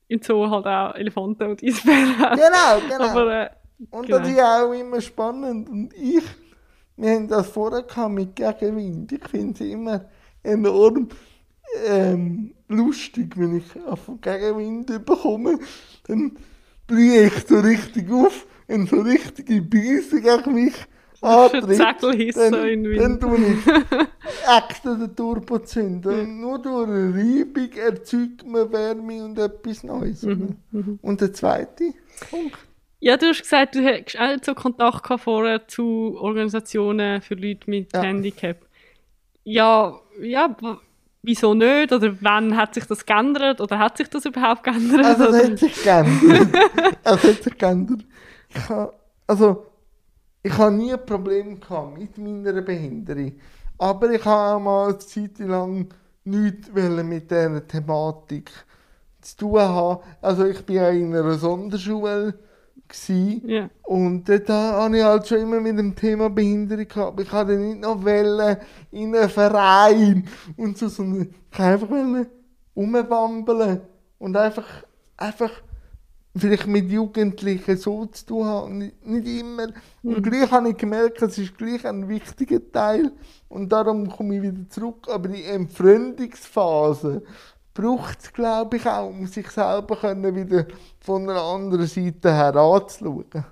im 0.08 0.22
Zoo 0.22 0.50
halt 0.50 0.66
auch 0.66 0.96
Elefanten 0.96 1.44
und 1.52 1.64
Eisbären 1.64 2.18
hat. 2.20 2.38
Genau, 2.38 2.88
genau. 2.90 3.10
Aber 3.10 3.42
äh, 3.46 3.50
Und 3.92 4.06
Genau. 4.08 4.20
das 4.20 4.30
ist 4.30 4.40
auch 4.40 4.72
immer 4.74 5.02
spannend. 5.02 5.70
Und 5.70 5.94
ich, 5.94 6.24
wir 6.98 7.12
haben 7.16 7.28
das 7.28 7.48
vorher 7.48 7.84
gehabt 7.84 8.14
mit 8.14 8.36
Gegenwind. 8.36 9.12
Ich 9.14 9.28
finde 9.28 9.54
es 9.64 9.70
immer 9.72 10.06
enorm 10.44 11.10
ähm, 11.88 12.54
lustig, 12.68 13.38
wenn 13.38 13.58
ich 13.58 13.84
auf 13.86 14.12
Gegenwind 14.22 14.88
bekomme. 15.06 15.60
Dann 16.08 16.38
blühe 16.88 17.28
ich 17.28 17.48
so 17.48 17.60
richtig 17.60 18.12
auf, 18.12 18.46
wenn 18.68 18.88
so 18.88 19.00
richtige 19.02 19.62
Beise 19.62 20.22
gegen 20.22 20.54
mich 20.54 20.74
antritt. 21.22 21.64
Dann, 21.64 21.78
dann 21.78 21.98
tue 22.00 22.16
ich 22.16 22.36
extra 24.58 24.96
den 24.96 25.16
Turbo 25.16 25.60
zünden. 25.60 26.20
Und 26.20 26.42
nur 26.42 26.60
durch 26.60 26.88
eine 26.88 27.14
Reibung 27.14 27.72
erzeugt 27.74 28.46
man 28.46 28.72
Wärme 28.72 29.24
und 29.24 29.38
etwas 29.38 29.84
Neues. 29.84 30.24
Mhm, 30.24 30.58
oder? 30.74 30.98
Und 31.02 31.22
der 31.22 31.34
zweite 31.34 31.94
Punkt. 32.30 32.58
Ja, 33.00 33.18
du 33.18 33.28
hast 33.28 33.42
gesagt, 33.42 33.76
du 33.76 33.80
hättest 33.82 34.20
auch 34.20 34.38
so 34.44 34.54
Kontakt 34.54 35.04
gehabt 35.04 35.24
vorher 35.24 35.68
zu 35.68 36.16
Organisationen 36.20 37.22
für 37.22 37.34
Leute 37.34 37.70
mit 37.70 37.92
Ja. 37.94 38.04
Handicap. 38.04 38.58
Ja, 39.44 40.00
ja, 40.22 40.56
wieso 41.24 41.56
nicht? 41.56 41.92
Oder 41.92 42.16
wann 42.22 42.56
hat 42.56 42.76
sich 42.76 42.86
das 42.86 43.04
geändert? 43.04 43.60
Oder 43.60 43.80
hat 43.80 43.98
sich 43.98 44.08
das 44.08 44.26
überhaupt 44.26 44.64
geändert? 44.64 45.04
Also, 45.04 45.26
es 45.26 45.50
hat 45.50 45.60
sich 45.60 45.84
geändert. 45.84 46.48
es 47.04 47.24
hat 47.24 47.44
sich 47.44 47.58
geändert. 47.58 48.06
Ich 48.54 48.70
ha, 48.70 48.94
also, 49.26 49.66
ich 50.44 50.58
habe 50.58 50.74
nie 50.74 50.94
ein 50.94 51.06
Problem 51.06 51.60
gehabt 51.60 51.98
mit 51.98 52.18
meiner 52.18 52.62
Behinderung. 52.62 53.34
Aber 53.78 54.12
ich 54.12 54.24
habe 54.26 54.56
auch 54.56 54.60
mal 54.60 54.90
eine 54.90 54.98
Zeit 55.00 55.40
lang 55.40 55.88
nichts 56.24 56.72
mit 56.74 57.32
dieser 57.32 57.68
Thematik 57.68 58.52
zu 59.22 59.38
tun 59.38 59.60
haben. 59.60 60.04
Also, 60.22 60.46
ich 60.46 60.68
war 60.68 60.76
ja 60.76 60.90
in 60.90 61.16
einer 61.16 61.34
Sonderschule. 61.34 62.34
Ja. 63.46 63.70
Und 63.84 64.28
dort 64.28 64.50
habe 64.50 64.98
ich 64.98 65.04
halt 65.04 65.26
schon 65.26 65.38
immer 65.38 65.62
mit 65.62 65.80
dem 65.80 65.96
Thema 65.96 66.30
Behinderung 66.30 66.88
gehabt. 66.88 67.22
Ich 67.22 67.32
hatte 67.32 67.56
nicht 67.56 67.80
noch 67.80 68.04
wollen 68.04 68.58
in 68.92 69.16
einen 69.16 69.30
Verein 69.30 70.28
und 70.58 70.78
so, 70.78 70.90
sondern 70.90 71.22
ich 71.22 71.58
wollte 71.58 71.72
einfach 71.72 71.90
wollen 71.90 72.28
rumwambeln 72.76 73.82
und 74.20 74.36
einfach, 74.36 74.68
einfach 75.16 75.52
vielleicht 76.36 76.68
mit 76.68 76.90
Jugendlichen 76.90 77.78
so 77.78 78.06
zu 78.06 78.26
tun 78.26 78.46
haben. 78.46 78.78
Nicht, 78.78 79.06
nicht 79.06 79.28
immer. 79.28 79.68
Und 80.04 80.22
gleich 80.24 80.50
habe 80.52 80.70
ich 80.70 80.78
gemerkt, 80.78 81.22
es 81.22 81.38
ist 81.38 81.58
gleich 81.58 81.86
ein 81.86 82.08
wichtiger 82.08 82.60
Teil. 82.72 83.12
Und 83.50 83.72
darum 83.72 84.10
komme 84.10 84.38
ich 84.38 84.42
wieder 84.42 84.70
zurück. 84.70 85.08
Aber 85.10 85.28
die 85.28 85.44
Entfremdungsphase 85.44 87.24
braucht 87.74 88.20
es, 88.22 88.34
glaube 88.34 88.78
ich, 88.78 88.86
auch, 88.86 89.10
um 89.10 89.28
sich 89.28 89.50
selber 89.50 89.96
können 89.96 90.36
wieder 90.36 90.66
von 91.00 91.30
einer 91.30 91.42
anderen 91.42 91.88
Seite 91.88 92.34
her 92.34 92.56
anzuschauen. 92.56 93.46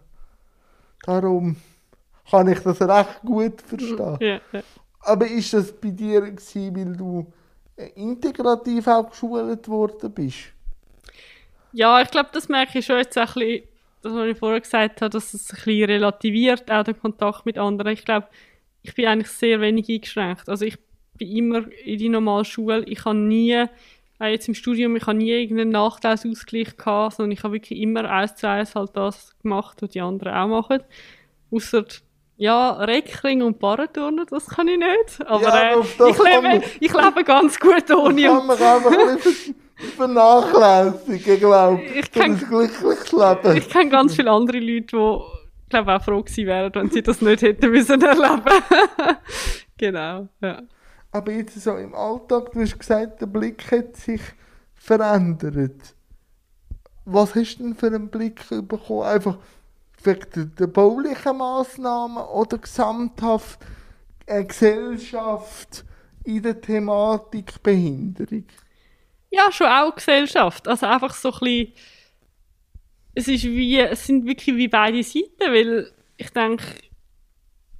Darum 1.05 1.55
kann 2.29 2.47
ich 2.47 2.59
das 2.59 2.81
recht 2.81 3.21
gut 3.21 3.61
verstehen. 3.61 4.17
Ja, 4.19 4.39
ja. 4.51 4.61
Aber 5.01 5.27
ist 5.27 5.53
das 5.53 5.71
bei 5.71 5.91
dir 5.91 6.21
gewesen, 6.21 6.75
weil 6.75 6.95
du 6.95 7.25
integrativ 7.95 8.87
auch 8.87 9.09
geschult 9.09 9.67
worden 9.67 10.11
bist? 10.11 10.53
Ja, 11.71 12.01
ich 12.01 12.09
glaube, 12.11 12.29
das 12.33 12.49
merke 12.49 12.79
ich 12.79 12.85
schon 12.85 12.97
jetzt 12.97 13.17
auch 13.17 13.35
ein 13.35 13.39
bisschen, 13.39 13.63
das, 14.01 14.13
was 14.13 14.27
ich 14.27 14.37
vorher 14.37 14.61
gesagt 14.61 15.01
habe, 15.01 15.09
dass 15.09 15.33
es 15.33 15.51
ein 15.51 15.55
bisschen 15.55 15.85
relativiert, 15.85 16.71
auch 16.71 16.83
den 16.83 16.99
Kontakt 16.99 17.45
mit 17.45 17.57
anderen. 17.57 17.91
Ich 17.91 18.05
glaube, 18.05 18.27
ich 18.81 18.95
bin 18.95 19.07
eigentlich 19.07 19.29
sehr 19.29 19.59
wenig 19.59 19.89
eingeschränkt. 19.89 20.47
Also 20.47 20.65
ich 20.65 20.77
bin 21.17 21.35
immer 21.35 21.63
in 21.83 21.97
die 21.97 22.09
normale 22.09 22.45
Schule. 22.45 22.83
Ich 22.85 23.03
habe 23.03 23.17
nie, 23.17 23.65
auch 24.19 24.25
jetzt 24.25 24.47
im 24.47 24.53
Studium, 24.53 24.95
ich 24.95 25.05
habe 25.05 25.17
nie 25.17 25.31
irgendeinen 25.31 25.71
Nachteilsausgleich 25.71 26.77
gehabt, 26.77 27.15
sondern 27.15 27.31
ich 27.31 27.43
habe 27.43 27.55
wirklich 27.55 27.79
immer 27.79 28.09
eins 28.09 28.35
zu 28.35 28.47
eins 28.47 28.75
halt 28.75 28.95
das 28.95 29.37
gemacht, 29.41 29.81
was 29.81 29.89
die 29.91 30.01
anderen 30.01 30.33
auch 30.33 30.47
machen. 30.47 30.83
Ausser 31.51 31.85
ja, 32.37 32.71
Reckring 32.71 33.41
und 33.41 33.59
Paraturnen, 33.59 34.25
das 34.29 34.47
kann 34.47 34.69
ich 34.69 34.77
nicht. 34.77 35.27
Aber 35.27 35.43
Ja, 35.43 35.71
äh, 35.71 35.75
auf 35.75 35.97
das 35.97 36.09
ich, 36.11 36.23
lebe, 36.23 36.63
ich 36.79 36.93
lebe 36.93 37.23
ganz 37.25 37.59
gut 37.59 37.91
ohne. 37.91 38.21
Vernachlässigen, 39.95 41.39
glaube 41.39 41.81
ich. 41.83 41.95
Ich 41.95 42.11
kann- 42.11 42.37
glückliches 42.37 43.11
Leben. 43.11 43.57
Ich 43.57 43.69
kenne 43.69 43.89
ganz 43.89 44.15
viele 44.15 44.31
andere 44.31 44.59
Leute, 44.59 44.97
die, 44.97 45.19
glaube 45.69 45.95
auch 45.95 46.03
froh 46.03 46.21
gewesen 46.21 46.45
wären, 46.47 46.73
wenn 46.75 46.89
sie 46.89 47.01
das 47.01 47.21
nicht 47.21 47.41
hätten 47.41 47.71
müssen 47.71 48.01
erleben. 48.01 48.41
genau, 49.77 50.27
ja. 50.41 50.61
Aber 51.11 51.31
jetzt 51.31 51.59
so 51.59 51.75
im 51.75 51.95
Alltag, 51.95 52.51
du 52.51 52.61
hast 52.61 52.77
gesagt, 52.77 53.21
der 53.21 53.25
Blick 53.25 53.71
hat 53.71 53.95
sich 53.95 54.21
verändert. 54.75 55.95
Was 57.05 57.33
hast 57.33 57.57
du 57.57 57.63
denn 57.63 57.75
für 57.75 57.87
einen 57.87 58.09
Blick 58.09 58.43
bekommen? 58.49 59.03
Einfach 59.03 59.37
wegen 60.03 60.53
der 60.57 60.67
baulichen 60.67 61.37
Massnahmen 61.37 62.17
oder 62.23 62.57
gesamthaft 62.57 63.59
eine 64.27 64.45
Gesellschaft 64.45 65.83
in 66.23 66.43
der 66.43 66.61
Thematik 66.61 67.61
Behinderung? 67.63 68.45
Ja, 69.31 69.51
schon 69.51 69.67
auch 69.67 69.95
Gesellschaft. 69.95 70.67
Also 70.67 70.85
einfach 70.85 71.13
so 71.13 71.31
ein 71.31 71.39
bisschen, 71.39 71.73
es 73.15 73.27
ist 73.27 73.43
wie, 73.43 73.79
es 73.79 74.05
sind 74.05 74.25
wirklich 74.25 74.55
wie 74.55 74.67
beide 74.67 75.03
Seiten, 75.03 75.39
weil 75.39 75.91
ich 76.17 76.29
denke, 76.31 76.63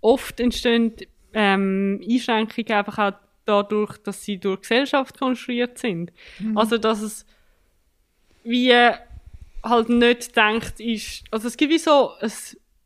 oft 0.01 0.39
entstehen 0.39 0.93
ähm, 1.33 2.01
Einschränkungen 2.07 2.71
einfach 2.71 2.97
auch 2.97 3.19
dadurch, 3.45 3.97
dass 3.97 4.23
sie 4.23 4.37
durch 4.37 4.61
Gesellschaft 4.61 5.17
konstruiert 5.17 5.77
sind. 5.77 6.11
Also, 6.55 6.77
dass 6.77 7.01
es 7.01 7.25
wie 8.43 8.73
halt 9.63 9.89
nicht 9.89 10.35
denkt 10.35 10.79
ist, 10.79 11.23
also 11.31 11.47
es 11.47 11.57
gibt 11.57 11.73
wie 11.73 11.77
so 11.77 12.11
ein 12.19 12.31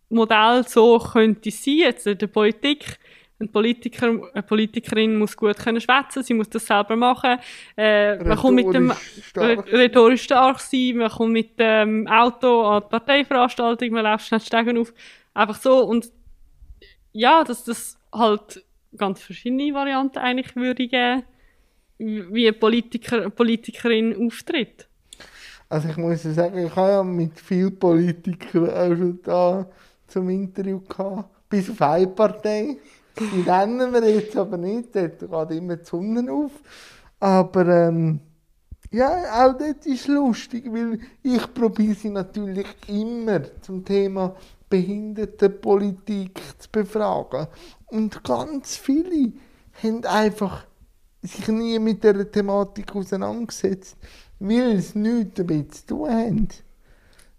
Modell, 0.10 0.66
so 0.68 0.98
könnte 1.00 1.50
es 1.50 1.64
sein, 1.64 1.78
jetzt 1.78 2.08
in 2.08 2.18
der 2.18 2.28
Politik, 2.28 2.98
ein 3.44 3.52
Politiker, 3.52 4.08
eine 4.34 4.44
Politikerin 4.44 5.18
muss 5.18 5.38
gut 5.38 5.58
können 5.58 5.82
schwätzen, 5.82 6.24
sie 6.24 6.34
muss 6.34 6.50
das 6.50 6.66
selber 6.66 6.96
machen, 6.96 7.38
äh, 7.78 8.18
man 8.24 8.38
kommt 8.38 8.56
mit 8.56 8.74
dem 8.74 8.92
Rhetorisch 8.92 9.26
stark. 9.26 9.72
Rhetorisch 9.72 10.24
stark 10.24 10.60
sein, 10.60 10.98
man 10.98 11.10
kommt 11.10 11.34
mit 11.34 11.60
dem 11.60 12.08
Auto 12.08 12.64
an 12.64 12.84
die 12.84 12.90
Parteiveranstaltung, 12.90 13.92
man 13.92 14.04
läuft 14.04 14.28
schnell 14.28 14.40
Stegen 14.40 14.78
auf, 14.78 14.94
einfach 15.34 15.56
so 15.56 15.86
und 15.86 16.12
ja, 17.12 17.44
dass 17.44 17.64
das 17.64 17.98
halt 18.12 18.64
ganz 18.98 19.22
verschiedene 19.22 19.74
Varianten 19.74 20.20
eigentlich 20.20 20.56
würde 20.56 20.88
geben, 20.88 21.24
wie 21.98 22.48
ein 22.48 22.60
Politiker, 22.60 23.18
eine 23.18 23.30
Politikerin 23.30 24.26
auftritt. 24.26 24.88
Also 25.70 25.90
ich 25.90 25.98
muss 25.98 26.24
ja 26.24 26.32
sagen, 26.32 26.66
ich 26.66 26.76
habe 26.76 26.92
ja 26.92 27.04
mit 27.04 27.40
vielen 27.40 27.78
Politikern 27.78 28.70
auch 28.70 28.96
schon 28.96 29.20
da 29.24 29.66
zum 30.08 30.30
Interview 30.30 30.80
gehabt. 30.82 31.50
Bis 31.50 31.70
auf 31.70 31.82
eine 31.82 32.08
Partei. 32.08 32.78
Die 33.20 33.44
nennen 33.44 33.94
wir 33.94 34.10
jetzt 34.10 34.36
aber 34.36 34.58
nicht, 34.58 34.96
dort 34.96 35.20
geht 35.20 35.58
immer 35.58 35.78
die 35.78 35.86
Sonne 35.86 36.32
auf. 36.32 36.52
Aber 37.20 37.68
ähm, 37.68 38.20
ja, 38.92 39.46
auch 39.46 39.58
dort 39.58 39.86
ist 39.86 40.08
lustig, 40.08 40.66
weil 40.72 41.00
ich 41.24 41.54
probiere 41.54 41.96
sie 41.96 42.10
natürlich 42.10 42.68
immer 42.88 43.42
zum 43.62 43.84
Thema 43.84 44.36
Behindertenpolitik 44.70 46.42
zu 46.60 46.70
befragen. 46.72 47.48
Und 47.88 48.24
ganz 48.24 48.78
viele 48.78 49.34
haben 49.82 50.06
einfach 50.06 50.66
sich 51.22 51.48
nie 51.48 51.80
mit 51.80 52.04
dieser 52.04 52.30
Thematik 52.30 52.96
auseinandergesetzt, 52.96 53.98
weil 54.40 54.74
es 54.74 54.94
nichts 54.94 55.36
damit 55.36 55.74
zu 55.74 55.86
tun 55.86 56.10
haben. 56.10 56.48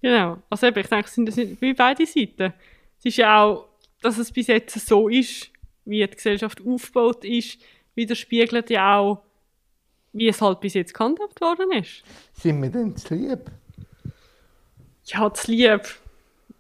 Genau. 0.01 0.39
Also 0.51 0.67
eben, 0.67 0.79
ich 0.81 0.89
denke, 0.89 1.07
es 1.07 1.15
sind, 1.15 1.33
sind 1.33 1.61
wie 1.61 1.75
beide 1.75 2.07
Seiten. 2.07 2.53
Es 2.99 3.05
ist 3.05 3.17
ja 3.17 3.43
auch, 3.43 3.69
dass 4.01 4.19
es 4.19 4.33
bis 4.33 4.49
jetzt 4.49 4.79
so 4.87 5.09
ist, 5.09 5.51
wie 5.85 6.07
die 6.07 6.15
Gesellschaft 6.15 6.61
aufgebaut 6.67 7.25
ist, 7.25 7.59
widerspiegelt 7.95 8.71
ja 8.71 8.99
auch, 8.99 9.23
wie 10.13 10.29
es 10.29 10.41
halt 10.41 10.61
bis 10.61 10.75
jetzt 10.75 10.95
gehandhabt 10.95 11.41
worden 11.41 11.73
ist. 11.73 12.03
Sind 12.35 12.63
wir 12.63 12.71
denn 12.71 12.97
zu 12.97 13.15
lieb? 13.15 13.51
Ja, 15.07 15.29
das 15.29 15.47
Lieb. 15.47 15.81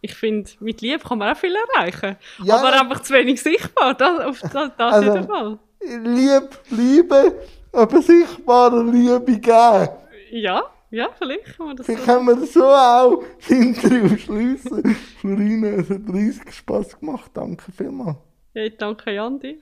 Ich 0.00 0.14
finde, 0.14 0.50
mit 0.60 0.82
Lieb 0.82 1.02
kann 1.04 1.18
man 1.18 1.32
auch 1.34 1.38
viel 1.38 1.54
erreichen. 1.74 2.16
Ja. 2.42 2.56
Aber 2.58 2.78
einfach 2.78 3.00
zu 3.00 3.14
wenig 3.14 3.40
sichtbar. 3.40 3.94
Das, 3.94 4.20
auf 4.20 4.40
das, 4.40 4.52
das 4.52 4.72
Also- 4.78 5.14
jeden 5.14 5.26
Fall. 5.26 5.58
Lieb, 5.86 6.48
Liebe, 6.70 7.38
aber 7.72 8.00
sichtbare 8.00 8.82
Liebe 8.84 9.38
geben. 9.38 9.88
Ja, 10.30 10.62
ja, 10.90 11.08
vielleicht 11.18 11.56
kann 11.56 11.66
man 11.66 11.76
das 11.76 11.84
Vielleicht 11.86 12.04
so. 12.06 12.12
können 12.12 12.26
wir 12.26 12.46
so 12.46 12.64
auch 12.64 13.22
das 13.40 13.50
Interview 13.50 14.16
schließen. 14.16 14.96
Florine, 15.20 15.68
es 15.76 15.90
hat 15.90 16.00
riesig 16.10 16.52
Spass 16.54 16.98
gemacht. 16.98 17.30
Danke 17.34 17.70
vielmals. 17.72 18.16
Ja, 18.55 18.68
danke 18.70 19.11
Jan 19.12 19.38
dir. 19.40 19.61